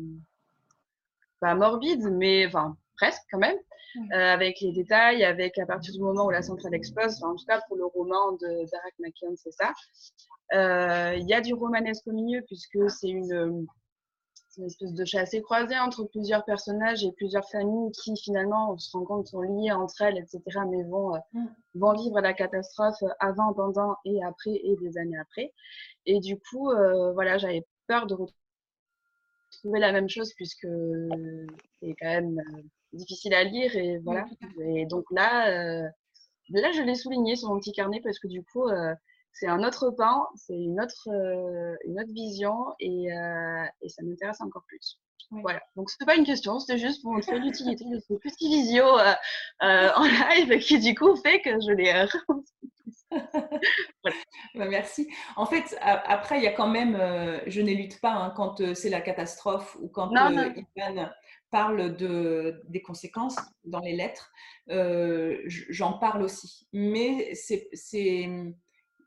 [1.40, 3.56] pas morbide, mais enfin presque quand même,
[3.96, 7.36] euh, avec les détails, avec à partir du moment où la centrale explose, enfin, en
[7.36, 9.72] tout cas pour le roman de Derek McKeown, c'est ça.
[10.52, 13.66] Il y a du romanesque au milieu puisque c'est une,
[14.52, 18.78] c'est une espèce de chassé croisé entre plusieurs personnages et plusieurs familles qui finalement on
[18.78, 20.40] se rend compte sont liées entre elles, etc.
[20.68, 21.12] Mais vont,
[21.74, 25.54] vont vivre la catastrophe avant, pendant et après et des années après.
[26.04, 28.41] Et du coup, euh, voilà, j'avais peur de retrouver
[29.64, 30.66] la même chose puisque
[31.80, 32.62] c'est quand même euh,
[32.92, 34.26] difficile à lire et voilà.
[34.64, 35.88] Et donc là, euh,
[36.50, 38.94] là je l'ai souligné sur mon petit carnet parce que du coup, euh,
[39.32, 41.08] c'est un autre pan, c'est une autre,
[41.84, 44.98] une autre vision et, et ça m'intéresse encore plus.
[45.40, 48.84] Voilà, donc c'était pas une question, c'était juste pour montrer l'utilité de ce petit visio
[48.84, 49.14] euh,
[49.62, 51.90] euh, en live qui du coup fait que je l'ai
[54.54, 55.08] Bah, merci.
[55.36, 58.60] En fait, a- après, il y a quand même, euh, je n'élude pas hein, quand
[58.60, 60.52] euh, c'est la catastrophe ou quand Non, euh, non.
[60.76, 61.10] Ivan
[61.50, 64.32] parle de, des conséquences dans les lettres,
[64.70, 66.66] euh, j'en parle aussi.
[66.72, 67.68] Mais c'est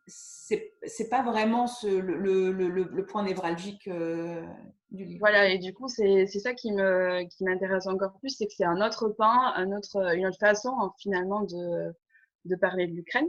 [0.07, 2.17] c'est pas vraiment ce- le,
[2.51, 4.45] le- le- le point névralgique euh,
[4.91, 5.19] du livre.
[5.19, 9.09] Voilà, et du coup, c'est ça qui m'intéresse encore plus, c'est que c'est un autre
[9.09, 11.91] pan, un autre, une autre façon hein, finalement de,
[12.45, 13.27] de parler de l'Ukraine.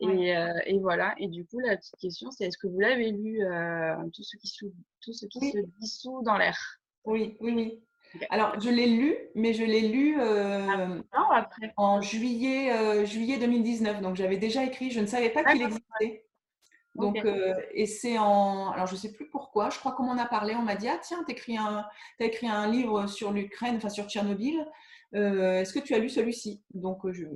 [0.00, 3.12] Et, euh, et voilà, et du coup, la petite question, c'est est-ce que vous l'avez
[3.12, 5.52] lu, euh, tout ce qui, sou- tout ce qui Oui.
[5.52, 6.58] se dissout dans l'air?
[7.04, 7.82] Oui, oui, oui.
[8.30, 11.00] Alors, je l'ai lu, mais je l'ai lu euh,
[11.76, 14.00] en juillet, euh, juillet 2019.
[14.00, 16.24] Donc, j'avais déjà écrit, je ne savais pas qu'il existait.
[16.94, 18.70] Donc, euh, et c'est en.
[18.70, 20.54] Alors, je ne sais plus pourquoi, je crois qu'on m'en a parlé.
[20.54, 21.86] On m'a dit Ah, tiens, tu écrit, un...
[22.20, 24.66] as écrit un livre sur l'Ukraine, enfin sur Tchernobyl.
[25.12, 26.62] Est-ce que tu as lu celui-ci?
[26.74, 27.26] Donc, je,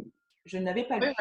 [0.46, 1.12] je n'avais pas lu.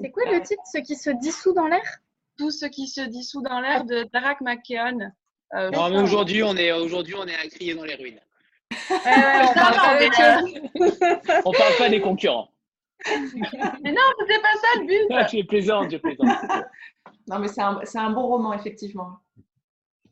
[0.00, 1.98] C'est quoi le titre Ce qui se dissout dans l'air?
[2.36, 5.12] Tout ce qui se dissout dans l'air de Tarak McKeown.
[5.54, 8.20] Euh, Non, aujourd'hui, on est, aujourd'hui, on est à crier dans les ruines.
[8.72, 12.48] on parle pas avec de- On parle pas des concurrents.
[13.06, 15.06] Mais non, c'était pas ça le but.
[15.10, 16.28] Ah, je plaisante, je plaisante.
[17.28, 19.18] Non, mais c'est un, c'est un bon roman, effectivement.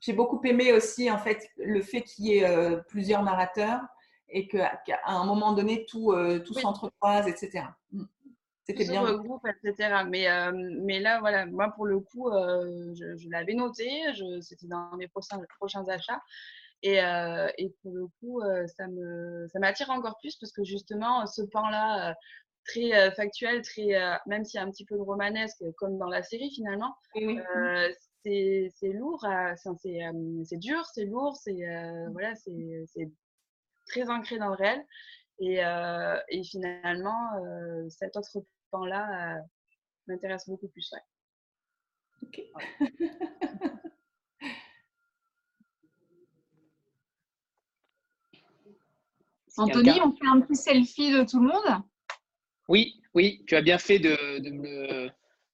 [0.01, 3.81] J'ai beaucoup aimé aussi, en fait, le fait qu'il y ait euh, plusieurs narrateurs
[4.29, 7.65] et qu'à un moment donné, tout, euh, tout s'entrecroise, etc.
[8.65, 9.01] C'était bien.
[9.01, 10.05] regroupe, etc.
[10.09, 10.53] Mais, euh,
[10.83, 13.89] mais là, voilà, moi, pour le coup, euh, je, je l'avais noté,
[14.41, 16.21] c'était dans mes prochains, prochains achats.
[16.85, 18.41] Et, euh, et pour le coup,
[18.77, 22.15] ça me, ça m'attire encore plus parce que justement, ce pan-là,
[22.65, 26.23] très factuel, très, même s'il y a un petit peu de romanesque, comme dans la
[26.23, 26.95] série finalement,
[28.25, 29.25] c'est c'est lourd,
[29.57, 30.01] c'est
[30.45, 31.63] c'est dur, c'est lourd, c'est
[32.11, 33.11] voilà, c'est c'est
[33.87, 34.85] très ancré dans le réel.
[35.43, 39.41] Et, euh, et finalement, euh, cet autre pan-là euh,
[40.07, 40.89] m'intéresse beaucoup plus.
[40.93, 41.01] Ouais.
[49.57, 51.83] Anthony, on fait un petit selfie de tout le monde?
[52.69, 55.11] Oui, oui, tu as bien fait de, de me, le,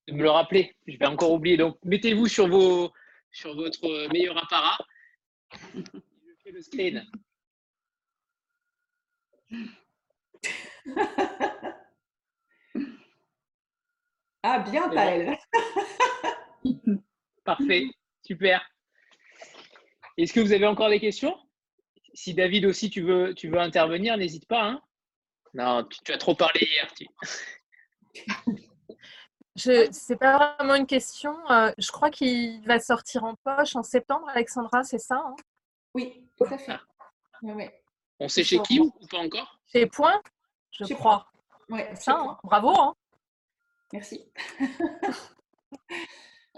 [0.06, 0.77] de me le rappeler.
[0.86, 1.56] Je vais encore oublier.
[1.56, 2.93] Donc, mettez-vous sur, vos,
[3.32, 4.77] sur votre meilleur apparat.
[5.74, 5.81] Je
[6.44, 7.06] fais le screen.
[14.43, 15.37] Ah, bien, Taël.
[17.45, 17.87] Parfait,
[18.25, 18.65] super.
[20.16, 21.37] Est-ce que vous avez encore des questions?
[22.15, 24.62] Si David aussi, tu veux, tu veux intervenir, n'hésite pas.
[24.65, 24.83] hein.
[25.55, 26.93] non, tu, tu as trop parlé hier.
[26.95, 27.07] tu-
[29.57, 31.35] Je, c'est pas vraiment une question.
[31.51, 35.35] euh, je crois qu'il va sortir en poche en septembre, Alexandra, c'est ça hein?
[35.95, 36.77] Oui, tout à fait.
[37.43, 37.83] Ouais, ouais.
[38.20, 39.59] On sait chez qui ou pas encore?
[39.73, 40.20] Chez Point,
[40.70, 41.27] je Chez crois.
[41.69, 42.70] Ouais, C'est ça, hein bravo.
[42.70, 42.95] Hein
[43.93, 44.24] Merci.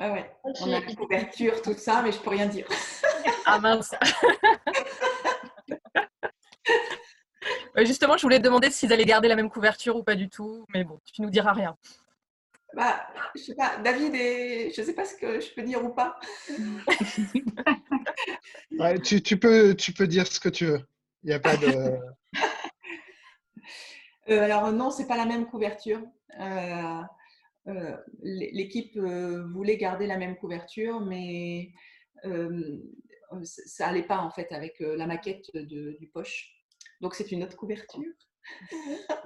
[0.03, 2.67] Ah ouais, on a la couverture, tout ça, mais je peux rien dire.
[3.45, 3.95] ah mince.
[7.75, 10.31] Ouais, Justement, je voulais te demander s'ils allaient garder la même couverture ou pas du
[10.31, 11.77] tout, mais bon, tu nous diras rien.
[12.73, 13.07] Bah,
[13.37, 16.19] je sais pas, David, et je sais pas ce que je peux dire ou pas.
[18.79, 20.81] Ouais, tu, tu peux, tu peux dire ce que tu veux.
[21.23, 21.99] Il n'y a pas de.
[24.29, 26.01] Euh, alors non, c'est pas la même couverture.
[26.39, 27.03] Euh,
[27.69, 31.73] euh, L'équipe euh, voulait garder la même couverture, mais
[32.25, 32.79] euh,
[33.43, 36.53] ça ça allait pas en fait avec euh, la maquette de- du poche.
[37.01, 38.05] Donc c'est une autre couverture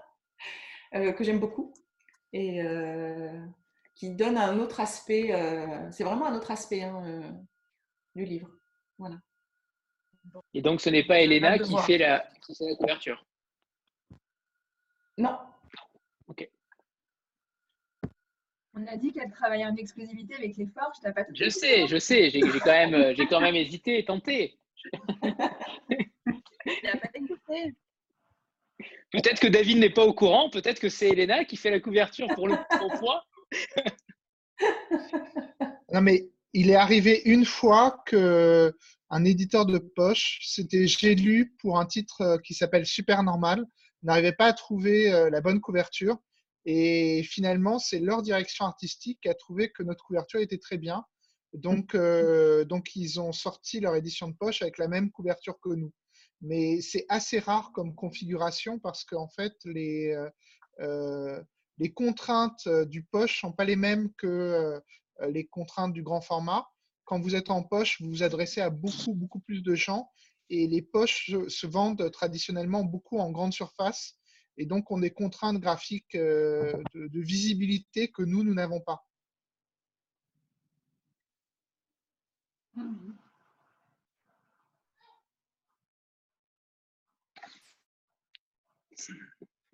[0.94, 1.74] euh, que j'aime beaucoup
[2.32, 3.44] et euh,
[3.94, 5.32] qui donne un autre aspect.
[5.34, 7.30] euh, c'est vraiment un autre aspect hein, euh,
[8.14, 8.48] du livre.
[8.98, 9.16] Voilà.
[10.52, 13.24] Et donc, ce n'est pas Elena qui fait, la, qui fait la couverture.
[15.16, 15.38] Non.
[16.26, 16.48] Ok.
[18.74, 20.96] On a dit qu'elle travaillait en exclusivité avec les forges.
[21.00, 22.30] T'as pas tout Je sais, je sais.
[22.30, 24.58] J'ai quand, même, euh, j'ai quand même hésité et tenté.
[29.12, 30.50] Peut-être que David n'est pas au courant.
[30.50, 32.56] Peut-être que c'est Elena qui fait la couverture pour le
[32.98, 33.24] fois.
[35.92, 38.74] Non, mais il est arrivé une fois que
[39.14, 43.64] un éditeur de poche, c'était j'ai lu pour un titre euh, qui s'appelle Super Normal,
[44.02, 46.18] n'arrivait pas à trouver euh, la bonne couverture.
[46.64, 51.04] Et finalement, c'est leur direction artistique qui a trouvé que notre couverture était très bien.
[51.52, 55.68] Donc, euh, donc ils ont sorti leur édition de poche avec la même couverture que
[55.68, 55.92] nous.
[56.40, 60.12] Mais c'est assez rare comme configuration parce qu'en fait, les,
[61.78, 64.82] les contraintes du poche sont pas les mêmes que
[65.28, 66.66] les contraintes du grand format.
[67.04, 70.10] Quand vous êtes en poche, vous vous adressez à beaucoup, beaucoup plus de gens.
[70.50, 74.14] Et les poches se- vendent traditionnellement beaucoup en grande surface.
[74.56, 79.04] Et donc ont des contraintes graphiques euh, de visibilité que nous, nous n'avons pas.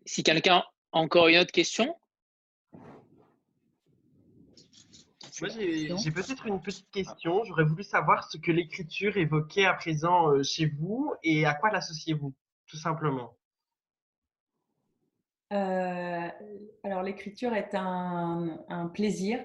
[0.07, 0.57] Si quelqu'un
[0.93, 1.95] a encore une autre question,
[5.23, 7.45] Moi, j'ai j'ai peut-être une petite question.
[7.45, 11.71] J'aurais voulu savoir ce que l'écriture évoquait à présent euh, chez vous et à quoi
[11.71, 12.35] l'associez-vous,
[12.67, 13.37] tout simplement.
[15.53, 16.29] Euh,
[16.85, 19.45] alors, l'écriture est un, un plaisir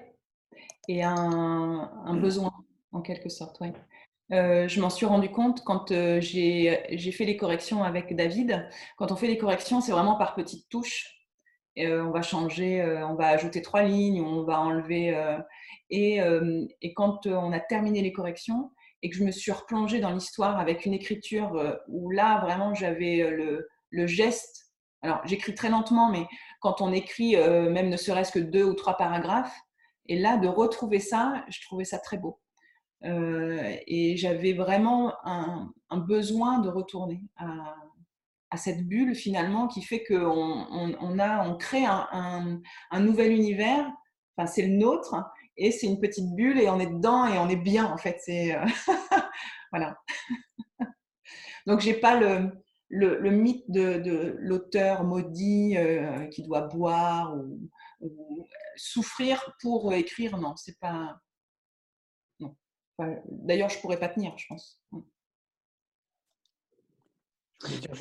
[0.88, 2.52] et un, un besoin,
[2.92, 3.60] en quelque sorte.
[3.60, 3.72] ouais.
[4.32, 8.68] Euh, je m'en suis rendu compte quand euh, j'ai fait les corrections avec David.
[8.96, 11.15] Quand on fait les corrections, c'est vraiment par petites touches.
[11.78, 15.14] Euh, on va changer, euh, on va ajouter trois lignes, on va enlever.
[15.14, 15.38] euh,
[15.90, 18.72] et, quand on a terminé les corrections
[19.02, 23.30] et que je me suis replongée dans l'histoire avec une écriture où là, vraiment, j'avais
[23.30, 24.72] le, geste.
[25.02, 26.26] Alors, j'écris très lentement, mais
[26.60, 29.56] quand on écrit même ne serait-ce que deux ou trois paragraphes,
[30.06, 32.40] et là, de retrouver ça, je trouvais ça très beau.
[33.02, 37.76] Et j'avais vraiment un, un besoin de retourner à,
[38.56, 40.16] cette bulle finalement qui fait qu'on
[40.70, 42.60] on, crée un,
[43.00, 43.90] nouvel univers.
[44.36, 45.14] Enfin, c'est le nôtre
[45.56, 48.18] et c'est une petite bulle et on est dedans et on est bien en fait.
[48.20, 48.64] C'est euh,
[49.72, 49.96] voilà.
[51.66, 52.52] Donc j'ai pas le,
[52.88, 57.70] le, mythe de, l'auteur maudit euh, qui doit boire ou
[58.00, 58.46] ou
[58.76, 61.18] souffrir pour écrire, non, c'est pas.
[62.40, 62.56] Non.
[63.26, 64.82] D'ailleurs, je pourrais pas tenir, je pense.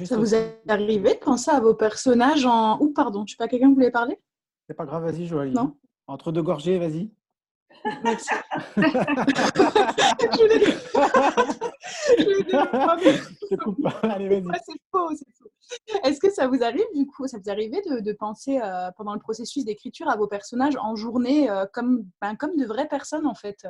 [0.06, 2.80] Ça vous est arrivé de penser à vos personnages en.
[2.80, 4.20] Ou pardon, je sais pas, quelqu'un voulait parler?
[4.68, 5.52] C'est pas grave, vas-y, Joël.
[5.52, 5.76] Non.
[6.08, 7.12] Entre deux gorgées, vas-y.
[8.04, 8.30] Merci.
[13.52, 14.00] Je coupe pas.
[14.04, 14.44] Allez, vas-y.
[14.66, 15.50] C'est faux, c'est faux.
[16.04, 19.14] Est-ce que ça vous arrive, du coup, ça vous arrivait de, de penser euh, pendant
[19.14, 23.26] le processus d'écriture à vos personnages en journée euh, comme, ben, comme de vraies personnes,
[23.26, 23.66] en fait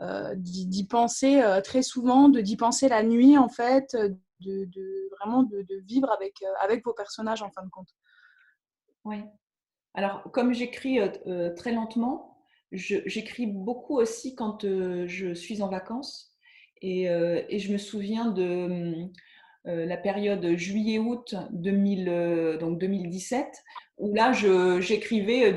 [0.00, 3.96] euh, d'y penser très souvent, de d'y penser la nuit, en fait,
[4.40, 7.88] de, vraiment de, vivre avec, euh, avec vos personnages, en fin de compte
[9.04, 9.22] Oui.
[9.94, 12.38] Alors, comme j'écris euh, euh, très lentement,
[12.70, 16.36] j'écris beaucoup aussi quand je suis en vacances.
[16.82, 19.08] Et, je me souviens de
[19.64, 23.46] la période juillet-août 2000, euh, donc 2017,
[23.98, 25.54] où là, j'écrivais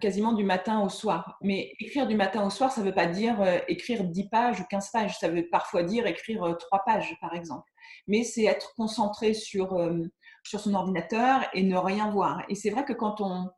[0.00, 1.38] quasiment du matin au soir.
[1.42, 3.36] Mais écrire du matin au soir, ça ne veut pas dire
[3.68, 5.18] écrire 10 pages ou 15 pages.
[5.18, 7.70] Ça veut parfois dire écrire euh, 3 pages, par exemple.
[8.06, 10.02] Mais c'est être concentré sur, euh,
[10.44, 12.42] sur son ordinateur et ne rien voir.
[12.48, 13.48] Et c'est vrai que quand on,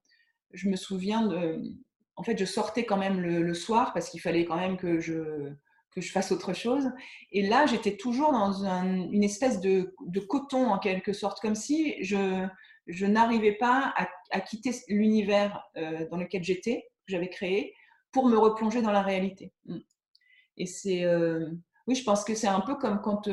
[0.52, 1.60] je me souviens de.
[2.16, 5.52] En fait, je sortais quand même le, soir parce qu'il fallait quand même que je,
[5.90, 6.90] que je fasse autre chose.
[7.32, 11.54] Et là, j'étais toujours dans un- une espèce de, de coton, en quelque sorte, comme
[11.54, 12.46] si je,
[12.86, 13.94] je n'arrivais pas
[14.30, 17.74] à, quitter l'univers euh, dans lequel j'étais, que j'avais créé,
[18.12, 19.52] pour me replonger dans la réalité.
[19.66, 19.78] Mm.
[20.58, 21.04] Et c'est.
[21.04, 21.50] euh,
[21.86, 23.28] oui, je pense que c'est un peu comme quand,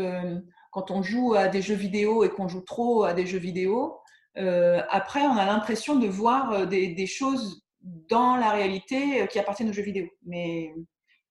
[0.73, 3.99] quand on joue à des jeux vidéo et qu'on joue trop à des jeux vidéo.
[4.37, 9.37] Euh, après, on a l'impression de voir euh, des, choses dans la réalité euh, qui
[9.37, 10.07] appartiennent aux jeux vidéo.
[10.25, 10.73] Mais,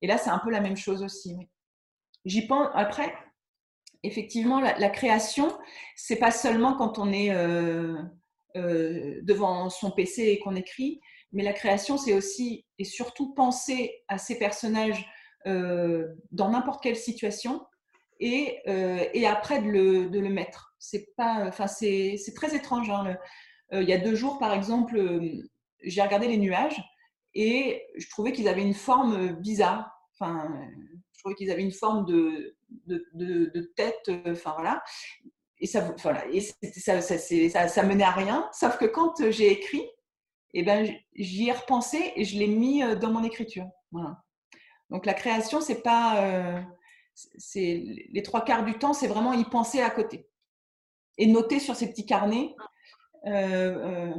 [0.01, 1.37] et là, c'est un peu la même chose aussi.
[2.25, 2.69] J'y pense.
[2.75, 3.13] Après,
[4.05, 5.53] effectivement, la, la création,
[5.97, 7.31] c'est pas seulement quand on est
[8.55, 11.01] devant son PC et qu'on écrit,
[11.33, 15.05] mais la création, c'est aussi et surtout penser à ces personnages
[15.45, 17.63] dans n'importe quelle situation
[18.23, 20.75] et, euh, et après de le, de le mettre.
[20.79, 22.89] C'est pas, enfin, c'est très étrange.
[22.89, 23.17] hein,
[23.73, 25.43] euh, il y a deux jours, par exemple, euh,
[25.83, 26.81] j'ai regardé les nuages
[27.35, 29.91] et je trouvais qu'ils avaient une forme bizarre.
[30.15, 30.49] Enfin,
[31.13, 34.09] je trouvais qu'ils avaient une forme de, de, de- tête.
[34.27, 34.85] Enfin, voilà.
[35.59, 36.25] Et ça, voilà.
[36.29, 38.49] Et ça, ça, ça, ça menait à rien.
[38.53, 39.83] Sauf que quand j'ai écrit,
[40.55, 43.67] eh ben, j'y ai repensé et je l'ai mis dans mon écriture.
[43.91, 44.23] Voilà.
[44.91, 46.63] Donc la création, c'est pas,
[47.15, 50.29] c'est les trois quarts du temps, c'est vraiment y penser à côté
[51.19, 52.55] et noter sur ces petits carnets.
[53.27, 54.15] Euh, euh,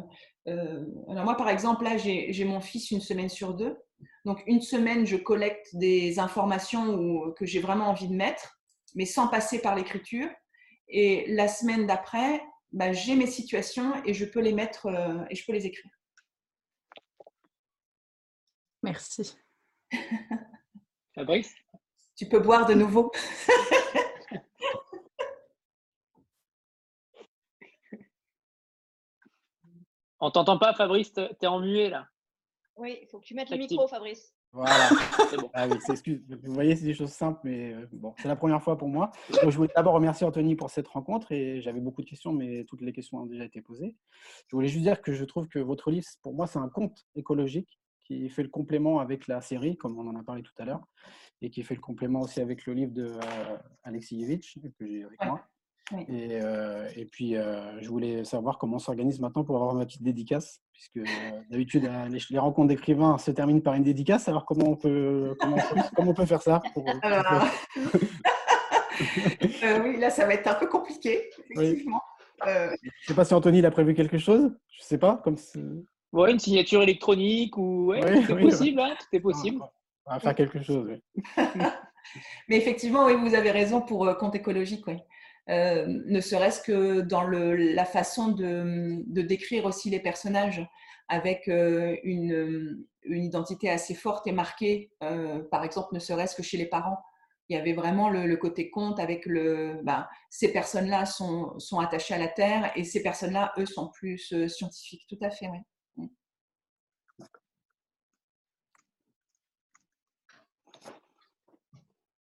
[0.48, 3.78] euh, alors moi, par exemple, là, j'ai j'ai mon fils une semaine sur deux.
[4.26, 8.60] Donc une semaine, je collecte des informations où- que j'ai vraiment envie de mettre,
[8.96, 10.30] mais sans passer par l'écriture.
[10.88, 15.36] Et la semaine d'après, bah, j'ai mes situations et je peux les mettre euh, et
[15.36, 15.92] je peux les écrire.
[18.84, 19.36] Merci.
[21.16, 21.54] Fabrice?
[22.24, 23.12] Tu peux boire de nouveau.
[30.20, 32.08] On t'entend pas, Fabrice, t'es en muet là.
[32.78, 34.34] Oui, il faut que tu mettes le micro, Fabrice.
[34.54, 34.90] Voilà.
[35.30, 35.50] C'est bon.
[35.54, 38.36] Ah oui, c'est- excuse- Vous voyez, c'est des choses simples, mais euh, bon, c'est la
[38.36, 39.12] première fois pour moi.
[39.42, 42.64] Donc, je voulais d'abord remercier Anthony pour cette rencontre et j'avais beaucoup de questions, mais
[42.66, 43.96] toutes les questions ont déjà été posées.
[44.48, 47.06] Je voulais juste dire que je trouve que votre livre, pour moi, c'est un conte
[47.16, 50.66] écologique qui fait le complément avec la série, comme on en a parlé tout à
[50.66, 50.82] l'heure,
[51.42, 55.20] et qui fait le complément aussi avec le livre de euh, Alexievitch que j'ai avec
[55.22, 55.28] Ouais.
[55.28, 55.42] moi.
[55.92, 56.06] Oui.
[56.08, 59.86] Et, euh, et puis, euh, je voulais savoir comment on s'organise maintenant pour avoir ma
[59.86, 64.30] petite dédicace, puisque euh, d'habitude, les, les rencontres d'écrivains se terminent par une dédicace.
[64.30, 67.48] Alors, comment on peut, comment on peut, comment on peut faire ça pour- pour- Alors,
[69.84, 72.02] oui, là, ça va être un peu compliqué, effectivement.
[72.46, 72.78] Je ne
[73.08, 74.58] sais pas si Anthony il a prévu quelque chose.
[74.70, 75.18] Je ne sais pas.
[75.24, 75.38] Comme
[76.14, 79.62] Ouais, une signature électronique ou ouais, Oui, tout est oui, possible, hein, tout est possible.
[80.06, 80.88] on va faire quelque chose.
[80.90, 81.24] oui.
[82.48, 84.98] Mais effectivement, oui, vous avez raison pour euh, compte écologique, oui.
[85.50, 90.66] Euh, ne serait-ce que dans le, la façon de, de décrire aussi les personnages
[91.10, 96.44] avec euh, une, une identité assez forte et marquée, euh, par exemple, ne serait-ce que
[96.44, 97.00] chez les parents.
[97.50, 99.80] Il y avait vraiment le, le côté conte avec le.
[99.84, 104.34] ben, ces personnes-là sont, sont attachées à la Terre et ces personnes-là, eux, sont plus
[104.48, 105.06] scientifiques.
[105.10, 105.60] Tout à fait, oui.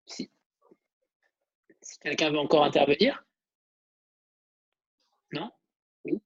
[0.06, 0.30] Si,
[1.82, 3.23] si quelqu'un veut encore intervenir?
[5.31, 5.51] Non?
[6.05, 6.21] Oui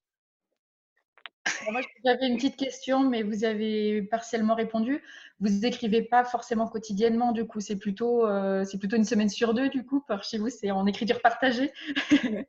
[1.71, 5.01] moi, j'avais une petite question, mais vous avez partiellement répondu.
[5.39, 9.53] Vous n'écrivez pas forcément quotidiennement, du coup, c'est plutôt, euh, c'est plutôt une semaine sur
[9.53, 11.71] deux, du coup, par chez vous, c'est en écriture partagée.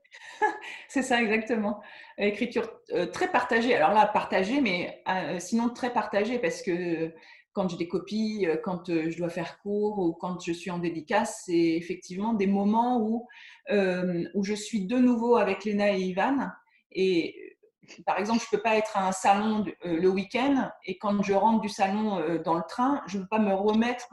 [0.89, 1.81] c'est ça, exactement.
[2.17, 3.75] Écriture euh, très partagée.
[3.75, 7.13] Alors là, partagée, mais euh, sinon très partagée, parce que
[7.53, 11.43] quand j'ai des copies, quand je dois faire cours ou quand je suis en dédicace,
[11.47, 13.27] c'est effectivement des moments où,
[13.71, 16.49] où je suis de nouveau avec Léna et Ivan.
[16.93, 17.59] Et
[18.05, 21.23] par exemple, je ne peux pas être à un salon euh, le week-end et quand
[21.23, 24.09] je rentre du salon euh, dans le train, je ne peux pas me remettre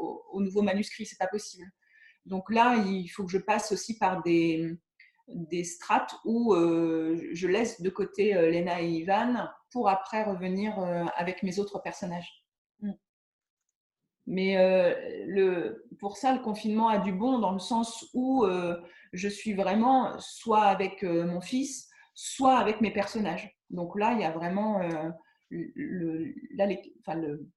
[0.00, 1.66] au, nouveau manuscrit, c'est pas possible.
[2.26, 4.76] Donc là, il faut que je passe aussi par des,
[5.28, 10.78] des strates où euh, je laisse de côté Lena et Ivan pour après revenir
[11.16, 12.46] avec mes autres personnages.
[12.80, 12.92] Mm.
[14.26, 14.56] Mais
[15.26, 18.46] le, pour ça, le confinement a du bon dans le sens où
[19.12, 23.54] je suis vraiment soit avec mon fils, soit avec mes personnages.
[23.70, 25.10] Donc là, il y a vraiment euh,
[25.50, 26.34] le,
[27.00, 27.50] enfin, le,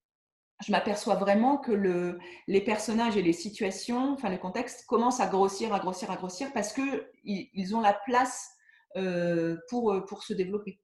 [0.66, 5.28] je m'aperçois vraiment que le, les personnages et les situations, enfin le contexte commencent à
[5.28, 8.50] grossir, à grossir, à grossir parce que ils, ont la place
[8.96, 10.80] euh, pour, euh, pour se développer.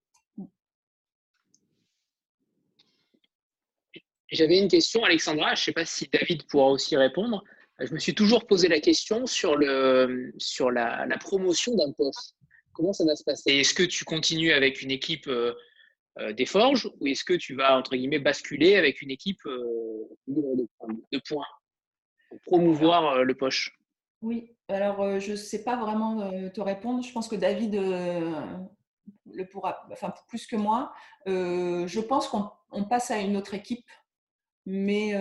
[4.34, 5.54] J'avais une question, Alexandra.
[5.54, 7.44] Je ne sais pas si David pourra aussi répondre.
[7.80, 12.36] Je me suis toujours posé la question sur, le, sur la, promotion d'un poste.
[12.74, 13.52] Comment ça va se passer?
[13.52, 15.54] Est-ce que tu continues avec une équipe euh,
[16.20, 20.08] euh, des forges ou est-ce que tu vas, entre guillemets, basculer avec une équipe euh,
[20.28, 21.46] de, points
[22.30, 23.78] pour promouvoir le poche?
[24.24, 27.04] Oui, alors je ne sais pas vraiment te répondre.
[27.04, 30.92] Je pense que David le pourra, enfin plus que moi.
[31.28, 33.86] je pense qu'on passe à une autre équipe,
[34.66, 35.14] mais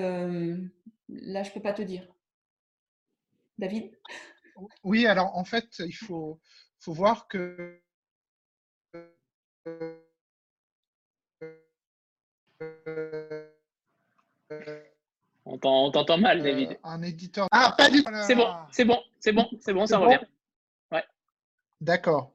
[1.09, 2.07] là, je ne peux pas te dire.
[3.59, 3.91] David?
[4.83, 6.41] Oui, alors en fait, il faut,
[6.79, 7.81] faut voir que
[15.45, 16.79] on t'entend mal, euh, David.
[16.83, 17.47] Un éditeur.
[17.51, 18.13] Ah, pas du tout.
[18.27, 20.21] C'est bon, c'est bon, c'est bon, c'est bon, ça revient.
[20.91, 21.05] Ouais.
[21.81, 22.35] D'accord.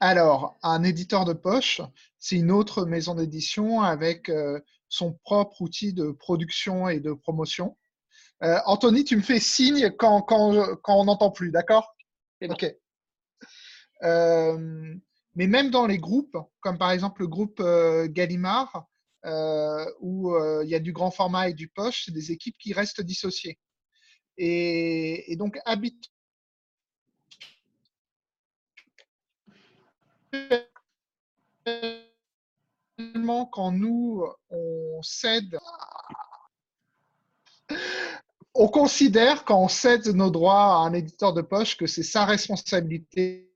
[0.00, 1.80] Alors, un éditeur de poche,
[2.18, 7.76] c'est une autre maison d'édition avec euh, son propre outil de production et de promotion.
[8.42, 11.94] Euh, Anthony, tu me fais signe quand, quand, quand on n'entend plus, d'accord?
[12.42, 12.66] Ok.
[14.04, 14.94] Euh,
[15.34, 18.86] mais même dans les groupes, comme par exemple le groupe euh, Gallimard,
[20.00, 23.02] où il y a du grand format et du poche, c'est des équipes qui restent
[23.02, 23.58] dissociées.
[24.38, 26.08] Et, donc, habituellement,
[33.52, 35.58] quand nous, on cède
[38.54, 42.24] on considère quand on cède nos droits à un éditeur de poche que c'est sa
[42.24, 43.48] responsabilité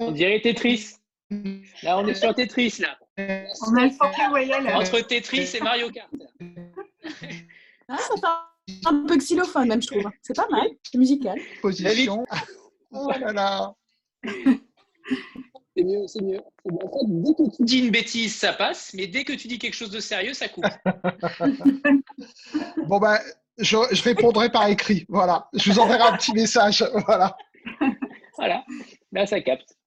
[0.00, 0.96] On dirait Tetris.
[1.82, 2.98] Là, on est sur Tetris, là.
[3.18, 4.74] On a le.
[4.74, 6.10] Entre Tetris et Mario Kart.
[7.88, 8.26] Ah, ça fait
[8.86, 10.10] un peu xylophone, même, je trouve.
[10.22, 10.68] C'est pas mal.
[10.82, 11.38] C'est musical.
[11.62, 12.24] Position.
[12.90, 13.74] Oh là là.
[14.24, 16.40] C'est mieux, c'est mieux.
[16.64, 19.58] En fait, dès que tu dis une bêtise, ça passe, mais dès que tu dis
[19.58, 20.64] quelque chose de sérieux, ça coupe.
[22.86, 23.18] bon, ben,
[23.58, 25.04] je, répondrai par écrit.
[25.08, 25.48] Voilà.
[25.52, 26.82] Je vous enverrai un petit message.
[27.06, 27.36] Voilà.
[28.38, 28.64] Voilà.
[29.12, 29.77] Là, ça capte.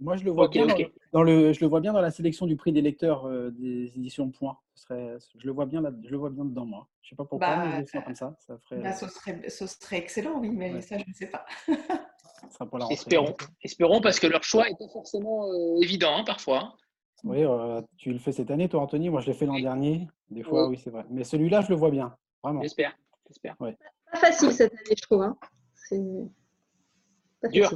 [0.00, 0.66] Moi, je le vois bien
[1.12, 3.92] Dans, le, je le vois bien dans la sélection du prix des lecteurs euh, des
[3.96, 4.58] éditions Point.
[4.74, 6.88] Ce serait, je le vois bien là, je le vois bien dedans moi.
[7.02, 8.36] Je sais pas pourquoi, bah, mais je le comme ça.
[8.40, 8.82] Ça ferait.
[8.82, 11.46] Bah, ce, serait, ce serait excellent, oui, mais ça, je ne sais pas.
[12.90, 13.36] Espérons.
[13.62, 16.76] Espérons parce que leur choix est pas forcément euh, évident hein, parfois.
[17.22, 19.08] Oui, euh, tu le fais cette année, toi, Anthony?
[19.08, 20.08] Moi, je l'ai fait l'an dernier.
[20.30, 21.04] Des fois, oui, c'est vrai.
[21.10, 22.14] Mais celui-là, je le vois bien.
[22.42, 22.60] Vraiment.
[22.60, 22.94] J'espère.
[23.28, 23.56] J'espère.
[23.56, 23.72] Pas
[24.12, 25.22] facile cette année, je trouve.
[25.22, 25.36] Hein.
[25.72, 26.02] C'est
[27.40, 27.70] pas Dur.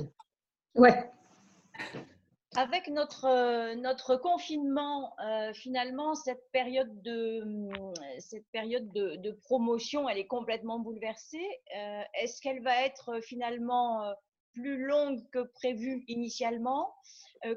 [0.74, 1.10] Ouais.
[2.56, 7.44] Avec notre, euh, notre confinement, euh, finalement, cette période, de,
[8.18, 11.46] cette période de, de, promotion, elle est complètement bouleversée.
[11.76, 14.14] Euh, est-ce qu'elle va être finalement
[14.55, 16.94] plus longue que prévu initialement?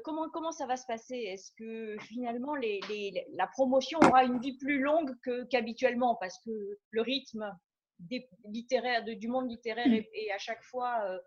[0.04, 1.16] Comment, comment ça va se passer?
[1.16, 5.12] Est-ce que finalement les, les, la promotion aura une vie plus longue
[5.50, 6.16] qu'habituellement?
[6.20, 7.50] Parce que le rythme
[7.98, 11.18] des, de, du monde littéraire est, est à chaque fois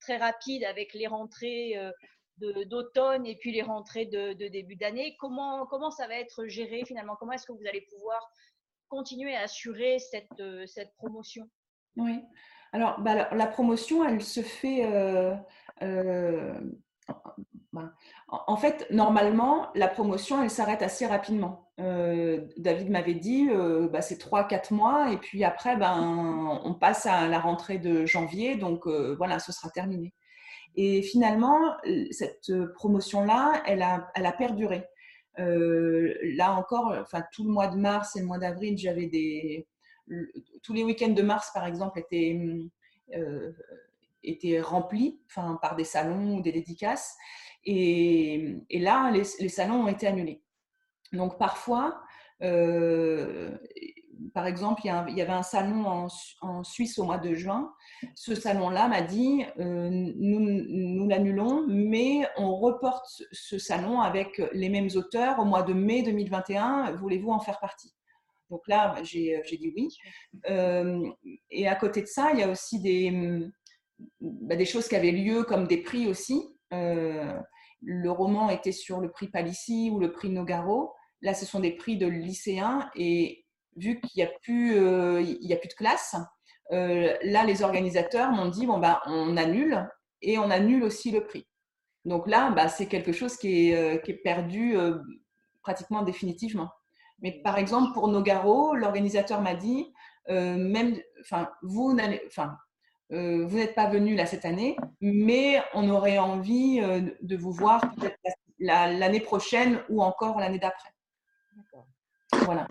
[0.00, 1.74] très rapide avec les rentrées
[2.38, 5.16] d'automne et puis les rentrées de, début d'année.
[5.18, 7.16] Comment, comment ça va être géré finalement?
[7.18, 8.20] Comment est-ce que vous allez pouvoir
[8.88, 11.48] continuer à assurer cette, euh, cette promotion?
[11.96, 12.20] Oui.
[12.72, 15.34] Alors, bah, la, promotion, elle se fait euh,
[15.82, 16.58] euh,
[18.28, 21.70] en fait, normalement, la promotion, elle s'arrête assez rapidement.
[21.78, 23.48] David m'avait dit,
[23.90, 28.56] bah, c'est 3-4 mois, et puis après, ben, on passe à la rentrée de janvier,
[28.56, 30.14] donc voilà, ce sera terminé.
[30.76, 31.76] Et finalement,
[32.10, 34.84] cette promotion-là, elle a, elle a perduré.
[35.36, 39.66] là encore, enfin, tout le mois de mars et le mois d'avril, j'avais des.
[40.62, 42.38] Tous les week-ends de mars, par exemple, étaient
[44.24, 47.16] étaient remplis enfin, par des salons ou des dédicaces.
[47.64, 50.42] Et, là, les, salons ont été annulés.
[51.12, 52.02] Donc parfois,
[52.42, 53.56] euh,
[54.34, 56.08] par exemple, il y, avait un salon
[56.40, 57.72] en, Suisse au mois de juin.
[58.14, 64.68] Ce salon-là m'a dit, euh, nous, nous l'annulons, mais on reporte ce salon avec les
[64.68, 66.92] mêmes auteurs au mois de mai 2021.
[66.92, 67.92] Voulez-vous en faire partie?
[68.50, 69.88] Donc là, j'ai dit oui.
[70.50, 71.08] Euh,
[71.50, 73.48] et à côté de ça, il y a aussi des,
[74.20, 76.42] bah, des choses qui avaient lieu comme des prix aussi.
[76.72, 77.32] Euh,
[77.80, 80.92] le roman était sur le prix Palissy ou le prix Nogaro.
[81.22, 83.41] Là, ce sont des prix de lycéens et
[83.76, 86.16] vu qu'il n'y a, plus, euh, a plus de classe,
[86.72, 89.88] euh, là, les organisateurs m'ont dit bon, bah, on annule
[90.20, 91.46] et on annule aussi le prix.
[92.04, 94.76] Donc là, bah, c'est quelque chose qui est, qui est perdu
[95.62, 96.70] pratiquement définitivement.
[97.20, 99.92] Mais par exemple, pour Nogaro, l'organisateur m'a dit
[100.28, 102.56] même, enfin, vous n'allez, enfin,
[103.12, 107.52] euh, vous n'êtes pas venu là cette année, mais on aurait envie euh, de vous
[107.52, 108.16] voir peut-être
[108.58, 110.90] l'année prochaine ou encore l'année d'après.
[112.44, 112.66] Voilà.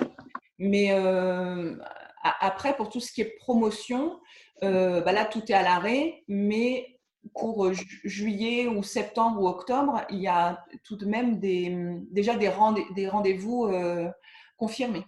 [0.61, 1.75] Mais euh,
[2.23, 4.19] après, pour tout ce qui est promotion,
[4.61, 6.99] bah là, tout est à l'arrêt, mais
[7.33, 11.75] pour juillet ou septembre ou octobre, il y a tout de même des,
[12.11, 12.51] déjà des,
[12.95, 13.71] des rendez-vous
[14.57, 15.05] confirmés.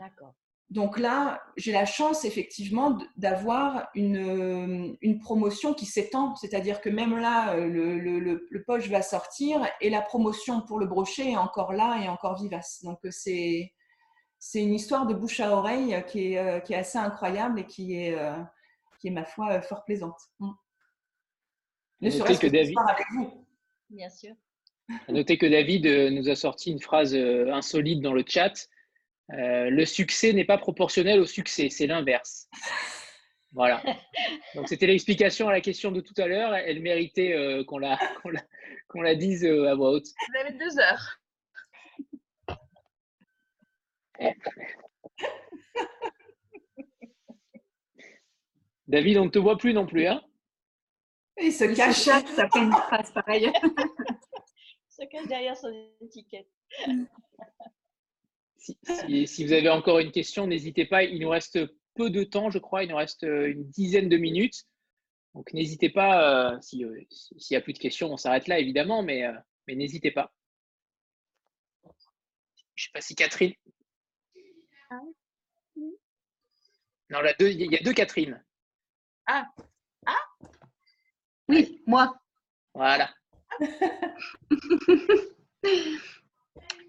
[0.00, 0.34] D'accord.
[0.70, 7.16] Donc là, j'ai la chance effectivement d'avoir une, une, promotion qui s'étend, c'est-à-dire que même
[7.16, 11.36] là, euh, le, le, le, poche va sortir et la promotion pour le brochet est
[11.38, 12.80] encore là et encore vivace.
[12.82, 13.72] Donc euh, c'est
[14.38, 17.66] c'est une histoire de bouche à oreille qui est, euh, qui est assez incroyable et
[17.66, 18.16] qui est,
[19.00, 20.20] qui est ma foi, fort plaisante.
[20.40, 20.50] Mm.
[22.00, 22.76] Ne serait-ce que, David...
[22.88, 23.46] avec vous.
[23.90, 24.34] Bien sûr.
[25.08, 28.68] Notez que David nous a sorti une phrase insolite dans le chat
[29.32, 32.48] euh, le succès n'est pas proportionnel au succès, c'est l'inverse.
[33.52, 33.82] Voilà.
[34.54, 36.54] Donc c'était l'explication à la question de tout à l'heure.
[36.54, 37.98] Elle méritait euh, qu'on la,
[38.88, 40.06] qu'on la, dise euh, à voix haute.
[40.06, 41.17] Vous avez deux heures.
[48.88, 50.22] David, on ne te voit plus non plus, hein?
[51.40, 53.52] Il se cache, ça fait une phrase pareille.
[53.62, 56.48] Il se cache derrière son étiquette.
[58.58, 61.04] Si, vous avez encore une question, n'hésitez pas.
[61.04, 61.58] Il nous reste
[61.94, 62.82] peu de temps, je crois.
[62.82, 64.64] Il nous reste euh, une dizaine de minutes.
[65.34, 66.50] Donc n'hésitez pas.
[66.52, 69.24] Euh, euh, s'il n'y a plus de questions, on s'arrête là, évidemment, mais,
[69.66, 70.32] mais n'hésitez pas.
[72.74, 73.54] Je ne sais pas si Catherine.
[77.10, 78.42] Non, il y a deux Catherine.
[79.26, 79.46] Ah.
[80.06, 80.46] Ah
[81.48, 82.18] Oui, moi.
[82.74, 83.10] Voilà.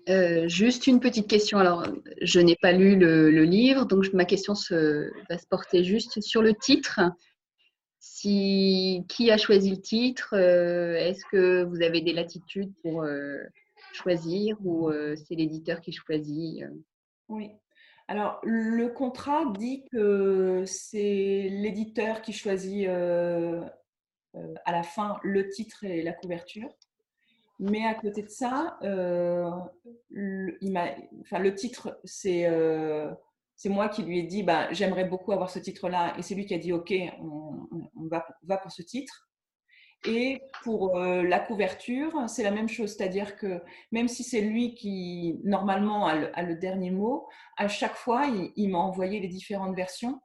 [0.07, 1.59] Euh, juste une petite question.
[1.59, 1.85] Alors,
[2.19, 6.41] je n'ai pas lu le, livre, donc ma question se, va se porter juste sur
[6.41, 6.99] le titre.
[7.99, 13.37] Si, qui a choisi le titre euh, Est-ce que vous avez des latitudes pour euh,
[13.93, 16.63] choisir ou c'est l'éditeur qui choisit
[17.27, 17.51] Oui.
[18.09, 26.01] Alors, le contrat dit que c'est l'éditeur qui choisit à la fin le titre et
[26.01, 26.69] la couverture.
[27.59, 29.47] Mais à côté de ça, euh,
[30.09, 30.57] le,
[31.21, 33.11] enfin, le titre, c'est euh,
[33.65, 36.15] moi qui lui ai dit bah, j'aimerais beaucoup avoir ce titre-là.
[36.17, 37.67] Et c'est lui qui a dit ok, on,
[38.09, 39.28] va, va, pour ce titre.
[40.05, 42.95] Et pour euh, la couverture, c'est la même chose.
[42.95, 43.61] C'est-à-dire que
[43.91, 47.27] même si c'est lui qui, normalement, a le, dernier mot,
[47.57, 50.21] à chaque fois, il, m'a envoyé les différentes versions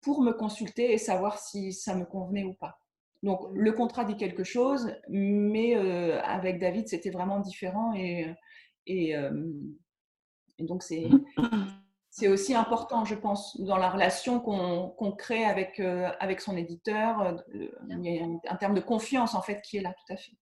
[0.00, 2.78] pour me consulter et savoir si ça me convenait ou pas.
[3.22, 7.92] Donc, le contrat dit quelque chose, mais euh, avec David, c'était vraiment différent.
[7.94, 8.26] Et,
[8.86, 9.30] et, euh,
[10.58, 11.08] donc, c'est
[12.28, 17.42] aussi important, je pense, dans la relation qu'on crée avec, euh, avec son éditeur.
[17.54, 20.32] il y a un, terme de confiance, en fait, qui est là, tout à fait.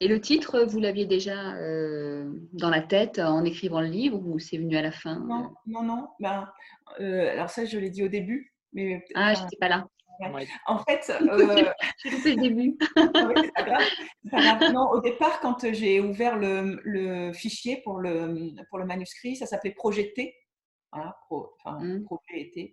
[0.00, 1.52] Et le titre, vous l'aviez déjà
[2.52, 5.82] dans la tête en écrivant le livre ou c'est venu à la fin Non, non,
[5.82, 6.08] non.
[6.18, 6.48] Ben,
[6.98, 8.52] alors ça, je l'ai dit au début.
[8.72, 9.86] Mais, ah, je n'étais pas là.
[10.66, 11.72] En fait, euh,
[12.04, 12.78] le début.
[14.92, 20.34] au départ, quand j'ai ouvert le, fichier pour le, pour le manuscrit, ça s'appelait Projeté.
[20.92, 22.04] Voilà, pro, enfin, mmh.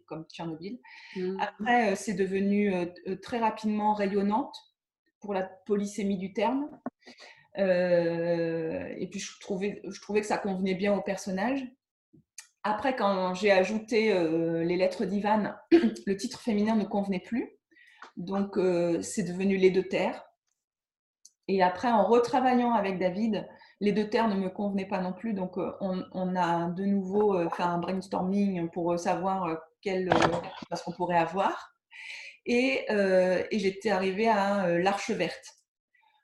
[0.06, 0.80] comme Tchernobyl.
[1.16, 1.38] Mmh.
[1.40, 2.86] Après, euh, c'est devenu euh,
[3.22, 4.56] très rapidement rayonnante.
[5.22, 6.70] pour la polysémie du terme.
[7.58, 11.66] Euh, et puis, je trouvais, je trouvais que ça convenait bien au personnage.
[12.64, 17.50] Après, quand j'ai ajouté euh, les lettres d'Ivan, le titre féminin ne convenait plus.
[18.18, 20.26] Donc, euh, c'est devenu Les deux terres.
[21.48, 23.48] Et après, en retravaillant avec David,
[23.80, 25.34] les deux terres ne me convenaient pas non plus.
[25.34, 30.10] Donc, on, on, a de nouveau fait un brainstorming pour savoir quelle
[30.68, 31.74] place qu'on pourrait avoir.
[32.46, 32.86] Et,
[33.52, 35.56] j'étais arrivée à l'Arche verte.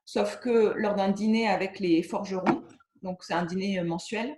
[0.05, 2.63] Sauf que lors d'un dîner avec les forgerons,
[3.01, 4.37] donc c'est un dîner mensuel,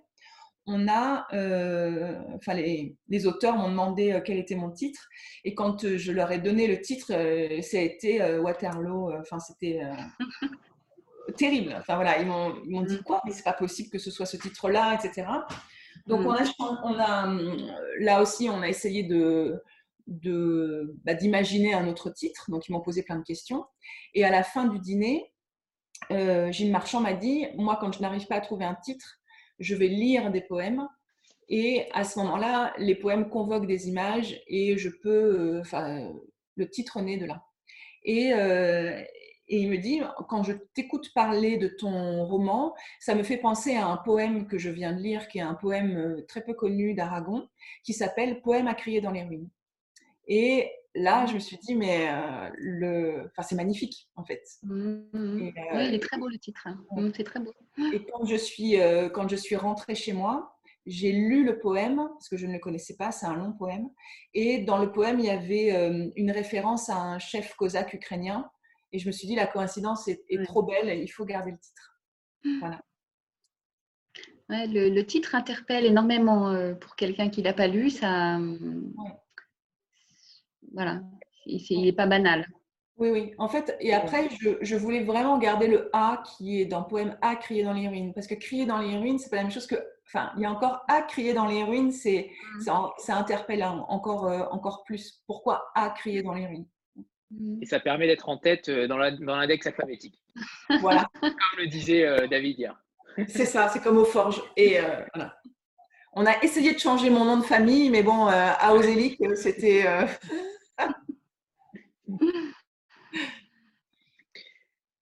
[0.67, 5.07] on a, euh, enfin les, les, auteurs m'ont demandé euh, quel était mon titre,
[5.45, 9.13] et quand euh, je leur ai donné le titre, euh, ça a été Waterloo.
[9.17, 9.81] Enfin, c'était
[11.35, 11.75] terrible.
[11.77, 14.25] Enfin voilà, ils m'ont, ils m'ont dit quoi Mais c'est pas possible que ce soit
[14.25, 15.27] ce titre-là, etc.
[16.05, 16.43] Donc on a,
[16.83, 17.37] on a,
[17.99, 19.61] là aussi, on a essayé de,
[20.07, 22.49] de bah, d'imaginer un autre titre.
[22.49, 23.65] Donc ils m'ont posé plein de questions,
[24.13, 25.33] et à la fin du dîner,
[26.09, 29.17] Gilles Marchand m'a dit, moi quand je n'arrive pas à trouver un titre
[29.59, 30.87] je vais lire des poèmes
[31.49, 36.11] et à ce moment-là, les poèmes convoquent des images et je peux, euh, enfin,
[36.55, 37.43] le titre naît de là.
[38.03, 39.01] Et, euh,
[39.49, 43.75] et il me dit, quand je t'écoute parler de ton roman, ça me fait penser
[43.75, 46.53] à un poème que je viens de lire, qui est un poème euh, très peu
[46.53, 47.47] connu d'Aragon,
[47.83, 49.49] qui s'appelle Poème à crier dans les ruines.
[50.27, 52.09] Et là, je me suis dit, mais
[52.57, 53.27] le...
[53.27, 54.43] enfin, c'est magnifique, en fait.
[54.63, 55.53] Mmh, mmh.
[55.73, 56.67] oui, il est très beau le titre.
[56.67, 56.83] Hein.
[56.91, 57.53] Mmh, c'est très beau.
[57.93, 58.75] Et quand je suis,
[59.13, 62.59] quand je suis rentrée chez moi, j'ai lu le poème, parce que je ne le
[62.59, 63.87] connaissais pas, c'est un long poème.
[64.33, 65.69] Et dans le poème, il y avait
[66.17, 68.49] une référence à un chef cosaque ukrainien.
[68.91, 71.99] Et je me suis dit, la coïncidence est, trop belle, il faut garder le titre.
[72.59, 72.81] Voilà.
[74.49, 77.89] Ouais, le, le, titre interpelle énormément pour quelqu'un qui ne l'a pas lu.
[77.89, 78.39] Ça,
[80.73, 81.01] voilà,
[81.45, 82.47] il n'est pas banal.
[82.97, 83.33] Oui, oui.
[83.37, 86.87] En fait, et après, je, je, voulais vraiment garder le A qui est dans le
[86.87, 88.11] poème A crier dans les ruines.
[88.13, 89.75] Parce que crier dans les ruines, c'est pas la même chose que.
[90.07, 92.61] Enfin, il y a encore A crier dans les ruines, c'est mmh.
[92.97, 95.21] ça interpelle encore, euh, encore plus.
[95.27, 96.65] Pourquoi A crier dans les ruines?
[97.61, 100.21] Et ça permet d'être en tête euh, dans l'index dans alphabétique.
[100.81, 101.09] Voilà.
[101.19, 102.81] comme le disait euh, David hier.
[103.27, 104.41] c'est ça, c'est comme aux forges.
[104.55, 104.77] Et
[105.13, 105.35] voilà.
[106.13, 109.85] On a essayé de changer mon nom de famille, mais bon, à Osélique, c'était.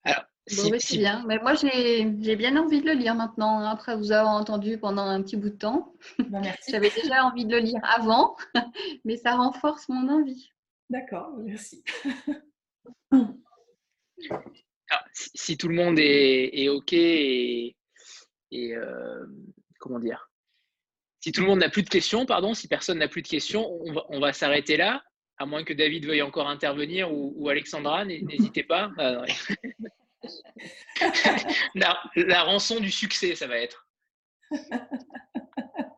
[0.03, 0.23] Alors,
[0.57, 1.23] bon, c'est bien.
[1.27, 5.03] Mais moi, j'ai bien envie de le lire maintenant, hein, après vous avoir entendu pendant
[5.03, 5.93] un petit bout de temps.
[6.19, 8.35] Bah, J'avais déjà envie de le lire avant,
[9.05, 10.51] mais ça renforce mon envie.
[10.89, 11.83] D'accord, merci.
[13.11, 17.75] Alors, si, tout le monde est, OK et,
[18.53, 19.25] euh,
[19.79, 20.29] comment dire?
[21.19, 23.67] Si tout le monde n'a plus de questions, pardon, si personne n'a plus de questions,
[24.09, 25.03] on va s'arrêter là
[25.37, 28.91] à moins que David veuille encore intervenir ou, Alexandra, n'hésitez pas.
[28.97, 29.25] Ah,
[31.75, 33.87] la, rançon du succès, ça va être.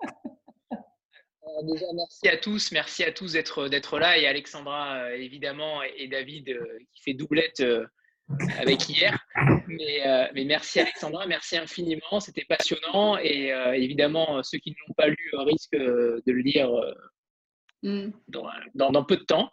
[1.63, 6.49] Déjà, merci à tous, merci à tous d'être là et Alexandra euh, évidemment et David
[6.49, 7.85] euh, qui fait doublette euh,
[8.59, 9.17] avec hier.
[9.67, 15.07] Mais, mais, merci Alexandra, merci infiniment, c'était passionnant et évidemment ceux qui ne l'ont pas
[15.07, 16.69] lu risquent de le lire
[17.83, 18.09] Mm.
[18.27, 19.49] dans, peu de temps.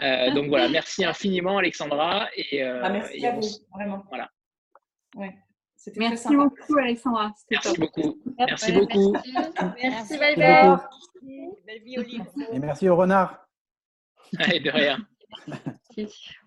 [0.00, 2.28] Euh, donc voilà, merci infiniment Alexandra.
[2.36, 4.04] Et, euh, ah, merci à vous, vraiment.
[4.08, 4.30] Voilà.
[5.16, 5.34] Ouais.
[5.96, 7.32] Merci beaucoup Alexandra.
[7.50, 8.18] Merci beaucoup.
[8.38, 9.16] Merci, beaucoup.
[9.82, 10.76] Merci, bye bye.
[12.52, 13.46] Et merci au renard.
[14.38, 14.98] Allez, de rien.